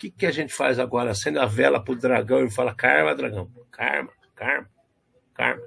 Que, 0.00 0.10
que 0.10 0.24
a 0.24 0.30
gente 0.30 0.54
faz 0.54 0.78
agora? 0.78 1.10
Acende 1.10 1.38
a 1.38 1.44
vela 1.44 1.78
para 1.78 1.92
o 1.92 1.96
dragão 1.96 2.42
e 2.42 2.50
fala: 2.50 2.74
Karma, 2.74 3.14
dragão. 3.14 3.50
Karma, 3.70 4.08
karma, 4.34 4.66
karma. 5.34 5.62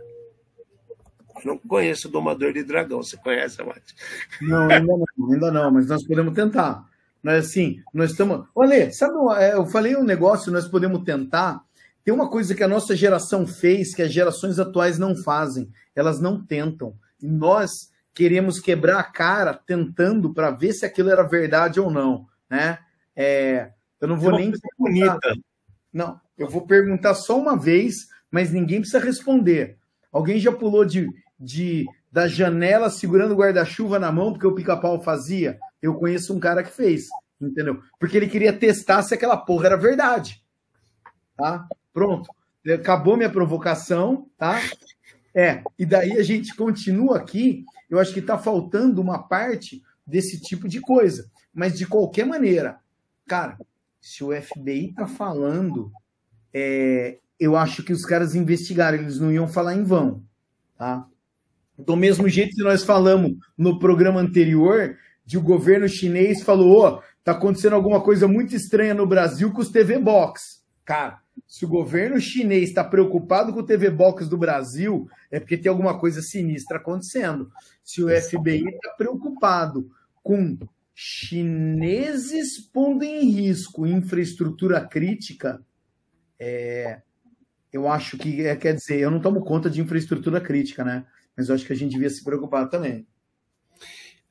Não 1.45 1.55
conheço 1.59 2.07
o 2.07 2.11
domador 2.11 2.51
de 2.51 2.63
dragão. 2.63 3.03
Você 3.03 3.15
conhece, 3.15 3.61
Mate? 3.63 3.93
Não, 4.41 4.63
ainda 4.63 4.97
não, 4.97 5.05
ainda 5.31 5.51
não, 5.51 5.71
mas 5.71 5.85
nós 5.85 6.03
podemos 6.03 6.33
tentar. 6.33 6.83
Nós, 7.21 7.45
assim, 7.45 7.83
nós 7.93 8.09
estamos. 8.09 8.47
Olha, 8.55 8.91
sabe, 8.91 9.13
é, 9.37 9.53
eu 9.53 9.67
falei 9.67 9.95
um 9.95 10.03
negócio, 10.03 10.51
nós 10.51 10.67
podemos 10.67 11.03
tentar. 11.03 11.61
Tem 12.03 12.11
uma 12.11 12.27
coisa 12.27 12.55
que 12.55 12.63
a 12.63 12.67
nossa 12.67 12.95
geração 12.95 13.45
fez 13.45 13.93
que 13.93 14.01
as 14.01 14.11
gerações 14.11 14.57
atuais 14.57 14.97
não 14.97 15.15
fazem. 15.15 15.71
Elas 15.95 16.19
não 16.19 16.43
tentam. 16.43 16.95
E 17.21 17.27
nós 17.27 17.91
queremos 18.15 18.59
quebrar 18.59 18.99
a 18.99 19.03
cara 19.03 19.53
tentando 19.53 20.33
para 20.33 20.49
ver 20.49 20.73
se 20.73 20.87
aquilo 20.87 21.11
era 21.11 21.21
verdade 21.21 21.79
ou 21.79 21.91
não, 21.91 22.25
né? 22.49 22.79
É, 23.15 23.69
eu 24.03 24.07
não 24.09 24.19
vou 24.19 24.33
nem 24.33 24.51
bonita. 24.77 25.33
Não, 25.93 26.19
eu 26.37 26.49
vou 26.49 26.67
perguntar 26.67 27.13
só 27.13 27.39
uma 27.39 27.55
vez, 27.55 28.09
mas 28.29 28.51
ninguém 28.51 28.81
precisa 28.81 28.99
responder. 28.99 29.77
Alguém 30.11 30.39
já 30.39 30.51
pulou 30.51 30.83
de, 30.83 31.07
de 31.39 31.85
da 32.11 32.27
janela 32.27 32.89
segurando 32.89 33.31
o 33.31 33.37
guarda-chuva 33.37 33.97
na 33.97 34.11
mão 34.11 34.33
porque 34.33 34.45
o 34.45 34.53
pica-pau 34.53 35.01
fazia? 35.01 35.57
Eu 35.81 35.93
conheço 35.93 36.35
um 36.35 36.39
cara 36.39 36.61
que 36.61 36.71
fez, 36.71 37.05
entendeu? 37.39 37.81
Porque 37.97 38.17
ele 38.17 38.27
queria 38.27 38.51
testar 38.51 39.03
se 39.03 39.13
aquela 39.13 39.37
porra 39.37 39.67
era 39.67 39.77
verdade. 39.77 40.43
Tá? 41.37 41.65
Pronto. 41.93 42.29
Acabou 42.75 43.15
minha 43.15 43.29
provocação, 43.29 44.27
tá? 44.37 44.59
É, 45.33 45.63
e 45.79 45.85
daí 45.85 46.17
a 46.17 46.23
gente 46.23 46.53
continua 46.57 47.19
aqui. 47.19 47.63
Eu 47.89 47.99
acho 47.99 48.11
que 48.11 48.19
está 48.19 48.37
faltando 48.37 48.99
uma 48.99 49.23
parte 49.29 49.81
desse 50.05 50.41
tipo 50.41 50.67
de 50.67 50.81
coisa. 50.81 51.31
Mas 51.53 51.77
de 51.77 51.85
qualquer 51.85 52.25
maneira, 52.25 52.79
cara, 53.25 53.57
se 54.03 54.21
o 54.21 54.33
FBI 54.35 54.89
está 54.89 55.07
falando, 55.07 55.89
é, 56.53 57.19
eu 57.39 57.55
acho 57.55 57.81
que 57.83 57.93
os 57.93 58.05
caras 58.05 58.35
investigaram, 58.35 58.97
eles 58.97 59.17
não 59.17 59.31
iam 59.31 59.47
falar 59.47 59.75
em 59.75 59.83
vão, 59.83 60.21
tá? 60.77 61.07
Do 61.77 61.95
mesmo 61.95 62.27
jeito 62.27 62.53
que 62.53 62.63
nós 62.63 62.83
falamos 62.83 63.31
no 63.57 63.79
programa 63.79 64.19
anterior, 64.19 64.97
de 65.25 65.37
o 65.37 65.41
governo 65.41 65.87
chinês 65.87 66.43
falou, 66.43 66.85
oh, 66.85 67.01
tá 67.23 67.31
acontecendo 67.31 67.77
alguma 67.77 68.01
coisa 68.01 68.27
muito 68.27 68.53
estranha 68.53 68.93
no 68.93 69.07
Brasil 69.07 69.53
com 69.53 69.61
os 69.61 69.69
TV 69.69 69.97
Box. 69.97 70.61
Cara, 70.83 71.21
se 71.47 71.63
o 71.63 71.69
governo 71.69 72.19
chinês 72.19 72.69
está 72.69 72.83
preocupado 72.83 73.53
com 73.53 73.61
o 73.61 73.65
TV 73.65 73.89
Box 73.89 74.27
do 74.27 74.37
Brasil, 74.37 75.09
é 75.31 75.39
porque 75.39 75.57
tem 75.57 75.69
alguma 75.69 75.97
coisa 75.97 76.21
sinistra 76.21 76.75
acontecendo. 76.75 77.49
Se 77.81 78.03
o 78.03 78.09
FBI 78.09 78.65
está 78.67 78.89
preocupado 78.97 79.89
com 80.21 80.57
chineses 80.93 82.59
pondo 82.59 83.03
em 83.03 83.29
risco 83.29 83.87
infraestrutura 83.87 84.85
crítica, 84.85 85.63
é, 86.39 87.01
eu 87.71 87.87
acho 87.87 88.17
que, 88.17 88.45
é, 88.45 88.55
quer 88.55 88.75
dizer, 88.75 88.99
eu 88.99 89.09
não 89.09 89.19
tomo 89.19 89.41
conta 89.41 89.69
de 89.69 89.81
infraestrutura 89.81 90.39
crítica, 90.39 90.83
né? 90.83 91.05
Mas 91.35 91.49
eu 91.49 91.55
acho 91.55 91.65
que 91.65 91.73
a 91.73 91.75
gente 91.75 91.93
devia 91.93 92.09
se 92.09 92.23
preocupar 92.23 92.69
também. 92.69 93.07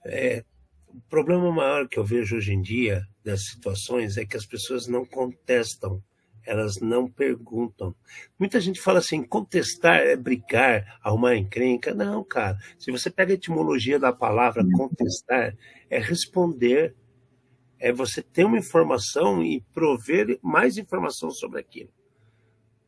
É, 0.07 0.45
o 0.87 1.01
problema 1.09 1.51
maior 1.51 1.89
que 1.89 1.99
eu 1.99 2.05
vejo 2.05 2.37
hoje 2.37 2.53
em 2.53 2.63
dia 2.63 3.03
das 3.25 3.47
situações 3.47 4.17
é 4.17 4.25
que 4.25 4.37
as 4.37 4.47
pessoas 4.47 4.87
não 4.87 5.05
contestam, 5.05 6.03
elas 6.45 6.81
não 6.81 7.11
perguntam. 7.11 7.95
Muita 8.39 8.61
gente 8.61 8.81
fala 8.81 8.99
assim: 8.99 9.23
contestar 9.23 10.01
é 10.01 10.17
brigar, 10.17 10.99
arrumar 11.03 11.37
encrenca. 11.37 11.95
Não, 11.95 12.23
cara. 12.23 12.59
Se 12.79 12.91
você 12.91 13.11
pega 13.11 13.33
a 13.33 13.35
etimologia 13.35 13.99
da 13.99 14.13
palavra 14.13 14.65
contestar, 14.73 15.57
é 15.93 16.01
responder, 16.01 16.95
é 17.79 17.93
você 17.93 18.23
ter 18.23 18.45
uma 18.45 18.59
informação 18.59 19.43
e 19.43 19.61
prover 19.73 20.39
mais 20.43 20.79
informação 20.79 21.31
sobre 21.31 21.61
aquilo 21.61 21.91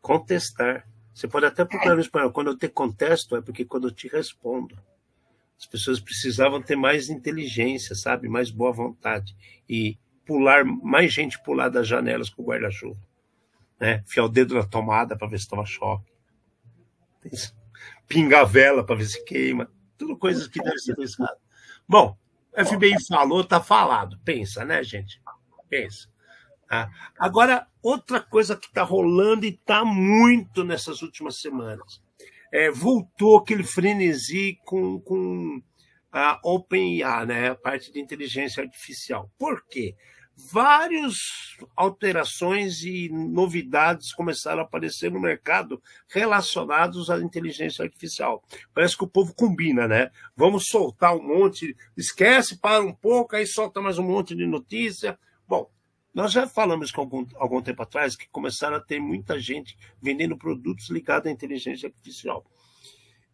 contestar. 0.05 0.87
Você 1.15 1.27
pode 1.27 1.47
até 1.47 1.65
procurar 1.65 1.95
no 1.95 2.01
espanhol. 2.03 2.31
Quando 2.31 2.49
eu 2.49 2.59
te 2.59 2.69
contesto, 2.69 3.35
é 3.37 3.41
porque 3.41 3.65
quando 3.65 3.89
eu 3.89 3.91
te 3.91 4.07
respondo. 4.07 4.79
As 5.59 5.67
pessoas 5.67 5.99
precisavam 5.99 6.61
ter 6.61 6.77
mais 6.77 7.09
inteligência, 7.09 7.95
sabe? 7.95 8.29
Mais 8.29 8.51
boa 8.51 8.71
vontade. 8.71 9.35
E 9.67 9.97
pular, 10.27 10.63
mais 10.65 11.11
gente 11.11 11.43
pular 11.43 11.71
das 11.71 11.89
janelas 11.89 12.29
com 12.29 12.43
o 12.43 12.45
guarda-chuva. 12.45 13.01
Né? 13.81 14.05
Fiar 14.07 14.27
o 14.27 14.29
dedo 14.29 14.55
na 14.55 14.65
tomada 14.65 15.17
para 15.17 15.27
ver 15.27 15.41
se 15.41 15.49
toma 15.49 15.65
choque. 15.65 16.13
Pingar 18.07 18.43
a 18.43 18.45
vela 18.45 18.85
para 18.85 18.97
ver 18.97 19.07
se 19.07 19.25
queima. 19.25 19.71
Tudo 19.97 20.19
coisas 20.19 20.47
que 20.49 20.61
devem 20.61 20.79
ser 20.79 20.95
pensadas. 20.97 21.39
Bom, 21.89 22.19
FBI 22.57 22.95
falou, 23.09 23.45
tá 23.45 23.61
falado. 23.61 24.19
Pensa, 24.25 24.65
né, 24.65 24.83
gente? 24.83 25.21
Pensa. 25.69 26.09
Tá? 26.69 26.91
Agora, 27.19 27.67
outra 27.83 28.21
coisa 28.21 28.57
que 28.57 28.67
está 28.67 28.83
rolando 28.83 29.45
e 29.45 29.51
está 29.51 29.85
muito 29.85 30.65
nessas 30.65 31.03
últimas 31.03 31.41
semanas. 31.41 32.03
É, 32.53 32.71
voltou 32.71 33.39
aquele 33.39 33.65
frenesi 33.65 34.59
com, 34.65 35.01
com 35.01 35.61
a 36.13 36.39
OpenIA, 36.45 37.27
né, 37.27 37.51
a 37.51 37.55
parte 37.57 37.93
de 37.93 38.01
inteligência 38.01 38.63
artificial. 38.63 39.29
Por 39.37 39.67
quê? 39.67 39.97
Várias 40.37 41.15
alterações 41.77 42.83
e 42.83 43.09
novidades 43.09 44.13
começaram 44.13 44.61
a 44.61 44.65
aparecer 44.65 45.11
no 45.11 45.21
mercado 45.21 45.81
relacionados 46.09 47.09
à 47.09 47.19
inteligência 47.21 47.85
artificial. 47.85 48.43
Parece 48.75 48.97
que 48.97 49.05
o 49.05 49.09
povo 49.09 49.33
combina, 49.33 49.87
né? 49.87 50.11
Vamos 50.37 50.67
soltar 50.67 51.15
um 51.15 51.23
monte, 51.23 51.77
esquece, 51.97 52.59
para 52.59 52.83
um 52.83 52.93
pouco, 52.93 53.37
aí 53.37 53.47
solta 53.47 53.81
mais 53.81 53.97
um 53.97 54.03
monte 54.03 54.35
de 54.35 54.45
notícia. 54.45 55.17
Bom, 55.47 55.71
nós 56.13 56.33
já 56.33 56.49
falamos 56.49 56.91
com 56.91 57.03
algum, 57.03 57.25
algum 57.37 57.63
tempo 57.63 57.83
atrás 57.83 58.17
que 58.17 58.29
começaram 58.29 58.77
a 58.77 58.81
ter 58.81 58.99
muita 58.99 59.39
gente 59.39 59.77
vendendo 60.03 60.37
produtos 60.37 60.91
ligados 60.91 61.29
à 61.29 61.33
inteligência 61.33 61.89
artificial. 61.89 62.45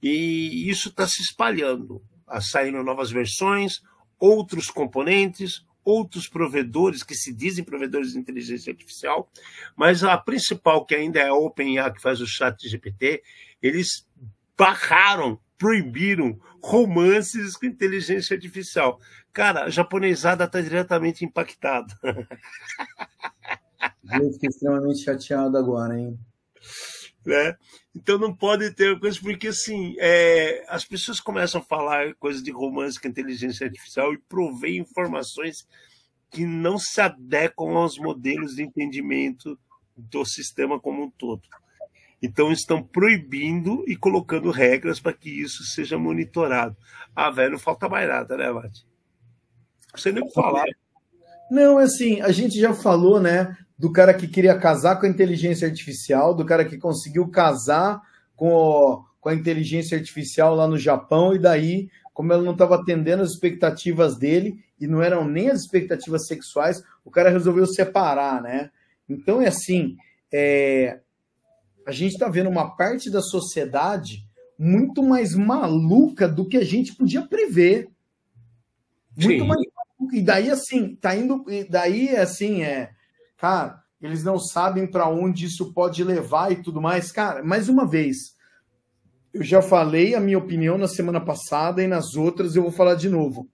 E 0.02 0.68
isso 0.68 0.90
está 0.90 1.06
se 1.06 1.22
espalhando. 1.22 2.02
Saindo 2.40 2.82
novas 2.82 3.10
versões, 3.10 3.80
outros 4.18 4.68
componentes, 4.68 5.64
outros 5.84 6.28
provedores 6.28 7.02
que 7.02 7.14
se 7.14 7.32
dizem 7.32 7.64
provedores 7.64 8.12
de 8.12 8.18
inteligência 8.18 8.70
artificial, 8.70 9.30
mas 9.76 10.04
a 10.04 10.16
principal, 10.16 10.84
que 10.84 10.94
ainda 10.94 11.20
é 11.20 11.28
a 11.28 11.34
OpenAI, 11.34 11.92
que 11.92 12.02
faz 12.02 12.20
o 12.20 12.26
chat 12.26 12.68
GPT, 12.68 13.22
eles 13.62 14.06
barraram, 14.56 15.40
proibiram 15.56 16.38
romances 16.62 17.56
com 17.56 17.66
inteligência 17.66 18.34
artificial. 18.34 19.00
Cara, 19.32 19.64
a 19.64 19.70
japonesada 19.70 20.44
está 20.44 20.60
diretamente 20.60 21.24
impactada. 21.24 21.94
Eu 24.12 24.32
fiquei 24.32 24.48
extremamente 24.48 25.02
chateado 25.02 25.56
agora, 25.56 25.98
hein? 25.98 26.18
Né? 27.30 27.56
Então 27.94 28.18
não 28.18 28.34
pode 28.34 28.74
ter 28.74 28.98
coisa, 28.98 29.20
porque 29.20 29.48
assim, 29.48 29.94
é, 30.00 30.64
as 30.68 30.84
pessoas 30.84 31.20
começam 31.20 31.60
a 31.60 31.64
falar 31.64 32.12
coisas 32.16 32.42
de 32.42 32.50
romance 32.50 33.00
com 33.00 33.06
inteligência 33.06 33.66
artificial 33.66 34.12
e 34.12 34.18
provém 34.18 34.78
informações 34.78 35.64
que 36.28 36.44
não 36.44 36.76
se 36.76 37.00
adequam 37.00 37.76
aos 37.76 37.98
modelos 37.98 38.56
de 38.56 38.64
entendimento 38.64 39.56
do 39.96 40.24
sistema 40.24 40.80
como 40.80 41.04
um 41.04 41.10
todo. 41.10 41.42
Então 42.20 42.50
estão 42.50 42.82
proibindo 42.82 43.84
e 43.86 43.94
colocando 43.94 44.50
regras 44.50 44.98
para 44.98 45.12
que 45.12 45.30
isso 45.30 45.62
seja 45.62 45.96
monitorado. 45.96 46.76
Ah, 47.14 47.30
velho, 47.30 47.52
não 47.52 47.58
falta 47.60 47.88
mais 47.88 48.08
nada, 48.08 48.36
né, 48.36 48.50
Mate? 48.50 48.84
Você 49.94 50.10
nem 50.10 50.28
falar. 50.32 50.66
Não, 51.48 51.78
assim, 51.78 52.20
a 52.22 52.32
gente 52.32 52.58
já 52.58 52.74
falou, 52.74 53.20
né, 53.20 53.56
do 53.80 53.90
cara 53.90 54.12
que 54.12 54.28
queria 54.28 54.58
casar 54.58 55.00
com 55.00 55.06
a 55.06 55.08
inteligência 55.08 55.66
artificial, 55.66 56.34
do 56.34 56.44
cara 56.44 56.64
que 56.64 56.76
conseguiu 56.76 57.26
casar 57.28 58.00
com, 58.36 58.52
o, 58.52 59.04
com 59.18 59.30
a 59.30 59.34
inteligência 59.34 59.96
artificial 59.96 60.54
lá 60.54 60.68
no 60.68 60.78
Japão 60.78 61.34
e 61.34 61.38
daí 61.38 61.88
como 62.20 62.34
ela 62.34 62.42
não 62.42 62.52
estava 62.52 62.74
atendendo 62.74 63.22
as 63.22 63.30
expectativas 63.30 64.18
dele, 64.18 64.62
e 64.78 64.86
não 64.86 65.02
eram 65.02 65.26
nem 65.26 65.48
as 65.48 65.60
expectativas 65.60 66.26
sexuais, 66.26 66.82
o 67.02 67.10
cara 67.10 67.30
resolveu 67.30 67.66
separar, 67.66 68.42
né? 68.42 68.70
Então 69.08 69.40
é 69.40 69.48
assim, 69.48 69.96
é, 70.30 71.00
a 71.86 71.92
gente 71.92 72.12
está 72.12 72.28
vendo 72.28 72.50
uma 72.50 72.76
parte 72.76 73.10
da 73.10 73.22
sociedade 73.22 74.26
muito 74.58 75.02
mais 75.02 75.34
maluca 75.34 76.28
do 76.28 76.46
que 76.46 76.58
a 76.58 76.64
gente 76.64 76.94
podia 76.94 77.22
prever. 77.22 77.88
Muito 79.16 79.42
Sim. 79.42 79.48
mais 79.48 79.62
maluca. 79.98 80.16
E 80.16 80.22
daí, 80.22 80.50
assim, 80.50 80.94
tá 80.96 81.16
indo. 81.16 81.42
E 81.48 81.64
daí, 81.64 82.14
assim, 82.14 82.62
é. 82.62 82.90
Cara, 83.40 83.82
eles 84.02 84.22
não 84.22 84.38
sabem 84.38 84.86
para 84.86 85.08
onde 85.08 85.46
isso 85.46 85.72
pode 85.72 86.04
levar 86.04 86.52
e 86.52 86.62
tudo 86.62 86.80
mais. 86.80 87.10
Cara, 87.10 87.42
mais 87.42 87.70
uma 87.70 87.86
vez, 87.86 88.36
eu 89.32 89.42
já 89.42 89.62
falei 89.62 90.14
a 90.14 90.20
minha 90.20 90.36
opinião 90.36 90.76
na 90.76 90.86
semana 90.86 91.20
passada 91.20 91.82
e 91.82 91.86
nas 91.86 92.14
outras 92.16 92.54
eu 92.54 92.62
vou 92.62 92.70
falar 92.70 92.96
de 92.96 93.08
novo. 93.08 93.48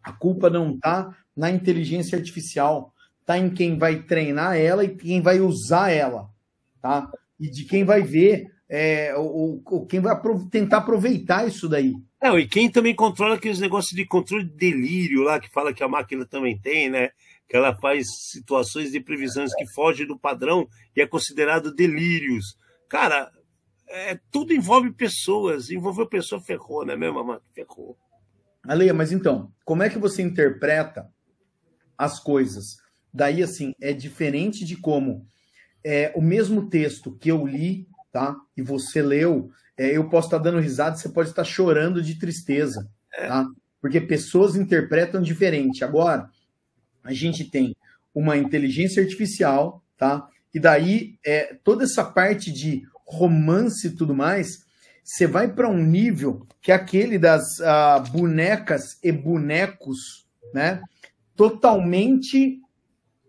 A 0.00 0.12
culpa 0.12 0.48
não 0.48 0.78
tá 0.78 1.16
na 1.36 1.50
inteligência 1.50 2.16
artificial, 2.16 2.92
tá 3.26 3.36
em 3.36 3.50
quem 3.50 3.76
vai 3.76 4.02
treinar 4.02 4.56
ela 4.56 4.84
e 4.84 4.94
quem 4.94 5.20
vai 5.20 5.40
usar 5.40 5.90
ela, 5.90 6.28
tá? 6.80 7.10
E 7.40 7.50
de 7.50 7.64
quem 7.64 7.82
vai 7.82 8.02
ver, 8.02 8.46
é, 8.68 9.12
ou, 9.16 9.60
ou 9.64 9.86
quem 9.86 9.98
vai 9.98 10.16
tentar 10.50 10.78
aproveitar 10.78 11.48
isso 11.48 11.68
daí. 11.68 11.94
Não, 12.22 12.38
e 12.38 12.46
quem 12.46 12.70
também 12.70 12.94
controla 12.94 13.34
aqueles 13.34 13.58
negócios 13.58 13.94
de 13.94 14.06
controle 14.06 14.44
de 14.44 14.54
delírio 14.54 15.22
lá, 15.22 15.40
que 15.40 15.50
fala 15.50 15.74
que 15.74 15.82
a 15.82 15.88
máquina 15.88 16.24
também 16.24 16.58
tem, 16.58 16.88
né? 16.88 17.10
Que 17.48 17.56
ela 17.56 17.74
faz 17.76 18.06
situações 18.30 18.92
de 18.92 19.00
previsões 19.00 19.54
que 19.54 19.66
fogem 19.72 20.06
do 20.06 20.18
padrão 20.18 20.68
e 20.96 21.00
é 21.00 21.06
considerado 21.06 21.74
delírios. 21.74 22.56
Cara, 22.88 23.30
é, 23.88 24.18
tudo 24.30 24.52
envolve 24.52 24.92
pessoas. 24.92 25.70
Envolveu 25.70 26.06
pessoa, 26.06 26.40
ferrou, 26.40 26.84
né 26.84 26.96
mesmo, 26.96 27.22
mano? 27.24 27.42
Ferrou. 27.54 27.96
Aleia, 28.66 28.94
mas 28.94 29.12
então, 29.12 29.52
como 29.64 29.82
é 29.82 29.90
que 29.90 29.98
você 29.98 30.22
interpreta 30.22 31.08
as 31.98 32.18
coisas? 32.18 32.78
Daí, 33.12 33.42
assim, 33.42 33.74
é 33.80 33.92
diferente 33.92 34.64
de 34.64 34.76
como 34.76 35.26
é, 35.84 36.12
o 36.16 36.22
mesmo 36.22 36.68
texto 36.68 37.16
que 37.16 37.30
eu 37.30 37.46
li, 37.46 37.86
tá? 38.10 38.34
E 38.56 38.62
você 38.62 39.02
leu, 39.02 39.50
é, 39.76 39.96
eu 39.96 40.08
posso 40.08 40.28
estar 40.28 40.38
dando 40.38 40.60
risada, 40.60 40.96
você 40.96 41.08
pode 41.08 41.28
estar 41.28 41.44
chorando 41.44 42.02
de 42.02 42.18
tristeza, 42.18 42.88
é. 43.12 43.28
tá? 43.28 43.46
Porque 43.80 44.00
pessoas 44.00 44.56
interpretam 44.56 45.20
diferente. 45.20 45.84
Agora, 45.84 46.30
a 47.04 47.12
gente 47.12 47.44
tem 47.44 47.76
uma 48.14 48.36
inteligência 48.36 49.02
artificial, 49.02 49.82
tá? 49.96 50.26
E 50.52 50.58
daí, 50.58 51.18
é, 51.24 51.54
toda 51.62 51.84
essa 51.84 52.04
parte 52.04 52.50
de 52.50 52.82
romance 53.06 53.88
e 53.88 53.90
tudo 53.90 54.14
mais, 54.14 54.64
você 55.04 55.26
vai 55.26 55.52
para 55.52 55.68
um 55.68 55.82
nível 55.82 56.46
que 56.62 56.72
é 56.72 56.74
aquele 56.74 57.18
das 57.18 57.42
uh, 57.58 58.10
bonecas 58.10 58.98
e 59.02 59.12
bonecos, 59.12 60.26
né? 60.54 60.80
Totalmente 61.36 62.60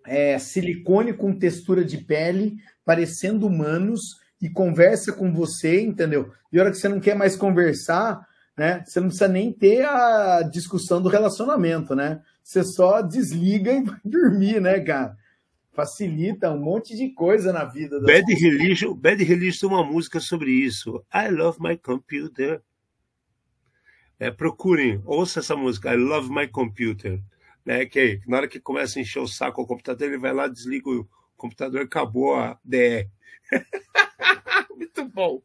é, 0.06 0.40
silicone 0.40 1.14
com 1.14 1.38
textura 1.38 1.84
de 1.84 1.98
pele, 1.98 2.58
parecendo 2.86 3.48
humanos, 3.48 4.02
e 4.42 4.50
conversa 4.50 5.12
com 5.12 5.34
você, 5.34 5.82
entendeu? 5.82 6.32
E 6.52 6.60
a 6.60 6.62
hora 6.62 6.72
que 6.72 6.78
você 6.78 6.88
não 6.88 7.00
quer 7.00 7.16
mais 7.16 7.36
conversar, 7.36 8.26
né? 8.58 8.84
Você 8.86 9.00
não 9.00 9.08
precisa 9.08 9.28
nem 9.28 9.52
ter 9.52 9.86
a 9.86 10.44
discussão 10.44 11.02
do 11.02 11.10
relacionamento, 11.10 11.96
né? 11.96 12.22
Você 12.46 12.64
só 12.64 13.02
desliga 13.02 13.74
e 13.74 13.82
vai 13.84 14.00
dormir, 14.06 14.62
né, 14.62 14.80
cara? 14.80 15.18
facilita 15.74 16.50
um 16.52 16.58
monte 16.58 16.96
de 16.96 17.10
coisa 17.10 17.52
na 17.52 17.66
vida. 17.66 18.00
Bad 18.00 18.34
Religion, 18.34 18.94
Bad 18.94 19.22
Religion 19.22 19.68
tem 19.68 19.78
uma 19.78 19.84
música 19.84 20.22
sobre 20.22 20.52
isso. 20.52 21.04
I 21.14 21.30
love 21.30 21.58
my 21.60 21.76
computer. 21.78 22.62
É, 24.18 24.32
procurem, 24.32 25.02
ouça 25.04 25.42
essa 25.42 25.54
música, 25.54 25.94
I 25.94 25.98
love 25.98 26.30
my 26.30 26.48
computer. 26.48 27.22
Né, 27.66 27.86
que 27.86 28.22
na 28.26 28.38
hora 28.38 28.48
que 28.48 28.60
começa 28.60 28.98
a 28.98 29.02
encher 29.02 29.20
o 29.20 29.28
saco 29.28 29.64
o 29.64 29.68
computador, 29.68 30.08
ele 30.08 30.18
vai 30.18 30.32
lá, 30.32 30.48
desliga 30.48 30.90
o 30.90 31.06
computador, 31.36 31.82
acabou 31.82 32.36
a 32.36 32.58
DR. 32.64 33.10
Muito 34.78 35.04
bom. 35.10 35.42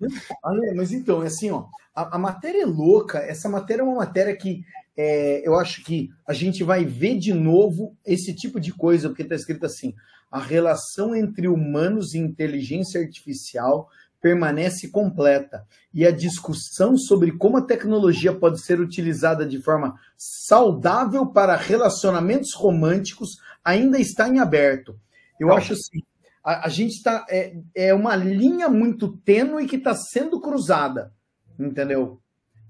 Mas 0.76 0.92
então, 0.92 1.24
é 1.24 1.26
assim, 1.26 1.50
ó, 1.50 1.66
a, 1.92 2.14
a, 2.14 2.18
matéria 2.18 2.62
é 2.62 2.66
louca. 2.66 3.18
Essa 3.18 3.48
matéria 3.48 3.82
é 3.82 3.84
uma 3.84 3.96
matéria 3.96 4.36
que 4.36 4.64
é, 5.02 5.40
eu 5.48 5.58
acho 5.58 5.82
que 5.82 6.10
a 6.26 6.34
gente 6.34 6.62
vai 6.62 6.84
ver 6.84 7.18
de 7.18 7.32
novo 7.32 7.96
esse 8.04 8.34
tipo 8.34 8.60
de 8.60 8.70
coisa, 8.70 9.08
porque 9.08 9.22
está 9.22 9.34
escrito 9.34 9.64
assim: 9.64 9.94
a 10.30 10.38
relação 10.38 11.16
entre 11.16 11.48
humanos 11.48 12.12
e 12.12 12.18
inteligência 12.18 13.00
artificial 13.00 13.88
permanece 14.20 14.90
completa 14.90 15.66
e 15.94 16.06
a 16.06 16.10
discussão 16.10 16.98
sobre 16.98 17.32
como 17.32 17.56
a 17.56 17.62
tecnologia 17.62 18.34
pode 18.34 18.62
ser 18.62 18.78
utilizada 18.78 19.46
de 19.46 19.62
forma 19.62 19.98
saudável 20.18 21.24
para 21.24 21.56
relacionamentos 21.56 22.52
românticos 22.54 23.38
ainda 23.64 23.98
está 23.98 24.28
em 24.28 24.38
aberto. 24.38 25.00
Eu 25.40 25.50
acho 25.50 25.72
assim, 25.72 26.02
a, 26.44 26.66
a 26.66 26.68
gente 26.68 26.90
está 26.90 27.24
é, 27.30 27.56
é 27.74 27.94
uma 27.94 28.14
linha 28.14 28.68
muito 28.68 29.16
tênue 29.24 29.66
que 29.66 29.76
está 29.76 29.94
sendo 29.94 30.38
cruzada, 30.42 31.10
entendeu? 31.58 32.20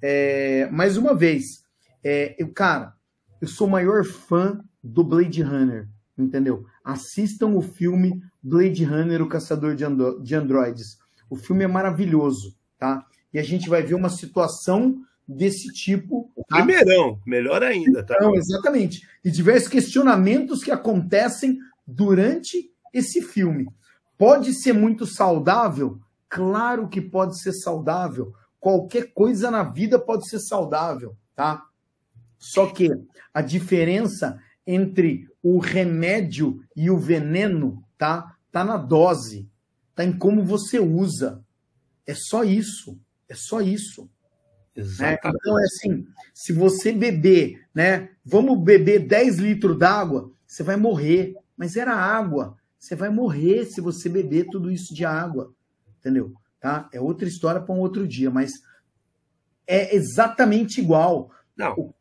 É, 0.00 0.68
mais 0.70 0.96
uma 0.96 1.12
vez, 1.12 1.68
é, 2.02 2.34
eu, 2.38 2.52
cara, 2.52 2.94
eu 3.40 3.48
sou 3.48 3.66
o 3.66 3.70
maior 3.70 4.04
fã 4.04 4.60
do 4.82 5.04
Blade 5.04 5.42
Runner 5.42 5.88
entendeu? 6.22 6.66
Assistam 6.84 7.48
o 7.48 7.62
filme 7.62 8.22
Blade 8.42 8.84
Runner, 8.84 9.22
o 9.22 9.28
Caçador 9.28 9.74
de, 9.74 9.84
Andro 9.84 10.20
de 10.22 10.34
Androides. 10.34 10.98
O 11.28 11.36
filme 11.36 11.64
é 11.64 11.68
maravilhoso, 11.68 12.56
tá? 12.78 13.06
E 13.32 13.38
a 13.38 13.42
gente 13.42 13.68
vai 13.68 13.82
ver 13.82 13.94
uma 13.94 14.08
situação 14.08 15.02
desse 15.26 15.72
tipo. 15.72 16.30
Tá? 16.48 16.56
Primeirão, 16.56 17.20
melhor 17.24 17.62
ainda, 17.62 18.02
tá? 18.02 18.16
Não, 18.20 18.34
exatamente. 18.34 19.06
E 19.24 19.30
diversos 19.30 19.68
questionamentos 19.68 20.64
que 20.64 20.70
acontecem 20.70 21.58
durante 21.86 22.70
esse 22.92 23.22
filme. 23.22 23.68
Pode 24.18 24.52
ser 24.52 24.72
muito 24.72 25.06
saudável? 25.06 25.98
Claro 26.28 26.88
que 26.88 27.00
pode 27.00 27.40
ser 27.40 27.52
saudável. 27.52 28.34
Qualquer 28.58 29.12
coisa 29.14 29.50
na 29.50 29.62
vida 29.62 29.98
pode 29.98 30.28
ser 30.28 30.38
saudável, 30.38 31.16
tá? 31.34 31.64
Só 32.40 32.66
que 32.66 32.90
a 33.34 33.42
diferença 33.42 34.40
entre 34.66 35.28
o 35.42 35.58
remédio 35.58 36.64
e 36.74 36.90
o 36.90 36.98
veneno, 36.98 37.84
tá? 37.98 38.34
Tá 38.50 38.64
na 38.64 38.78
dose, 38.78 39.48
tá 39.94 40.04
em 40.04 40.12
como 40.12 40.42
você 40.42 40.80
usa. 40.80 41.44
É 42.06 42.14
só 42.14 42.42
isso, 42.42 42.98
é 43.28 43.34
só 43.34 43.60
isso. 43.60 44.10
Né? 44.74 45.18
Então 45.22 45.58
é 45.58 45.64
assim, 45.64 46.06
se 46.32 46.52
você 46.52 46.92
beber, 46.92 47.66
né? 47.74 48.08
Vamos 48.24 48.58
beber 48.58 49.06
10 49.06 49.38
litros 49.38 49.78
d'água, 49.78 50.32
você 50.46 50.62
vai 50.62 50.76
morrer. 50.76 51.34
Mas 51.56 51.76
era 51.76 51.94
água. 51.94 52.56
Você 52.78 52.96
vai 52.96 53.10
morrer 53.10 53.66
se 53.66 53.82
você 53.82 54.08
beber 54.08 54.46
tudo 54.50 54.70
isso 54.70 54.94
de 54.94 55.04
água. 55.04 55.52
Entendeu? 55.98 56.32
Tá? 56.58 56.88
É 56.90 57.00
outra 57.00 57.28
história 57.28 57.60
para 57.60 57.74
um 57.74 57.80
outro 57.80 58.08
dia, 58.08 58.30
mas 58.30 58.52
é 59.66 59.94
exatamente 59.94 60.80
igual. 60.80 61.30
Não, 61.54 61.94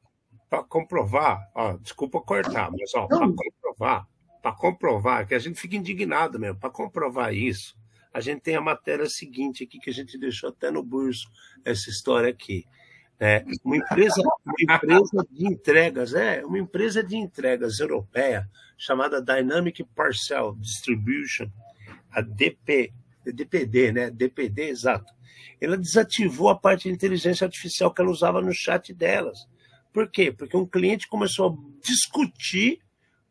para 0.50 0.64
comprovar, 0.64 1.50
ó, 1.54 1.78
desculpa 1.78 2.20
cortar, 2.22 2.72
mas 2.72 2.92
para 2.92 3.08
comprovar, 3.08 4.08
para 4.42 4.52
comprovar, 4.54 5.28
que 5.28 5.36
a 5.36 5.40
gente 5.40 5.60
fica 5.60 5.76
indignado 5.76 6.40
mesmo, 6.40 6.60
para 6.60 6.70
comprovar 6.70 7.34
isso, 7.34 7.78
a 8.12 8.20
gente 8.20 8.42
tem 8.42 8.56
a 8.56 8.62
matéria 8.62 9.08
seguinte 9.08 9.64
aqui 9.64 9.80
que 9.80 9.90
a 9.90 9.94
gente 9.94 10.18
deixou 10.18 10.50
até 10.50 10.72
no 10.72 10.84
burso 10.84 11.30
essa 11.64 11.90
história 11.90 12.30
aqui. 12.30 12.66
É, 13.20 13.44
uma 13.66 13.76
empresa, 13.76 14.22
uma 14.46 14.76
empresa 14.76 15.28
de 15.30 15.46
entregas, 15.46 16.14
é, 16.14 16.44
uma 16.44 16.58
empresa 16.58 17.04
de 17.04 17.18
entregas 17.18 17.80
europeia 17.80 18.50
chamada 18.78 19.22
Dynamic 19.22 19.84
Parcel 19.94 20.56
Distribution, 20.56 21.52
a 22.12 22.22
DP, 22.22 22.94
DPD, 23.26 23.92
né? 23.92 24.10
DPD, 24.10 24.70
exato. 24.70 25.14
Ela 25.60 25.78
desativou 25.78 26.48
a 26.48 26.58
parte 26.58 26.84
de 26.84 26.96
inteligência 26.96 27.46
artificial 27.46 27.94
que 27.94 28.02
ela 28.02 28.10
usava 28.10 28.42
no 28.42 28.54
chat 28.54 28.94
delas. 28.94 29.48
Por 29.92 30.10
quê? 30.10 30.32
Porque 30.32 30.56
um 30.56 30.66
cliente 30.66 31.08
começou 31.08 31.50
a 31.50 31.82
discutir 31.86 32.80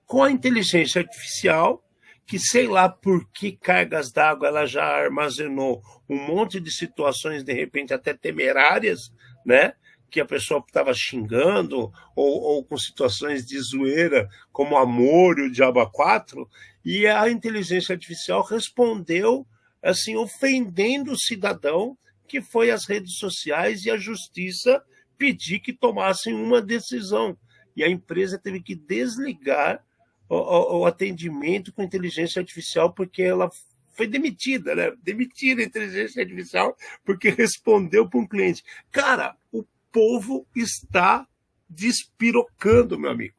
com 0.06 0.22
a 0.22 0.30
inteligência 0.30 1.00
artificial 1.00 1.84
que 2.28 2.38
sei 2.38 2.66
lá 2.66 2.90
por 2.90 3.26
que 3.30 3.52
cargas 3.52 4.12
d'água 4.12 4.48
ela 4.48 4.66
já 4.66 4.84
armazenou 4.84 5.82
um 6.06 6.16
monte 6.16 6.60
de 6.60 6.70
situações, 6.70 7.42
de 7.42 7.54
repente 7.54 7.94
até 7.94 8.12
temerárias, 8.12 9.10
né? 9.46 9.72
Que 10.10 10.20
a 10.20 10.26
pessoa 10.26 10.62
estava 10.66 10.92
xingando, 10.92 11.90
ou, 12.14 12.42
ou, 12.42 12.64
com 12.64 12.76
situações 12.76 13.46
de 13.46 13.58
zoeira, 13.58 14.28
como 14.52 14.76
amor 14.76 15.38
e 15.38 15.42
o 15.42 15.50
Diabo 15.50 15.84
4, 15.90 16.46
e 16.84 17.06
a 17.06 17.30
inteligência 17.30 17.94
artificial 17.94 18.42
respondeu, 18.42 19.46
assim, 19.82 20.14
ofendendo 20.14 21.12
o 21.12 21.18
cidadão, 21.18 21.96
que 22.26 22.42
foi 22.42 22.70
as 22.70 22.84
redes 22.84 23.16
sociais 23.16 23.86
e 23.86 23.90
a 23.90 23.96
justiça 23.96 24.82
pedir 25.18 25.58
que 25.58 25.72
tomassem 25.72 26.32
uma 26.32 26.62
decisão. 26.62 27.36
E 27.76 27.84
a 27.84 27.88
empresa 27.88 28.38
teve 28.38 28.62
que 28.62 28.74
desligar 28.74 29.84
o, 30.28 30.36
o, 30.36 30.78
o 30.80 30.86
atendimento 30.86 31.72
com 31.72 31.82
inteligência 31.82 32.40
artificial 32.40 32.92
porque 32.92 33.22
ela 33.22 33.50
foi 33.94 34.06
demitida, 34.06 34.74
né? 34.76 34.92
Demitida 35.02 35.60
a 35.60 35.64
inteligência 35.64 36.22
artificial 36.22 36.76
porque 37.04 37.30
respondeu 37.36 38.08
para 38.08 38.20
um 38.20 38.26
cliente. 38.26 38.62
Cara, 38.90 39.36
o 39.52 39.64
povo 39.92 40.46
está 40.54 41.26
despirocando, 41.68 42.98
meu 42.98 43.10
amigo. 43.10 43.34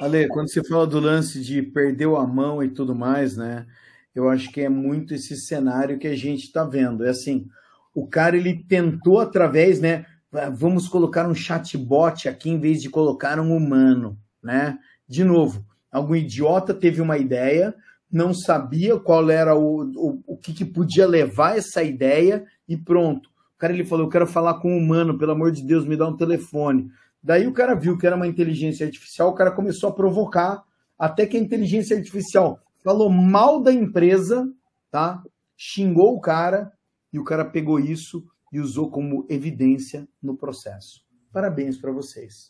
Ale, 0.00 0.28
quando 0.28 0.50
você 0.50 0.64
fala 0.64 0.86
do 0.86 0.98
lance 0.98 1.42
de 1.42 1.62
perdeu 1.62 2.16
a 2.16 2.26
mão 2.26 2.62
e 2.62 2.70
tudo 2.70 2.94
mais, 2.94 3.36
né? 3.36 3.66
Eu 4.14 4.28
acho 4.28 4.50
que 4.50 4.62
é 4.62 4.68
muito 4.68 5.14
esse 5.14 5.36
cenário 5.36 5.98
que 5.98 6.08
a 6.08 6.16
gente 6.16 6.44
está 6.44 6.64
vendo. 6.64 7.04
É 7.04 7.10
assim, 7.10 7.48
o 7.94 8.06
cara 8.06 8.36
ele 8.36 8.64
tentou 8.64 9.20
através, 9.20 9.80
né? 9.80 10.06
Vamos 10.52 10.88
colocar 10.88 11.28
um 11.28 11.34
chatbot 11.34 12.28
aqui 12.28 12.50
em 12.50 12.58
vez 12.58 12.80
de 12.80 12.88
colocar 12.88 13.40
um 13.40 13.54
humano, 13.54 14.16
né? 14.42 14.78
De 15.08 15.24
novo, 15.24 15.64
algum 15.90 16.14
idiota 16.14 16.72
teve 16.72 17.00
uma 17.00 17.18
ideia, 17.18 17.74
não 18.10 18.32
sabia 18.32 18.98
qual 18.98 19.28
era 19.28 19.56
o, 19.56 19.82
o, 19.96 20.22
o 20.26 20.36
que, 20.36 20.52
que 20.52 20.64
podia 20.64 21.06
levar 21.06 21.58
essa 21.58 21.82
ideia 21.82 22.44
e 22.68 22.76
pronto. 22.76 23.28
O 23.28 23.58
cara 23.58 23.72
ele 23.72 23.84
falou: 23.84 24.06
Eu 24.06 24.10
quero 24.10 24.26
falar 24.26 24.54
com 24.54 24.72
um 24.72 24.78
humano, 24.78 25.18
pelo 25.18 25.32
amor 25.32 25.50
de 25.50 25.64
Deus, 25.64 25.84
me 25.84 25.96
dá 25.96 26.06
um 26.06 26.16
telefone. 26.16 26.88
Daí 27.22 27.46
o 27.46 27.52
cara 27.52 27.74
viu 27.74 27.98
que 27.98 28.06
era 28.06 28.16
uma 28.16 28.26
inteligência 28.26 28.86
artificial, 28.86 29.30
o 29.30 29.34
cara 29.34 29.50
começou 29.50 29.90
a 29.90 29.94
provocar, 29.94 30.62
até 30.98 31.26
que 31.26 31.36
a 31.36 31.40
inteligência 31.40 31.96
artificial 31.96 32.60
falou 32.82 33.10
mal 33.10 33.60
da 33.60 33.72
empresa, 33.72 34.48
tá? 34.90 35.22
Xingou 35.56 36.14
o 36.14 36.20
cara 36.20 36.72
e 37.12 37.18
o 37.18 37.24
cara 37.24 37.44
pegou 37.44 37.78
isso 37.78 38.26
e 38.52 38.60
usou 38.60 38.90
como 38.90 39.26
evidência 39.28 40.08
no 40.22 40.36
processo. 40.36 41.04
Parabéns 41.32 41.78
para 41.78 41.92
vocês. 41.92 42.48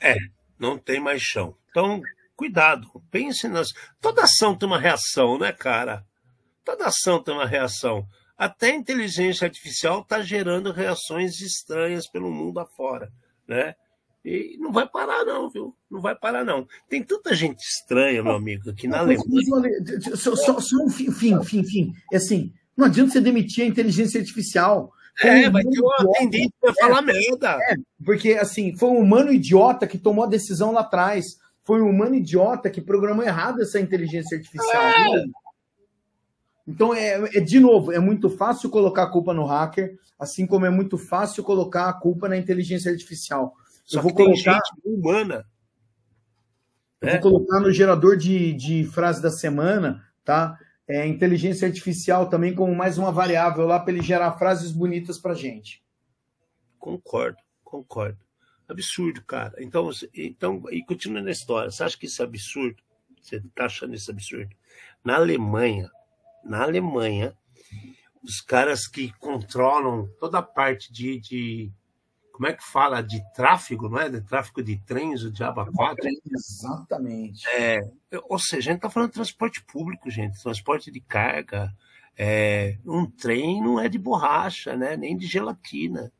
É, 0.00 0.16
não 0.58 0.78
tem 0.78 1.00
mais 1.00 1.20
chão. 1.20 1.56
Então, 1.70 2.00
cuidado, 2.34 2.88
pense 3.10 3.48
nas. 3.48 3.72
Toda 4.00 4.22
ação 4.22 4.56
tem 4.56 4.66
uma 4.66 4.78
reação, 4.78 5.38
né, 5.38 5.52
cara? 5.52 6.04
Toda 6.64 6.86
ação 6.86 7.22
tem 7.22 7.34
uma 7.34 7.46
reação. 7.46 8.06
Até 8.36 8.70
a 8.70 8.76
inteligência 8.76 9.44
artificial 9.44 10.00
está 10.00 10.22
gerando 10.22 10.72
reações 10.72 11.40
estranhas 11.40 12.08
pelo 12.08 12.32
mundo 12.32 12.58
afora, 12.58 13.12
né? 13.46 13.74
E 14.24 14.56
não 14.58 14.72
vai 14.72 14.88
parar, 14.88 15.22
não, 15.24 15.50
viu? 15.50 15.76
Não 15.90 16.00
vai 16.00 16.16
parar, 16.16 16.44
não. 16.44 16.66
Tem 16.88 17.02
tanta 17.02 17.34
gente 17.34 17.60
estranha, 17.60 18.22
meu 18.22 18.32
amigo, 18.32 18.70
aqui 18.70 18.88
na 18.88 19.00
Alemanha. 19.00 19.26
Só, 20.16 20.34
só, 20.34 20.58
só 20.58 20.76
um 20.78 20.88
fim, 20.88 21.12
fim, 21.12 21.44
fim, 21.44 21.62
fim. 21.62 21.92
É 22.10 22.16
assim, 22.16 22.52
não 22.76 22.86
adianta 22.86 23.12
você 23.12 23.20
demitir 23.20 23.64
a 23.64 23.68
inteligência 23.68 24.20
artificial. 24.20 24.92
é, 25.20 25.48
vai 25.48 25.62
ter 25.62 25.80
um 25.80 25.92
atendente 25.92 26.48
que 26.48 26.66
vai 26.66 26.74
falar 26.74 26.98
é, 26.98 27.02
merda. 27.02 27.58
É, 27.70 27.74
porque, 28.04 28.32
assim, 28.32 28.76
foi 28.76 28.88
um 28.88 28.98
humano 28.98 29.32
idiota 29.32 29.86
que 29.86 29.98
tomou 29.98 30.24
a 30.24 30.28
decisão 30.28 30.72
lá 30.72 30.80
atrás. 30.80 31.38
Foi 31.62 31.80
um 31.80 31.88
humano 31.88 32.16
idiota 32.16 32.68
que 32.68 32.80
programou 32.80 33.24
errado 33.24 33.62
essa 33.62 33.80
inteligência 33.80 34.36
artificial. 34.36 34.82
É. 34.82 35.24
Então, 36.66 36.94
é, 36.94 37.36
é, 37.36 37.40
de 37.40 37.60
novo, 37.60 37.92
é 37.92 37.98
muito 37.98 38.28
fácil 38.30 38.70
colocar 38.70 39.04
a 39.04 39.10
culpa 39.10 39.34
no 39.34 39.44
hacker, 39.44 39.98
assim 40.18 40.46
como 40.46 40.66
é 40.66 40.70
muito 40.70 40.96
fácil 40.96 41.44
colocar 41.44 41.88
a 41.88 41.92
culpa 41.92 42.28
na 42.28 42.36
inteligência 42.36 42.90
artificial. 42.90 43.54
Só 43.84 43.98
eu 43.98 44.02
vou 44.02 44.14
colocar, 44.14 44.54
gente 44.54 44.82
humana. 44.84 45.44
Eu 47.00 47.10
vou 47.12 47.20
colocar 47.20 47.60
no 47.60 47.70
gerador 47.70 48.16
de, 48.16 48.54
de 48.54 48.84
frase 48.84 49.20
da 49.20 49.30
semana, 49.30 50.02
tá? 50.24 50.58
É, 50.86 51.06
inteligência 51.06 51.66
artificial 51.66 52.28
também 52.28 52.54
como 52.54 52.74
mais 52.74 52.98
uma 52.98 53.10
variável 53.10 53.66
lá 53.66 53.80
para 53.80 53.92
ele 53.92 54.02
gerar 54.02 54.32
frases 54.32 54.70
bonitas 54.70 55.18
para 55.18 55.34
gente. 55.34 55.82
Concordo, 56.78 57.38
concordo. 57.62 58.18
Absurdo, 58.68 59.22
cara. 59.22 59.54
Então, 59.58 59.90
então, 60.14 60.62
e 60.70 60.84
continua 60.84 61.22
na 61.22 61.30
história. 61.30 61.70
Você 61.70 61.82
acha 61.82 61.96
que 61.96 62.06
isso 62.06 62.20
é 62.20 62.24
absurdo? 62.24 62.82
Você 63.20 63.36
está 63.36 63.64
achando 63.64 63.94
isso 63.94 64.10
absurdo? 64.10 64.54
Na 65.02 65.16
Alemanha, 65.16 65.90
na 66.44 66.62
Alemanha, 66.62 67.34
os 68.22 68.40
caras 68.40 68.86
que 68.86 69.12
controlam 69.18 70.08
toda 70.18 70.38
a 70.38 70.42
parte 70.42 70.92
de, 70.92 71.18
de 71.20 71.72
como 72.34 72.48
é 72.48 72.52
que 72.52 72.64
fala 72.64 73.00
de 73.00 73.22
tráfego, 73.32 73.88
não 73.88 73.96
é? 73.96 74.08
De 74.08 74.20
tráfego 74.20 74.60
de 74.60 74.76
trens, 74.78 75.22
o 75.22 75.30
Diaba 75.30 75.70
4. 75.70 76.04
Exatamente. 76.32 77.46
É, 77.46 77.80
ou 78.28 78.40
seja, 78.40 78.70
a 78.70 78.72
gente 78.72 78.78
está 78.78 78.90
falando 78.90 79.10
de 79.10 79.14
transporte 79.14 79.62
público, 79.62 80.10
gente, 80.10 80.42
transporte 80.42 80.90
de 80.90 81.00
carga. 81.00 81.72
É, 82.18 82.76
um 82.84 83.06
trem 83.06 83.62
não 83.62 83.78
é 83.78 83.88
de 83.88 84.00
borracha, 84.00 84.76
né? 84.76 84.96
nem 84.96 85.16
de 85.16 85.28
gelatina. 85.28 86.12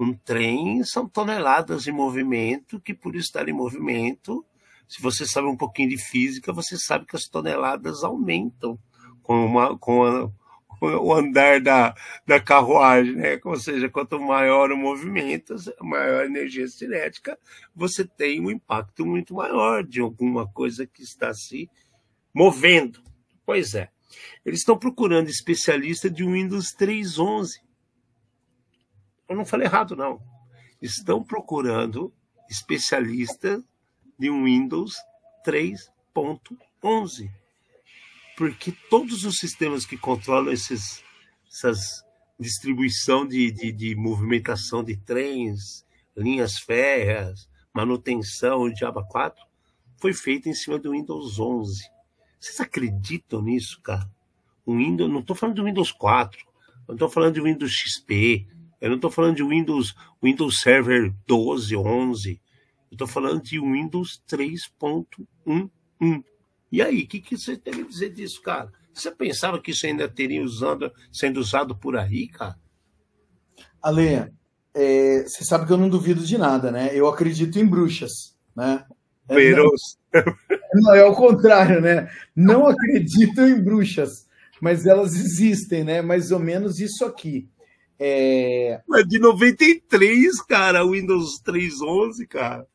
Um 0.00 0.14
trem 0.14 0.82
são 0.84 1.06
toneladas 1.06 1.86
em 1.86 1.92
movimento, 1.92 2.80
que 2.80 2.94
por 2.94 3.14
estar 3.14 3.46
em 3.46 3.52
movimento, 3.52 4.42
se 4.88 5.02
você 5.02 5.26
sabe 5.26 5.48
um 5.48 5.56
pouquinho 5.56 5.90
de 5.90 5.98
física, 5.98 6.50
você 6.50 6.78
sabe 6.78 7.04
que 7.04 7.14
as 7.14 7.24
toneladas 7.24 8.02
aumentam 8.02 8.78
com, 9.22 9.44
uma, 9.44 9.76
com 9.76 10.02
a, 10.02 10.30
o 10.80 11.14
andar 11.14 11.60
da, 11.60 11.94
da 12.26 12.40
carruagem, 12.40 13.14
né? 13.14 13.40
Ou 13.44 13.56
seja, 13.56 13.88
quanto 13.88 14.20
maior 14.20 14.70
o 14.70 14.76
movimento, 14.76 15.54
maior 15.80 16.22
a 16.22 16.26
energia 16.26 16.66
cinética, 16.68 17.38
você 17.74 18.04
tem 18.04 18.40
um 18.40 18.50
impacto 18.50 19.06
muito 19.06 19.34
maior 19.34 19.84
de 19.84 20.00
alguma 20.00 20.46
coisa 20.46 20.86
que 20.86 21.02
está 21.02 21.32
se 21.32 21.70
movendo. 22.34 23.00
Pois 23.44 23.74
é. 23.74 23.90
Eles 24.44 24.60
estão 24.60 24.78
procurando 24.78 25.28
especialista 25.28 26.08
de 26.08 26.24
Windows 26.24 26.74
3.11. 26.74 27.60
Eu 29.28 29.36
não 29.36 29.44
falei 29.44 29.66
errado, 29.66 29.96
não. 29.96 30.20
Estão 30.80 31.22
procurando 31.22 32.12
especialista 32.48 33.62
de 34.18 34.30
Windows 34.30 34.94
3.11 35.44 37.28
porque 38.36 38.72
todos 38.90 39.24
os 39.24 39.36
sistemas 39.38 39.86
que 39.86 39.96
controlam 39.96 40.52
esses, 40.52 41.02
essas 41.48 42.04
distribuição 42.38 43.26
de, 43.26 43.50
de, 43.50 43.72
de 43.72 43.94
movimentação 43.96 44.84
de 44.84 44.96
trens, 44.96 45.86
linhas 46.16 46.58
férreas, 46.58 47.48
manutenção 47.74 48.70
de 48.70 48.84
aba 48.84 49.02
4, 49.04 49.42
foi 49.98 50.12
feito 50.12 50.48
em 50.48 50.54
cima 50.54 50.78
do 50.78 50.92
Windows 50.92 51.38
11. 51.38 51.82
Vocês 52.38 52.60
acreditam 52.60 53.42
nisso, 53.42 53.80
cara? 53.82 54.08
O 54.64 54.76
Windows, 54.76 55.10
não 55.10 55.20
estou 55.20 55.34
falando 55.34 55.56
do 55.56 55.64
Windows 55.64 55.90
4, 55.92 56.38
não 56.86 56.94
estou 56.94 57.08
falando 57.08 57.34
de 57.34 57.40
Windows 57.40 57.72
XP, 57.72 58.46
eu 58.80 58.90
não 58.90 58.96
estou 58.96 59.10
falando 59.10 59.36
de 59.36 59.42
Windows, 59.44 59.94
Windows 60.22 60.60
Server 60.60 61.12
12, 61.26 61.74
11, 61.74 62.30
eu 62.90 62.94
estou 62.94 63.06
falando 63.06 63.42
de 63.42 63.58
Windows 63.58 64.22
3.11. 64.28 65.26
E 66.76 66.82
aí, 66.82 67.04
o 67.04 67.06
que, 67.06 67.20
que 67.20 67.38
você 67.38 67.56
tem 67.56 67.80
a 67.80 67.86
dizer 67.86 68.10
disso, 68.10 68.42
cara? 68.42 68.70
Você 68.92 69.10
pensava 69.10 69.58
que 69.58 69.70
isso 69.70 69.86
ainda 69.86 70.06
teria 70.06 70.42
usando, 70.42 70.92
sendo 71.10 71.40
usado 71.40 71.74
por 71.74 71.96
aí, 71.96 72.28
cara? 72.28 72.54
Ale, 73.82 74.30
é, 74.74 75.22
você 75.22 75.42
sabe 75.42 75.64
que 75.64 75.72
eu 75.72 75.78
não 75.78 75.88
duvido 75.88 76.22
de 76.22 76.36
nada, 76.36 76.70
né? 76.70 76.90
Eu 76.92 77.08
acredito 77.08 77.58
em 77.58 77.66
bruxas, 77.66 78.36
né? 78.54 78.84
Peros. 79.26 79.96
Não, 80.74 80.94
é 80.94 81.02
o 81.06 81.14
contrário, 81.14 81.80
né? 81.80 82.10
Não 82.36 82.66
acredito 82.66 83.40
em 83.40 83.58
bruxas, 83.58 84.26
mas 84.60 84.84
elas 84.84 85.14
existem, 85.14 85.82
né? 85.82 86.02
Mais 86.02 86.30
ou 86.30 86.38
menos 86.38 86.78
isso 86.78 87.06
aqui. 87.06 87.48
É... 87.98 88.82
É 88.94 89.02
de 89.02 89.18
93, 89.18 90.42
cara, 90.42 90.84
Windows 90.84 91.40
3.11, 91.42 92.26
cara. 92.28 92.66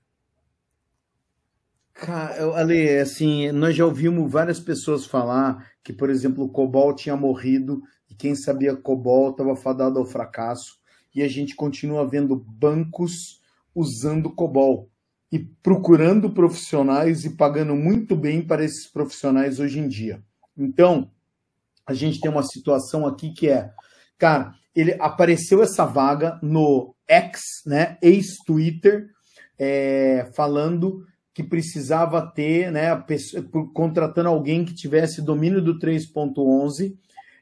Ale, 2.55 2.97
assim, 2.99 3.51
nós 3.51 3.75
já 3.75 3.85
ouvimos 3.85 4.31
várias 4.31 4.59
pessoas 4.59 5.05
falar 5.05 5.69
que, 5.83 5.93
por 5.93 6.09
exemplo, 6.09 6.45
o 6.45 6.49
COBOL 6.49 6.95
tinha 6.95 7.15
morrido 7.15 7.81
e 8.09 8.15
quem 8.15 8.35
sabia 8.35 8.75
COBOL 8.75 9.31
estava 9.31 9.55
fadado 9.55 9.99
ao 9.99 10.05
fracasso. 10.05 10.79
E 11.13 11.21
a 11.21 11.27
gente 11.27 11.55
continua 11.55 12.07
vendo 12.07 12.35
bancos 12.35 13.41
usando 13.75 14.33
COBOL 14.33 14.89
e 15.31 15.39
procurando 15.39 16.31
profissionais 16.31 17.23
e 17.23 17.31
pagando 17.31 17.75
muito 17.75 18.15
bem 18.15 18.41
para 18.41 18.63
esses 18.63 18.87
profissionais 18.87 19.59
hoje 19.59 19.79
em 19.79 19.87
dia. 19.87 20.21
Então, 20.57 21.09
a 21.85 21.93
gente 21.93 22.19
tem 22.19 22.29
uma 22.29 22.43
situação 22.43 23.05
aqui 23.05 23.31
que 23.31 23.49
é, 23.49 23.71
cara, 24.17 24.53
ele 24.75 24.95
apareceu 24.99 25.61
essa 25.61 25.85
vaga 25.85 26.39
no 26.41 26.95
X, 27.07 27.41
né, 27.65 27.97
ex-Twitter, 28.01 29.09
é, 29.57 30.29
falando 30.33 31.05
que 31.33 31.43
precisava 31.43 32.21
ter, 32.21 32.71
né, 32.71 32.89
contratando 33.73 34.29
alguém 34.29 34.65
que 34.65 34.73
tivesse 34.73 35.21
domínio 35.21 35.61
do 35.61 35.79
3.11 35.79 36.95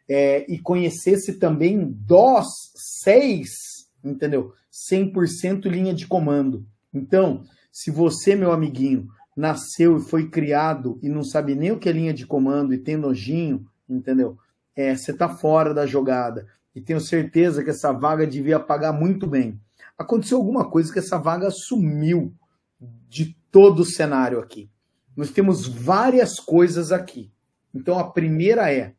é, 0.07 0.45
e 0.51 0.59
conhecesse 0.59 1.33
também 1.33 1.85
DOS 1.85 2.71
6, 2.75 3.49
entendeu? 4.03 4.53
100% 4.71 5.65
linha 5.65 5.93
de 5.93 6.07
comando. 6.07 6.65
Então, 6.93 7.43
se 7.71 7.89
você, 7.91 8.35
meu 8.35 8.51
amiguinho, 8.51 9.07
nasceu 9.35 9.97
e 9.97 10.01
foi 10.01 10.29
criado 10.29 10.99
e 11.01 11.09
não 11.09 11.23
sabe 11.23 11.55
nem 11.55 11.71
o 11.71 11.79
que 11.79 11.89
é 11.89 11.91
linha 11.91 12.13
de 12.13 12.27
comando 12.27 12.73
e 12.73 12.77
tem 12.77 12.97
nojinho, 12.97 13.65
entendeu? 13.87 14.37
É, 14.75 14.95
você 14.95 15.11
está 15.11 15.29
fora 15.29 15.73
da 15.73 15.85
jogada. 15.85 16.47
E 16.75 16.81
tenho 16.81 16.99
certeza 16.99 17.63
que 17.63 17.69
essa 17.69 17.91
vaga 17.91 18.27
devia 18.27 18.59
pagar 18.59 18.93
muito 18.93 19.25
bem. 19.25 19.59
Aconteceu 19.97 20.37
alguma 20.37 20.69
coisa 20.69 20.91
que 20.93 20.99
essa 20.99 21.17
vaga 21.17 21.49
sumiu 21.51 22.33
de 23.09 23.35
todo 23.51 23.81
o 23.81 23.85
cenário 23.85 24.39
aqui. 24.39 24.69
Nós 25.15 25.31
temos 25.31 25.67
várias 25.67 26.39
coisas 26.39 26.91
aqui. 26.91 27.31
Então 27.73 27.99
a 27.99 28.09
primeira 28.09 28.71
é: 28.71 28.93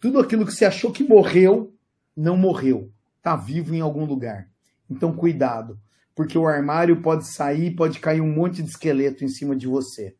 tudo 0.00 0.18
aquilo 0.18 0.44
que 0.44 0.52
você 0.52 0.64
achou 0.64 0.92
que 0.92 1.02
morreu, 1.02 1.74
não 2.16 2.36
morreu. 2.36 2.92
está 3.16 3.36
vivo 3.36 3.74
em 3.74 3.80
algum 3.80 4.04
lugar. 4.04 4.48
Então, 4.88 5.14
cuidado, 5.14 5.80
porque 6.14 6.36
o 6.36 6.46
armário 6.46 7.00
pode 7.00 7.26
sair, 7.26 7.74
pode 7.74 7.98
cair 7.98 8.20
um 8.20 8.32
monte 8.32 8.62
de 8.62 8.68
esqueleto 8.68 9.24
em 9.24 9.28
cima 9.28 9.56
de 9.56 9.66
você. 9.66 10.14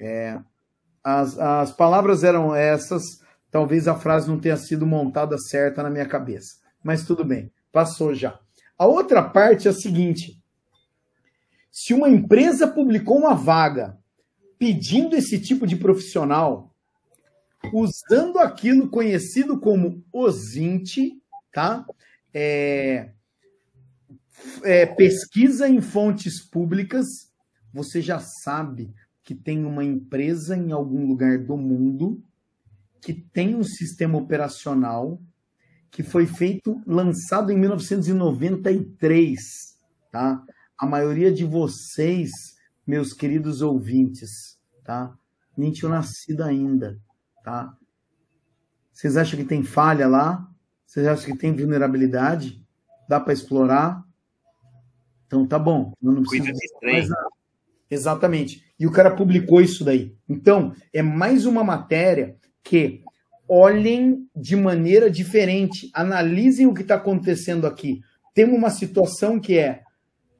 É, 0.00 0.38
as, 1.02 1.38
as 1.38 1.72
palavras 1.72 2.22
eram 2.22 2.54
essas, 2.54 3.02
talvez 3.50 3.88
a 3.88 3.94
frase 3.94 4.28
não 4.28 4.38
tenha 4.38 4.56
sido 4.56 4.86
montada 4.86 5.36
certa 5.36 5.82
na 5.82 5.90
minha 5.90 6.06
cabeça, 6.06 6.56
mas 6.82 7.04
tudo 7.04 7.24
bem, 7.24 7.52
passou 7.72 8.14
já. 8.14 8.38
A 8.78 8.86
outra 8.86 9.22
parte 9.22 9.66
é 9.66 9.72
a 9.72 9.74
seguinte: 9.74 10.37
se 11.88 11.94
uma 11.94 12.10
empresa 12.10 12.68
publicou 12.68 13.16
uma 13.16 13.32
vaga 13.32 13.98
pedindo 14.58 15.16
esse 15.16 15.40
tipo 15.40 15.66
de 15.66 15.74
profissional, 15.74 16.76
usando 17.72 18.38
aquilo 18.38 18.90
conhecido 18.90 19.58
como 19.58 20.04
OSINT, 20.12 21.18
tá? 21.50 21.86
É, 22.34 23.08
é, 24.62 24.84
pesquisa 24.84 25.66
em 25.66 25.80
fontes 25.80 26.44
públicas, 26.44 27.06
você 27.72 28.02
já 28.02 28.18
sabe 28.18 28.92
que 29.24 29.34
tem 29.34 29.64
uma 29.64 29.82
empresa 29.82 30.54
em 30.54 30.72
algum 30.72 31.06
lugar 31.06 31.38
do 31.38 31.56
mundo 31.56 32.22
que 33.00 33.14
tem 33.14 33.54
um 33.54 33.64
sistema 33.64 34.18
operacional 34.18 35.18
que 35.90 36.02
foi 36.02 36.26
feito, 36.26 36.82
lançado 36.86 37.50
em 37.50 37.56
1993, 37.58 39.40
tá? 40.12 40.44
A 40.78 40.86
maioria 40.86 41.32
de 41.32 41.44
vocês, 41.44 42.30
meus 42.86 43.12
queridos 43.12 43.62
ouvintes, 43.62 44.58
tá? 44.84 45.12
Nem 45.56 45.72
tinham 45.72 45.90
nascido 45.90 46.42
ainda, 46.42 46.98
tá? 47.42 47.76
Vocês 48.92 49.16
acham 49.16 49.38
que 49.38 49.44
tem 49.44 49.62
falha 49.62 50.06
lá? 50.06 50.48
Vocês 50.86 51.06
acham 51.06 51.32
que 51.32 51.38
tem 51.38 51.54
vulnerabilidade? 51.54 52.64
Dá 53.08 53.18
para 53.20 53.32
explorar? 53.32 54.02
Então 55.26 55.46
tá 55.46 55.58
bom. 55.58 55.92
Eu 56.02 56.12
não 56.12 56.22
mais 56.82 57.08
nada. 57.08 57.28
Exatamente. 57.90 58.64
E 58.78 58.86
o 58.86 58.92
cara 58.92 59.10
publicou 59.14 59.60
isso 59.60 59.84
daí. 59.84 60.16
Então, 60.28 60.74
é 60.92 61.02
mais 61.02 61.46
uma 61.46 61.64
matéria 61.64 62.36
que 62.62 63.02
olhem 63.48 64.28
de 64.36 64.54
maneira 64.54 65.10
diferente, 65.10 65.90
analisem 65.94 66.66
o 66.66 66.74
que 66.74 66.82
está 66.82 66.96
acontecendo 66.96 67.66
aqui. 67.66 68.00
Temos 68.34 68.56
uma 68.56 68.70
situação 68.70 69.40
que 69.40 69.58
é, 69.58 69.82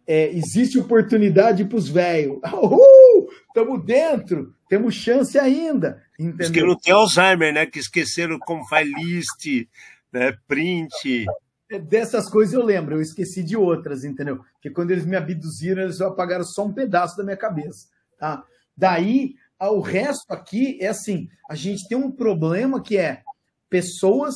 é 0.09 0.35
existe 0.35 0.79
oportunidade 0.79 1.67
para 1.67 1.77
os 1.77 1.89
velhos. 1.91 2.41
Estamos 3.47 3.85
dentro, 3.85 4.55
temos 4.67 4.95
chance 4.95 5.39
ainda. 5.39 6.03
Entendeu? 6.19 6.47
Os 6.47 6.51
que 6.51 6.63
não 6.63 6.77
tem 6.77 6.93
Alzheimer, 6.95 7.53
né? 7.53 7.67
Que 7.67 7.79
esqueceram 7.79 8.39
como 8.39 8.67
faz 8.67 8.89
list, 8.89 9.69
né? 10.11 10.35
print. 10.49 11.27
É, 11.71 11.79
dessas 11.79 12.31
coisas 12.31 12.55
eu 12.55 12.65
lembro, 12.65 12.97
eu 12.97 13.03
esqueci 13.03 13.43
de 13.43 13.55
outras, 13.55 14.03
entendeu? 14.03 14.43
Porque 14.55 14.71
quando 14.71 14.93
eles 14.93 15.05
me 15.05 15.15
abduziram, 15.15 15.83
eles 15.83 16.01
apagaram 16.01 16.45
só 16.45 16.65
um 16.65 16.73
pedaço 16.73 17.15
da 17.15 17.23
minha 17.23 17.37
cabeça. 17.37 17.89
Tá? 18.19 18.43
Daí 18.75 19.35
o 19.61 19.81
resto 19.81 20.33
aqui 20.33 20.79
é 20.81 20.89
assim: 20.89 21.29
a 21.51 21.55
gente 21.55 21.87
tem 21.87 21.99
um 21.99 22.11
problema 22.11 22.83
que 22.83 22.97
é 22.97 23.23
pessoas, 23.69 24.35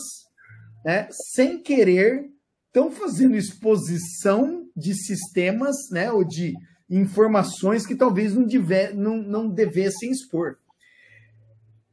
né, 0.84 1.08
sem 1.10 1.62
querer, 1.62 2.28
estão 2.66 2.90
fazendo 2.90 3.36
exposição 3.36 4.61
de 4.76 4.94
sistemas, 4.94 5.76
né, 5.90 6.10
ou 6.10 6.24
de 6.24 6.54
informações 6.88 7.86
que 7.86 7.94
talvez 7.94 8.34
não, 8.34 8.46
deve, 8.46 8.92
não, 8.94 9.16
não 9.16 9.48
devessem 9.48 10.10
expor. 10.10 10.56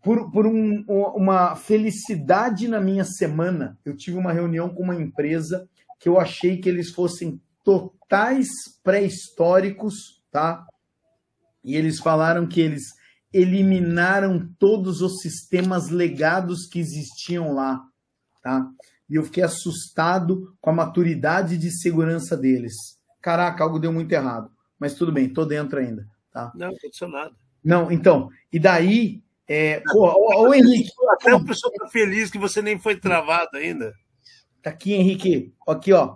Por, 0.01 0.31
por 0.31 0.45
um, 0.47 0.83
uma 0.87 1.55
felicidade 1.55 2.67
na 2.67 2.79
minha 2.79 3.03
semana, 3.03 3.77
eu 3.83 3.95
tive 3.95 4.17
uma 4.17 4.31
reunião 4.31 4.69
com 4.69 4.83
uma 4.83 4.95
empresa 4.95 5.67
que 5.99 6.07
eu 6.07 6.19
achei 6.19 6.57
que 6.57 6.69
eles 6.69 6.91
fossem 6.91 7.39
totais 7.63 8.47
pré-históricos, 8.83 10.23
tá? 10.31 10.65
E 11.63 11.75
eles 11.75 11.99
falaram 11.99 12.47
que 12.47 12.61
eles 12.61 12.83
eliminaram 13.31 14.49
todos 14.57 15.01
os 15.01 15.21
sistemas 15.21 15.89
legados 15.89 16.65
que 16.65 16.79
existiam 16.79 17.53
lá, 17.53 17.81
tá? 18.41 18.69
E 19.09 19.15
eu 19.15 19.23
fiquei 19.23 19.43
assustado 19.43 20.55
com 20.61 20.69
a 20.69 20.73
maturidade 20.73 21.57
de 21.57 21.71
segurança 21.71 22.37
deles. 22.37 22.73
Caraca, 23.21 23.63
algo 23.63 23.79
deu 23.79 23.91
muito 23.91 24.11
errado. 24.11 24.51
Mas 24.79 24.93
tudo 24.93 25.11
bem, 25.11 25.27
tô 25.27 25.45
dentro 25.45 25.79
ainda, 25.79 26.07
tá? 26.31 26.51
Não, 26.55 26.71
não 27.01 27.09
nada. 27.09 27.35
Não, 27.63 27.91
então, 27.91 28.29
e 28.53 28.59
daí, 28.59 29.21
é, 29.47 29.81
pô, 29.91 30.07
ô, 30.07 30.47
ô, 30.47 30.53
Henrique. 30.53 30.91
Até 31.11 31.33
o 31.33 31.43
pessoal 31.43 31.73
tá 31.73 31.87
feliz 31.89 32.29
que 32.29 32.37
você 32.37 32.61
nem 32.61 32.79
foi 32.79 32.95
travado 32.95 33.57
ainda. 33.57 33.93
Tá 34.61 34.69
aqui, 34.69 34.93
Henrique. 34.93 35.53
Aqui, 35.67 35.91
ó. 35.91 36.15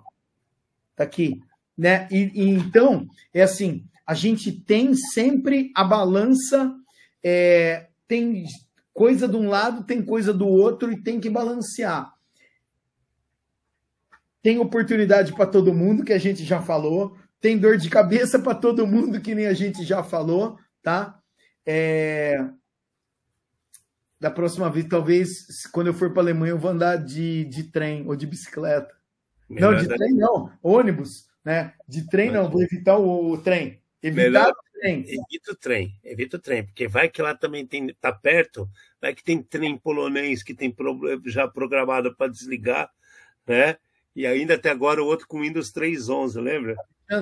Tá 0.96 1.04
aqui. 1.04 1.42
Né? 1.78 2.08
E, 2.12 2.32
e 2.34 2.50
então, 2.50 3.08
é 3.34 3.42
assim, 3.42 3.86
a 4.06 4.14
gente 4.14 4.52
tem 4.52 4.94
sempre 4.94 5.72
a 5.76 5.84
balança 5.84 6.74
é, 7.24 7.88
tem 8.08 8.46
coisa 8.94 9.28
de 9.28 9.36
um 9.36 9.48
lado, 9.48 9.86
tem 9.86 10.04
coisa 10.04 10.34
do 10.34 10.48
outro 10.48 10.92
e 10.92 11.02
tem 11.02 11.20
que 11.20 11.30
balancear. 11.30 12.13
Tem 14.44 14.60
oportunidade 14.60 15.34
para 15.34 15.48
todo 15.48 15.74
mundo, 15.74 16.04
que 16.04 16.12
a 16.12 16.20
gente 16.20 16.44
já 16.44 16.62
falou. 16.62 17.18
Tem 17.40 17.58
dor 17.58 17.78
de 17.78 17.90
cabeça 17.90 18.38
para 18.38 18.54
todo 18.54 18.86
mundo, 18.86 19.22
que 19.22 19.34
nem 19.34 19.48
a 19.48 19.54
gente 19.54 19.84
já 19.84 20.04
falou, 20.04 20.60
tá? 20.84 21.18
É... 21.66 22.38
Da 24.20 24.30
próxima 24.30 24.70
vez, 24.70 24.86
talvez, 24.88 25.66
quando 25.72 25.88
eu 25.88 25.94
for 25.94 26.12
para 26.12 26.22
a 26.22 26.26
Alemanha, 26.26 26.52
eu 26.52 26.60
vou 26.60 26.72
andar 26.72 26.98
de, 26.98 27.46
de 27.46 27.64
trem 27.64 28.06
ou 28.06 28.16
de 28.16 28.28
bicicleta. 28.28 28.94
Melhor 29.50 29.74
não, 29.74 29.82
de 29.82 29.88
trem 29.88 30.14
não, 30.14 30.52
ônibus, 30.62 31.28
né? 31.44 31.74
De 31.88 32.08
trem 32.08 32.30
não, 32.32 32.50
vou 32.50 32.62
evitar 32.62 32.98
o, 32.98 33.32
o 33.32 33.38
trem. 33.38 33.82
Evitar 34.02 34.24
Melhor, 34.24 34.54
trem. 34.74 35.00
Evita 35.02 35.52
o 35.52 35.56
trem, 35.56 36.00
evita 36.04 36.38
o 36.38 36.40
trem, 36.40 36.66
porque 36.66 36.88
vai 36.88 37.10
que 37.10 37.22
lá 37.22 37.34
também 37.34 37.66
tem, 37.66 37.88
tá 38.00 38.12
perto, 38.12 38.70
vai 39.02 39.14
que 39.14 39.24
tem 39.24 39.42
trem 39.42 39.78
polonês 39.78 40.44
que 40.44 40.54
tem 40.54 40.74
já 41.26 41.48
programado 41.48 42.14
para 42.16 42.32
desligar, 42.32 42.90
né? 43.48 43.78
E 44.16 44.28
ainda 44.28 44.56
até 44.56 44.70
agora 44.70 45.02
o 45.02 45.06
outro 45.06 45.28
com 45.28 45.42
Windows 45.42 45.72
3.11, 45.72 46.42
lembra? 46.42 46.76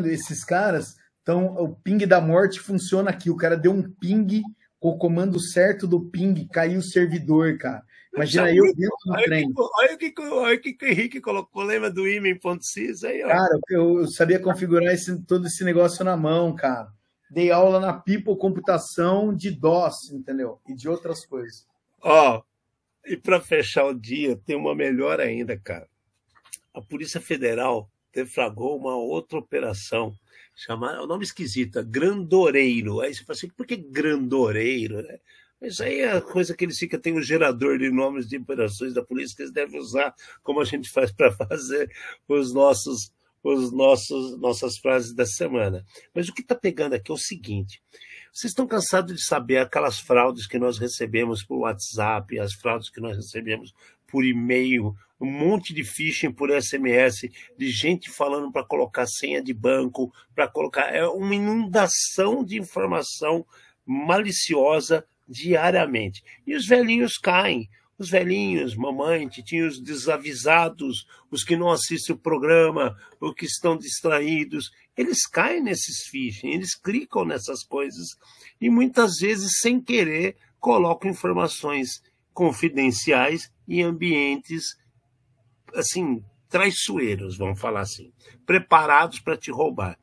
Esses 0.06 0.44
caras, 0.44 0.96
então 1.22 1.56
o 1.56 1.76
ping 1.76 2.06
da 2.06 2.22
morte 2.22 2.60
funciona 2.60 3.10
aqui. 3.10 3.30
O 3.30 3.38
cara 3.38 3.58
deu 3.58 3.72
um 3.72 3.82
ping 3.82 4.42
com 4.80 4.90
o 4.90 4.98
comando 4.98 5.40
certo 5.40 5.88
do 5.88 6.00
ping, 6.00 6.48
caiu 6.52 6.80
o 6.80 6.84
servidor, 6.84 7.58
cara. 7.58 7.84
Imagina 8.14 8.54
eu 8.54 8.66
dentro 8.76 8.98
do 9.06 9.14
olha 9.14 9.26
trem. 9.26 9.54
Que, 9.54 9.62
olha 9.62 9.94
o 9.94 9.98
que, 9.98 10.14
olha 10.22 10.58
que, 10.58 10.74
que 10.74 10.86
o 10.86 10.88
Henrique 10.88 11.22
colocou, 11.22 11.64
lembra 11.64 11.90
do 11.90 12.08
imen.sys 12.08 13.04
aí, 13.04 13.24
ó. 13.24 13.28
Cara, 13.28 13.60
eu, 13.70 14.08
sabia 14.08 14.40
configurar 14.40 14.94
esse, 14.94 15.22
todo 15.24 15.48
esse 15.48 15.64
negócio 15.64 16.04
na 16.04 16.18
mão, 16.18 16.54
cara 16.56 16.92
dei 17.32 17.50
aula 17.50 17.80
na 17.80 17.94
People 17.94 18.36
Computação 18.36 19.34
de 19.34 19.50
DOS, 19.50 20.12
entendeu? 20.12 20.60
E 20.68 20.76
de 20.76 20.90
outras 20.90 21.26
coisas. 21.26 21.66
Ó, 22.02 22.44
e 23.06 23.16
para 23.16 23.40
fechar 23.40 23.86
o 23.86 23.94
dia, 23.94 24.36
tem 24.46 24.56
uma 24.56 24.76
melhor 24.76 25.22
ainda, 25.22 25.58
cara. 25.58 25.88
A 26.74 26.82
Polícia 26.82 27.20
Federal 27.20 27.90
deflagrou 28.14 28.78
uma 28.78 28.96
outra 28.96 29.38
operação 29.40 30.14
chamada, 30.56 30.98
é 30.98 31.02
um 31.02 31.08
nome 31.08 31.24
esquisito, 31.24 31.80
é 31.80 31.84
Grandoreiro. 31.84 33.02
Aí 33.02 33.14
você 33.14 33.24
fala 33.24 33.38
assim, 33.38 33.50
por 33.50 33.66
que 33.66 33.78
Grandoreiro, 33.78 35.02
né? 35.02 35.20
Isso 35.62 35.84
aí 35.84 36.00
é 36.00 36.12
a 36.12 36.22
coisa 36.22 36.56
que 36.56 36.66
eles 36.66 36.78
ficam, 36.78 37.00
tem 37.00 37.14
um 37.14 37.22
gerador 37.22 37.78
de 37.78 37.92
nomes 37.92 38.28
de 38.28 38.38
operações 38.38 38.96
da 38.96 39.04
polícia 39.04 39.36
que 39.36 39.44
eles 39.44 39.54
devem 39.54 39.80
usar, 39.80 40.14
como 40.42 40.60
a 40.60 40.66
gente 40.66 40.90
faz 40.92 41.12
para 41.12 41.32
fazer 41.32 41.92
os 42.28 42.54
nossos 42.54 43.12
os 43.44 43.72
nossos 43.72 44.40
nossas 44.40 44.78
frases 44.78 45.16
da 45.16 45.26
semana. 45.26 45.84
Mas 46.14 46.30
o 46.30 46.34
que 46.34 46.42
está 46.42 46.54
pegando 46.54 46.94
aqui 46.94 47.12
é 47.12 47.14
o 47.14 47.18
seguinte: 47.18 47.82
vocês 48.32 48.52
estão 48.52 48.68
cansados 48.68 49.16
de 49.16 49.24
saber 49.24 49.58
aquelas 49.58 50.00
fraudes 50.00 50.48
que 50.48 50.60
nós 50.60 50.78
recebemos 50.78 51.44
por 51.44 51.60
WhatsApp, 51.60 52.40
as 52.40 52.54
fraudes 52.54 52.90
que 52.90 53.02
nós 53.02 53.16
recebemos 53.16 53.74
por 54.08 54.24
e-mail, 54.24 54.96
um 55.22 55.32
monte 55.32 55.74
de 55.74 55.84
phishing 55.84 56.32
por 56.32 56.50
SMS, 56.50 57.30
de 57.58 57.70
gente 57.70 58.10
falando 58.10 58.52
para 58.52 58.66
colocar 58.66 59.06
senha 59.06 59.42
de 59.42 59.54
banco, 59.54 60.12
para 60.34 60.48
colocar. 60.48 60.94
É 60.94 61.06
uma 61.06 61.36
inundação 61.36 62.44
de 62.44 62.58
informação 62.58 63.46
maliciosa 63.86 65.06
diariamente. 65.30 66.24
E 66.46 66.56
os 66.56 66.66
velhinhos 66.66 67.18
caem 67.18 67.70
os 68.02 68.10
velhinhos, 68.10 68.76
mamãe, 68.76 69.28
titinhos 69.28 69.80
desavisados, 69.80 71.06
os 71.30 71.44
que 71.44 71.56
não 71.56 71.70
assistem 71.70 72.16
o 72.16 72.20
programa, 72.20 72.98
os 73.20 73.36
que 73.36 73.46
estão 73.46 73.78
distraídos, 73.78 74.72
eles 74.98 75.28
caem 75.28 75.62
nesses 75.62 76.08
phishing, 76.08 76.50
eles 76.50 76.74
clicam 76.74 77.24
nessas 77.24 77.64
coisas 77.64 78.08
e 78.60 78.72
muitas 78.72 79.18
vezes, 79.20 79.60
sem 79.60 79.80
querer, 79.80 80.36
colocam 80.60 81.12
informações 81.12 82.02
confidenciais 82.34 83.52
em 83.68 83.84
ambientes 83.84 84.76
assim 85.76 86.24
traiçoeiros, 86.50 87.38
vamos 87.38 87.60
falar 87.60 87.82
assim, 87.82 88.12
preparados 88.46 89.20
para 89.20 89.38
te 89.38 89.50
roubar. 89.50 89.98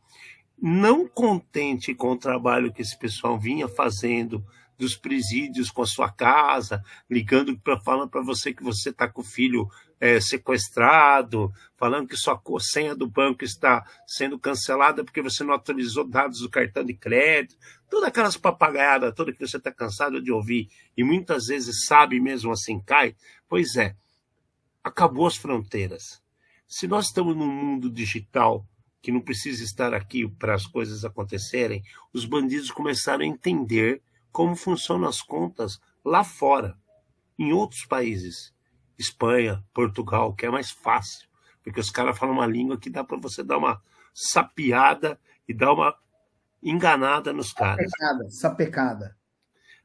Não 0.61 1.07
contente 1.07 1.95
com 1.95 2.13
o 2.13 2.19
trabalho 2.19 2.73
que 2.73 2.83
esse 2.83 2.99
pessoal 2.99 3.39
vinha 3.39 3.69
fazendo 3.69 4.45
dos 4.79 4.97
presídios 4.97 5.71
com 5.71 5.83
a 5.83 5.87
sua 5.87 6.11
casa, 6.11 6.83
ligando 7.11 7.59
para 7.59 7.79
falando 7.81 8.09
para 8.09 8.23
você 8.23 8.55
que 8.55 8.63
você 8.63 8.91
está 8.91 9.09
com 9.09 9.21
o 9.21 9.25
filho 9.25 9.69
é, 10.01 10.21
sequestrado, 10.21 11.53
falando 11.77 12.09
que 12.09 12.17
sua 12.17 12.41
senha 12.61 12.95
do 12.95 13.09
banco 13.09 13.45
está 13.45 13.85
sendo 14.07 14.39
cancelada 14.39 15.05
porque 15.05 15.21
você 15.21 15.43
não 15.43 15.55
atualizou 15.55 16.05
dados 16.09 16.41
do 16.41 16.49
cartão 16.49 16.85
de 16.85 16.95
crédito, 16.95 17.57
todas 17.91 18.09
aquelas 18.09 18.37
papagaiadas 18.37 19.15
toda 19.15 19.33
que 19.33 19.47
você 19.47 19.57
está 19.57 19.73
cansado 19.73 20.23
de 20.23 20.31
ouvir 20.31 20.69
e 20.97 21.03
muitas 21.03 21.47
vezes 21.47 21.85
sabe 21.85 22.21
mesmo 22.21 22.53
assim 22.53 22.81
cai. 22.81 23.17
Pois 23.49 23.75
é, 23.75 23.97
acabou 24.89 25.27
as 25.27 25.37
fronteiras. 25.37 26.23
Se 26.67 26.87
nós 26.87 27.07
estamos 27.07 27.37
num 27.37 27.47
mundo 27.47 27.91
digital 27.91 28.67
que 29.01 29.13
não 29.13 29.21
precisa 29.21 29.63
estar 29.63 29.95
aqui 29.95 30.29
para 30.29 30.55
as 30.55 30.67
coisas 30.67 31.05
acontecerem, 31.05 31.83
os 32.13 32.25
bandidos 32.25 32.71
começaram 32.71 33.23
a 33.23 33.27
entender 33.27 34.03
como 34.33 34.57
funcionam 34.57 35.09
as 35.09 35.23
contas 35.23 35.81
lá 36.05 36.25
fora, 36.25 36.77
em 37.39 37.53
outros 37.53 37.85
países. 37.85 38.53
Espanha, 38.99 39.65
Portugal, 39.73 40.35
que 40.35 40.45
é 40.45 40.51
mais 40.51 40.71
fácil, 40.71 41.29
porque 41.63 41.79
os 41.79 41.91
caras 41.91 42.19
falam 42.19 42.35
uma 42.35 42.47
língua 42.47 42.79
que 42.79 42.91
dá 42.91 43.05
para 43.05 43.17
você 43.17 43.45
dar 43.45 43.59
uma 43.59 43.81
sapiada 44.13 45.19
e 45.47 45.55
dar 45.55 45.73
uma 45.73 45.97
enganada 46.61 47.33
nos 47.33 47.53
caras. 47.53 47.89
Sapecada, 47.89 48.31
sapecada. 48.31 49.17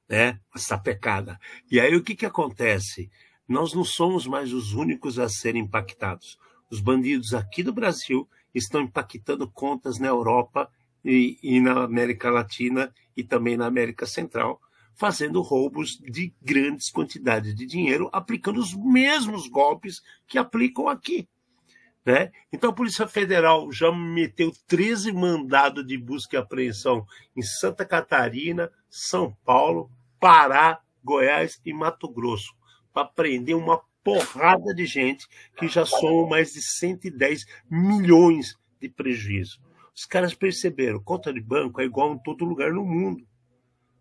Né? 0.10 0.40
Sapecada. 0.56 1.40
E 1.70 1.80
aí 1.80 1.96
o 1.96 2.04
que, 2.04 2.16
que 2.16 2.26
acontece? 2.26 3.12
Nós 3.48 3.74
não 3.74 3.84
somos 3.84 4.26
mais 4.26 4.54
os 4.54 4.74
únicos 4.74 5.20
a 5.20 5.28
serem 5.28 5.64
impactados. 5.64 6.38
Os 6.70 6.80
bandidos 6.80 7.34
aqui 7.34 7.62
do 7.62 7.74
Brasil 7.74 8.28
estão 8.54 8.82
impactando 8.82 9.50
contas 9.50 10.00
na 10.00 10.08
Europa 10.08 10.70
e, 11.04 11.38
e 11.44 11.60
na 11.60 11.84
América 11.84 12.30
Latina 12.30 12.94
e 13.16 13.24
também 13.24 13.58
na 13.58 13.66
América 13.66 14.06
Central, 14.06 14.60
fazendo 14.96 15.42
roubos 15.42 15.98
de 15.98 16.34
grandes 16.42 16.90
quantidades 16.90 17.54
de 17.54 17.66
dinheiro, 17.66 18.10
aplicando 18.14 18.60
os 18.60 18.74
mesmos 18.74 19.48
golpes 19.48 20.02
que 20.28 20.38
aplicam 20.38 20.88
aqui. 20.88 21.28
Né? 22.06 22.32
Então 22.52 22.70
a 22.70 22.74
Polícia 22.74 23.08
Federal 23.08 23.72
já 23.72 23.92
meteu 23.92 24.52
13 24.68 25.12
mandados 25.12 25.86
de 25.86 25.98
busca 25.98 26.36
e 26.36 26.40
apreensão 26.40 27.06
em 27.36 27.42
Santa 27.42 27.86
Catarina, 27.86 28.70
São 28.90 29.36
Paulo, 29.46 29.90
Pará, 30.20 30.80
Goiás 31.04 31.60
e 31.66 31.74
Mato 31.74 32.10
Grosso, 32.10 32.54
para 32.94 33.08
prender 33.08 33.56
uma 33.56 33.82
porrada 34.04 34.74
de 34.74 34.86
gente 34.86 35.28
que 35.58 35.68
já 35.68 35.86
somam 35.86 36.28
mais 36.28 36.54
de 36.54 36.62
110 36.62 37.46
milhões 37.70 38.56
de 38.80 38.90
prejuízo. 38.90 39.62
Os 39.96 40.06
caras 40.06 40.34
perceberam, 40.34 41.02
conta 41.02 41.34
de 41.34 41.42
banco 41.42 41.82
é 41.82 41.86
igual 41.86 42.14
em 42.14 42.20
todo 42.20 42.46
lugar 42.46 42.72
no 42.72 42.86
mundo 42.86 43.26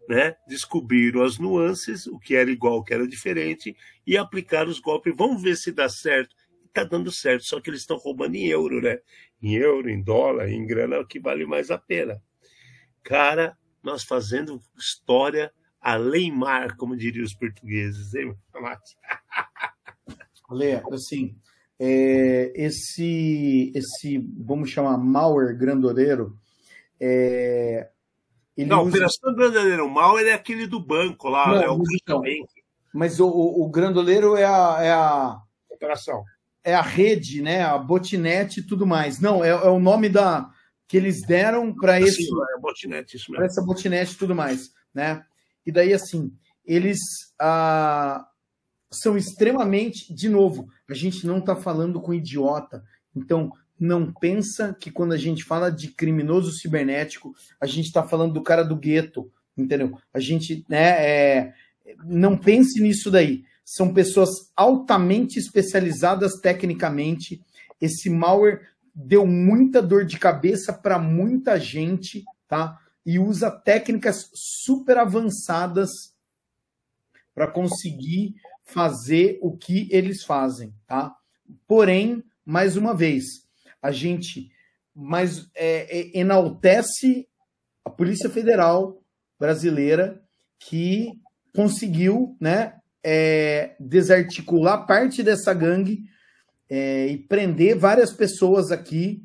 né, 0.09 0.36
descobriram 0.47 1.22
as 1.22 1.38
nuances, 1.38 2.07
o 2.07 2.18
que 2.18 2.34
era 2.34 2.51
igual, 2.51 2.78
o 2.78 2.84
que 2.84 2.93
era 2.95 3.07
diferente, 3.07 3.76
e 4.07 4.16
aplicaram 4.16 4.70
os 4.70 4.80
golpes. 4.80 5.14
Vamos 5.16 5.43
ver 5.43 5.57
se 5.57 5.72
dá 5.72 5.88
certo. 5.88 6.34
Está 6.66 6.84
dando 6.84 7.12
certo, 7.12 7.45
só 7.45 7.61
que 7.61 7.68
eles 7.68 7.80
estão 7.80 7.99
roubando 7.99 8.34
em 8.34 8.47
euro, 8.47 8.80
né? 8.80 8.99
Em 9.43 9.55
euro, 9.55 9.90
em 9.90 10.03
dólar, 10.03 10.49
em 10.49 10.66
grana, 10.66 11.01
o 11.01 11.07
que 11.07 11.20
vale 11.20 11.45
mais 11.45 11.70
a 11.70 11.78
pena. 11.78 12.22
Cara, 13.03 13.57
nós 13.82 14.05
fazendo 14.05 14.61
história 14.76 15.53
além 15.83 16.30
mar, 16.30 16.76
como 16.76 16.97
diriam 16.97 17.24
os 17.24 17.35
portugueses, 17.35 18.14
hein, 18.14 18.35
Mate? 18.55 18.97
Ale, 20.49 20.80
assim, 20.93 21.37
é, 21.78 22.53
esse, 22.55 23.72
esse, 23.74 24.18
vamos 24.39 24.70
chamar, 24.70 24.97
malware 24.97 25.59
grandoreiro, 25.59 26.39
é, 27.01 27.91
ele 28.57 28.68
não, 28.68 28.83
usa... 28.83 28.91
Operação 28.91 29.35
Grandoleiro 29.35 29.89
Mal 29.89 30.18
é 30.18 30.33
aquele 30.33 30.66
do 30.66 30.78
banco 30.78 31.28
lá, 31.28 31.49
não, 31.49 31.59
né? 31.59 31.68
O 31.68 31.83
então, 31.95 32.22
mas 32.93 33.18
o, 33.18 33.26
o, 33.26 33.64
o 33.64 33.70
Grandoleiro 33.70 34.37
é 34.37 34.45
a, 34.45 34.76
é 34.80 34.91
a. 34.93 35.41
Operação. 35.70 36.22
É 36.62 36.74
a 36.74 36.83
rede, 36.83 37.41
né? 37.43 37.62
A 37.62 37.78
botnet 37.78 38.61
e 38.61 38.62
tudo 38.62 38.87
mais. 38.87 39.18
Não, 39.18 39.43
é, 39.43 39.49
é 39.49 39.68
o 39.68 39.80
nome 39.80 40.09
da 40.09 40.49
que 40.87 40.97
eles 40.97 41.22
deram 41.22 41.74
para 41.74 41.99
esse. 42.01 42.22
Sim, 42.22 42.30
é 42.57 42.61
botnet, 42.61 43.16
isso 43.16 43.30
mesmo. 43.30 43.37
Para 43.37 43.47
essa 43.47 43.62
botnet 43.62 44.12
e 44.12 44.16
tudo 44.16 44.35
mais, 44.35 44.70
né? 44.95 45.24
E 45.66 45.72
daí, 45.72 45.92
assim, 45.92 46.32
eles 46.64 46.98
ah, 47.40 48.26
são 48.90 49.16
extremamente. 49.16 50.12
De 50.12 50.28
novo, 50.28 50.68
a 50.88 50.94
gente 50.94 51.26
não 51.26 51.38
está 51.38 51.56
falando 51.56 52.00
com 52.00 52.14
idiota. 52.14 52.84
Então, 53.14 53.52
não 53.78 54.12
pensa 54.12 54.76
que 54.78 54.90
quando 54.90 55.12
a 55.12 55.16
gente 55.16 55.42
fala 55.42 55.70
de 55.70 55.88
criminoso 55.88 56.52
cibernético, 56.52 57.34
a 57.60 57.66
gente 57.66 57.86
está 57.86 58.02
falando 58.02 58.34
do 58.34 58.42
cara 58.42 58.62
do 58.62 58.76
gueto, 58.76 59.30
entendeu? 59.56 59.98
A 60.14 60.20
gente 60.20 60.64
né, 60.68 61.04
é, 61.04 61.54
não 62.04 62.36
pense 62.36 62.80
nisso 62.80 63.10
daí. 63.10 63.44
São 63.64 63.92
pessoas 63.92 64.30
altamente 64.56 65.38
especializadas 65.38 66.34
tecnicamente. 66.40 67.42
Esse 67.80 68.08
malware 68.08 68.68
deu 68.94 69.26
muita 69.26 69.82
dor 69.82 70.04
de 70.04 70.18
cabeça 70.18 70.72
para 70.72 70.98
muita 70.98 71.58
gente, 71.58 72.24
tá? 72.46 72.78
E 73.05 73.18
usa 73.18 73.50
técnicas 73.50 74.30
super 74.34 74.98
avançadas 74.98 75.90
para 77.34 77.50
conseguir 77.50 78.34
fazer 78.64 79.38
o 79.42 79.57
que 79.57 79.88
eles 79.90 80.22
fazem, 80.22 80.74
tá? 80.86 81.14
Porém, 81.66 82.22
mais 82.44 82.76
uma 82.76 82.94
vez, 82.94 83.24
a 83.80 83.90
gente 83.90 84.50
mais 84.94 85.50
é, 85.55 86.00
é, 86.00 86.18
enaltece 86.18 87.28
a 87.84 87.90
Polícia 87.90 88.30
Federal 88.30 89.03
brasileira 89.38 90.22
que 90.59 91.12
conseguiu 91.55 92.36
né, 92.40 92.74
é, 93.03 93.74
desarticular 93.80 94.86
parte 94.86 95.22
dessa 95.22 95.53
gangue 95.53 96.05
é, 96.70 97.09
e 97.09 97.18
prender 97.18 97.76
várias 97.76 98.12
pessoas 98.12 98.70
aqui 98.70 99.24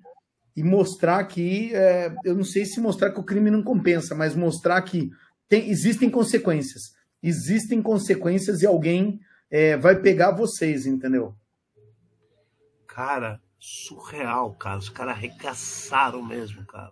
e 0.58 0.64
mostrar 0.64 1.24
que, 1.26 1.72
é, 1.76 2.12
eu 2.26 2.34
não 2.34 2.44
sei 2.44 2.66
se 2.66 2.82
mostrar 2.82 3.12
que 3.12 3.20
o 3.20 3.24
crime 3.24 3.52
não 3.52 3.62
compensa, 3.62 4.16
mas 4.16 4.36
mostrar 4.36 4.82
que 4.82 5.12
tem, 5.48 5.70
existem 5.70 6.10
consequências. 6.10 6.94
Existem 7.22 7.80
consequências 7.80 8.64
e 8.64 8.66
alguém 8.66 9.20
é, 9.52 9.78
vai 9.78 10.02
pegar 10.02 10.32
vocês, 10.32 10.88
entendeu? 10.88 11.36
Cara, 12.88 13.40
surreal, 13.60 14.56
cara. 14.56 14.80
Os 14.80 14.90
caras 14.90 15.16
arregaçaram 15.16 16.24
mesmo, 16.24 16.66
cara. 16.66 16.92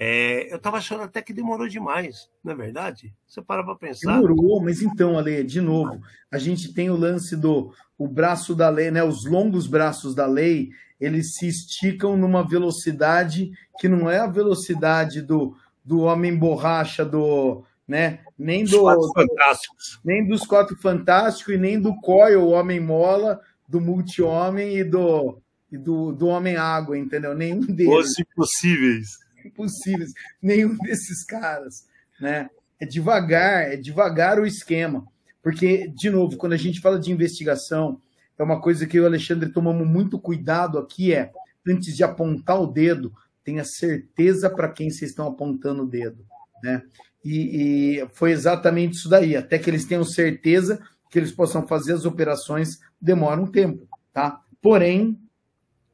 É, 0.00 0.52
eu 0.52 0.60
tava 0.60 0.76
achando 0.76 1.02
até 1.02 1.20
que 1.20 1.32
demorou 1.32 1.66
demais, 1.66 2.30
não 2.44 2.52
é 2.52 2.54
verdade? 2.56 3.12
Você 3.26 3.42
para 3.42 3.64
pra 3.64 3.74
pensar. 3.74 4.14
Demorou, 4.14 4.60
mas 4.62 4.80
então, 4.80 5.18
Ale, 5.18 5.42
de 5.42 5.60
novo, 5.60 6.00
a 6.30 6.38
gente 6.38 6.72
tem 6.72 6.88
o 6.88 6.96
lance 6.96 7.34
do 7.34 7.74
o 7.98 8.06
braço 8.06 8.54
da 8.54 8.68
lei, 8.68 8.92
né? 8.92 9.02
Os 9.02 9.24
longos 9.24 9.66
braços 9.66 10.14
da 10.14 10.24
lei, 10.24 10.70
eles 11.00 11.34
se 11.34 11.48
esticam 11.48 12.16
numa 12.16 12.46
velocidade 12.46 13.50
que 13.80 13.88
não 13.88 14.08
é 14.08 14.18
a 14.18 14.28
velocidade 14.28 15.20
do, 15.20 15.56
do 15.84 16.02
homem 16.02 16.36
borracha 16.36 17.04
do, 17.04 17.64
né? 17.86 18.20
Nem 18.38 18.64
do, 18.64 18.82
quatro 18.82 19.12
fantásticos. 19.12 20.00
nem 20.04 20.28
dos 20.28 20.46
quatro 20.46 20.76
fantásticos 20.76 21.54
e 21.54 21.58
nem 21.58 21.80
do 21.80 21.92
Coil, 22.00 22.42
o 22.42 22.50
homem 22.50 22.78
mola, 22.78 23.40
do 23.66 23.80
multi-homem 23.80 24.76
e 24.78 24.84
do 24.84 25.42
e 25.70 25.76
do, 25.76 26.12
do 26.12 26.28
Homem-Água, 26.28 26.96
entendeu? 26.96 27.34
Nenhum 27.34 27.60
deles. 27.60 27.92
Os 27.92 28.18
impossíveis. 28.18 29.18
Impossíveis. 29.48 30.12
Nenhum 30.40 30.76
desses 30.78 31.24
caras, 31.24 31.86
né? 32.20 32.48
É 32.80 32.86
devagar, 32.86 33.72
é 33.72 33.76
devagar 33.76 34.38
o 34.38 34.46
esquema. 34.46 35.06
Porque, 35.42 35.88
de 35.88 36.10
novo, 36.10 36.36
quando 36.36 36.52
a 36.52 36.56
gente 36.56 36.80
fala 36.80 36.98
de 36.98 37.10
investigação, 37.10 38.00
é 38.38 38.42
uma 38.42 38.60
coisa 38.60 38.86
que 38.86 38.96
eu 38.96 39.02
e 39.02 39.04
o 39.04 39.08
Alexandre 39.08 39.50
tomamos 39.50 39.86
muito 39.86 40.18
cuidado 40.18 40.78
aqui, 40.78 41.12
é, 41.12 41.32
antes 41.66 41.96
de 41.96 42.04
apontar 42.04 42.60
o 42.60 42.66
dedo, 42.66 43.12
tenha 43.42 43.64
certeza 43.64 44.48
para 44.48 44.68
quem 44.68 44.90
vocês 44.90 45.10
estão 45.10 45.26
apontando 45.26 45.82
o 45.82 45.88
dedo, 45.88 46.24
né? 46.62 46.82
E, 47.24 48.00
e, 48.00 48.08
foi 48.12 48.30
exatamente 48.30 48.94
isso 48.94 49.08
daí. 49.08 49.36
Até 49.36 49.58
que 49.58 49.68
eles 49.68 49.84
tenham 49.84 50.04
certeza 50.04 50.80
que 51.10 51.18
eles 51.18 51.32
possam 51.32 51.66
fazer 51.66 51.94
as 51.94 52.04
operações, 52.04 52.78
demora 53.00 53.40
um 53.40 53.46
tempo, 53.46 53.88
tá? 54.12 54.40
Porém, 54.60 55.18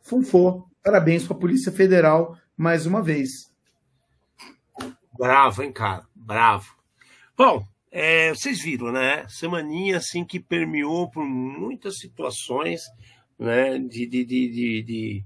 Funfô. 0.04 0.68
Parabéns 0.84 1.26
para 1.26 1.34
a 1.34 1.40
Polícia 1.40 1.72
Federal 1.72 2.36
mais 2.54 2.84
uma 2.84 3.02
vez. 3.02 3.50
Bravo, 5.18 5.62
hein, 5.62 5.72
cara? 5.72 6.06
Bravo. 6.14 6.76
Bom, 7.34 7.64
é, 7.90 8.28
vocês 8.34 8.60
viram, 8.60 8.92
né? 8.92 9.26
Semaninha 9.26 9.96
assim 9.96 10.26
que 10.26 10.38
permeou 10.38 11.10
por 11.10 11.24
muitas 11.24 11.96
situações, 11.96 12.82
né? 13.38 13.78
De, 13.78 14.04
de, 14.04 14.24
de, 14.26 14.48
de, 14.50 14.82
de 14.82 15.24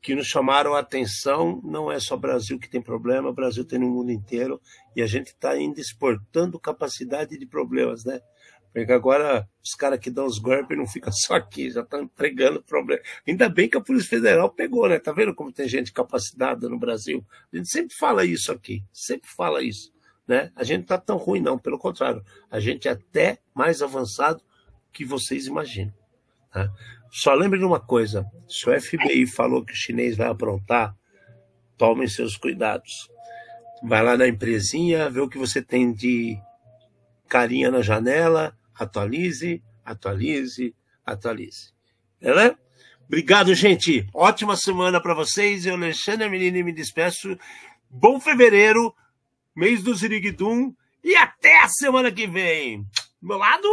que 0.00 0.14
nos 0.14 0.26
chamaram 0.26 0.74
a 0.74 0.78
atenção. 0.78 1.60
Não 1.62 1.92
é 1.92 2.00
só 2.00 2.16
Brasil 2.16 2.58
que 2.58 2.70
tem 2.70 2.80
problema, 2.80 3.30
Brasil 3.30 3.66
tem 3.66 3.78
no 3.78 3.90
mundo 3.90 4.10
inteiro 4.10 4.58
e 4.96 5.02
a 5.02 5.06
gente 5.06 5.26
está 5.26 5.50
ainda 5.50 5.82
exportando 5.82 6.58
capacidade 6.58 7.38
de 7.38 7.44
problemas, 7.44 8.06
né? 8.06 8.22
Porque 8.72 8.92
agora 8.92 9.46
os 9.62 9.74
caras 9.74 9.98
que 9.98 10.10
dão 10.10 10.24
os 10.24 10.38
golpes 10.38 10.76
não 10.76 10.86
ficam 10.86 11.12
só 11.12 11.34
aqui, 11.34 11.70
já 11.70 11.82
estão 11.82 12.02
entregando 12.02 12.62
problema. 12.62 13.02
Ainda 13.28 13.48
bem 13.48 13.68
que 13.68 13.76
a 13.76 13.80
Polícia 13.80 14.08
Federal 14.08 14.50
pegou, 14.50 14.88
né? 14.88 14.98
Tá 14.98 15.12
vendo 15.12 15.34
como 15.34 15.52
tem 15.52 15.68
gente 15.68 15.92
capacitada 15.92 16.68
no 16.68 16.78
Brasil? 16.78 17.24
A 17.52 17.56
gente 17.56 17.68
sempre 17.68 17.94
fala 17.94 18.24
isso 18.24 18.50
aqui, 18.50 18.82
sempre 18.92 19.28
fala 19.28 19.62
isso. 19.62 19.92
Né? 20.26 20.50
A 20.56 20.64
gente 20.64 20.80
não 20.80 20.86
tá 20.86 20.98
tão 20.98 21.16
ruim, 21.18 21.40
não, 21.40 21.58
pelo 21.58 21.78
contrário. 21.78 22.24
A 22.50 22.58
gente 22.58 22.88
é 22.88 22.92
até 22.92 23.38
mais 23.54 23.82
avançado 23.82 24.42
que 24.92 25.04
vocês 25.04 25.46
imaginam. 25.46 25.92
Tá? 26.50 26.70
Só 27.10 27.34
lembre 27.34 27.58
de 27.58 27.64
uma 27.64 27.80
coisa: 27.80 28.24
se 28.48 28.68
o 28.70 28.80
FBI 28.80 29.26
falou 29.26 29.64
que 29.64 29.72
o 29.72 29.76
chinês 29.76 30.16
vai 30.16 30.28
aprontar, 30.28 30.96
tomem 31.76 32.08
seus 32.08 32.36
cuidados. 32.38 33.10
Vai 33.82 34.02
lá 34.02 34.16
na 34.16 34.28
empresinha, 34.28 35.10
vê 35.10 35.20
o 35.20 35.28
que 35.28 35.36
você 35.36 35.60
tem 35.60 35.92
de 35.92 36.38
carinha 37.28 37.70
na 37.70 37.82
janela, 37.82 38.56
atualize, 38.74 39.62
atualize, 39.84 40.74
atualize. 41.04 41.72
Beleza? 42.20 42.58
Obrigado, 43.06 43.54
gente. 43.54 44.06
Ótima 44.14 44.56
semana 44.56 45.00
para 45.00 45.14
vocês. 45.14 45.66
Eu, 45.66 45.74
Alexandre 45.74 46.28
Menino, 46.28 46.64
me 46.64 46.72
despeço. 46.72 47.36
Bom 47.90 48.18
fevereiro, 48.18 48.94
mês 49.54 49.82
do 49.82 49.94
Ziriguidum. 49.94 50.74
E 51.04 51.14
até 51.16 51.62
a 51.62 51.68
semana 51.68 52.10
que 52.10 52.26
vem. 52.26 52.82
Do 53.20 53.28
meu 53.28 53.36
lado. 53.36 53.68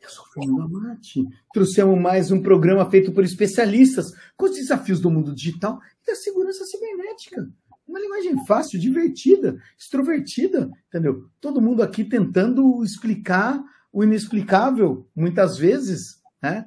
Eu 0.00 0.08
sou 0.08 0.24
Fernando 0.32 0.76
Amati. 0.76 1.24
Trouxemos 1.52 2.00
mais 2.00 2.30
um 2.30 2.40
programa 2.40 2.88
feito 2.88 3.12
por 3.12 3.24
especialistas 3.24 4.12
com 4.36 4.46
os 4.46 4.54
desafios 4.54 5.00
do 5.00 5.10
mundo 5.10 5.34
digital 5.34 5.80
e 6.02 6.06
da 6.06 6.14
segurança 6.14 6.64
cibernética. 6.64 7.48
Uma 7.86 8.00
linguagem 8.00 8.46
fácil, 8.46 8.80
divertida, 8.80 9.60
extrovertida, 9.78 10.70
entendeu? 10.88 11.28
Todo 11.40 11.60
mundo 11.60 11.82
aqui 11.82 12.04
tentando 12.04 12.82
explicar 12.82 13.62
o 13.94 14.02
inexplicável, 14.02 15.08
muitas 15.14 15.56
vezes, 15.56 16.20
né? 16.42 16.66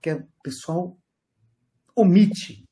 Que 0.00 0.12
o 0.12 0.28
pessoal 0.40 0.96
omite. 1.96 2.64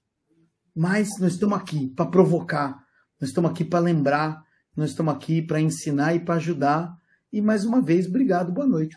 Mas 0.74 1.18
nós 1.18 1.32
estamos 1.32 1.58
aqui 1.58 1.88
para 1.88 2.08
provocar, 2.08 2.80
nós 3.20 3.30
estamos 3.30 3.50
aqui 3.50 3.64
para 3.64 3.80
lembrar, 3.80 4.40
nós 4.76 4.90
estamos 4.90 5.12
aqui 5.12 5.42
para 5.42 5.60
ensinar 5.60 6.14
e 6.14 6.20
para 6.20 6.36
ajudar. 6.36 6.96
E 7.32 7.42
mais 7.42 7.64
uma 7.64 7.82
vez, 7.82 8.06
obrigado, 8.06 8.52
boa 8.52 8.68
noite. 8.68 8.96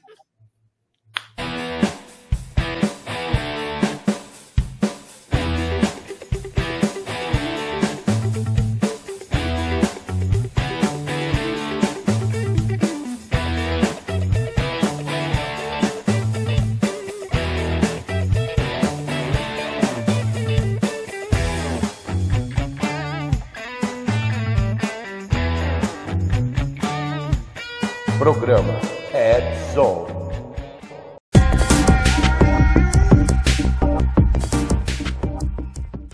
Programa 28.52 28.74
Ed 28.74 28.84
Zone. 28.84 28.91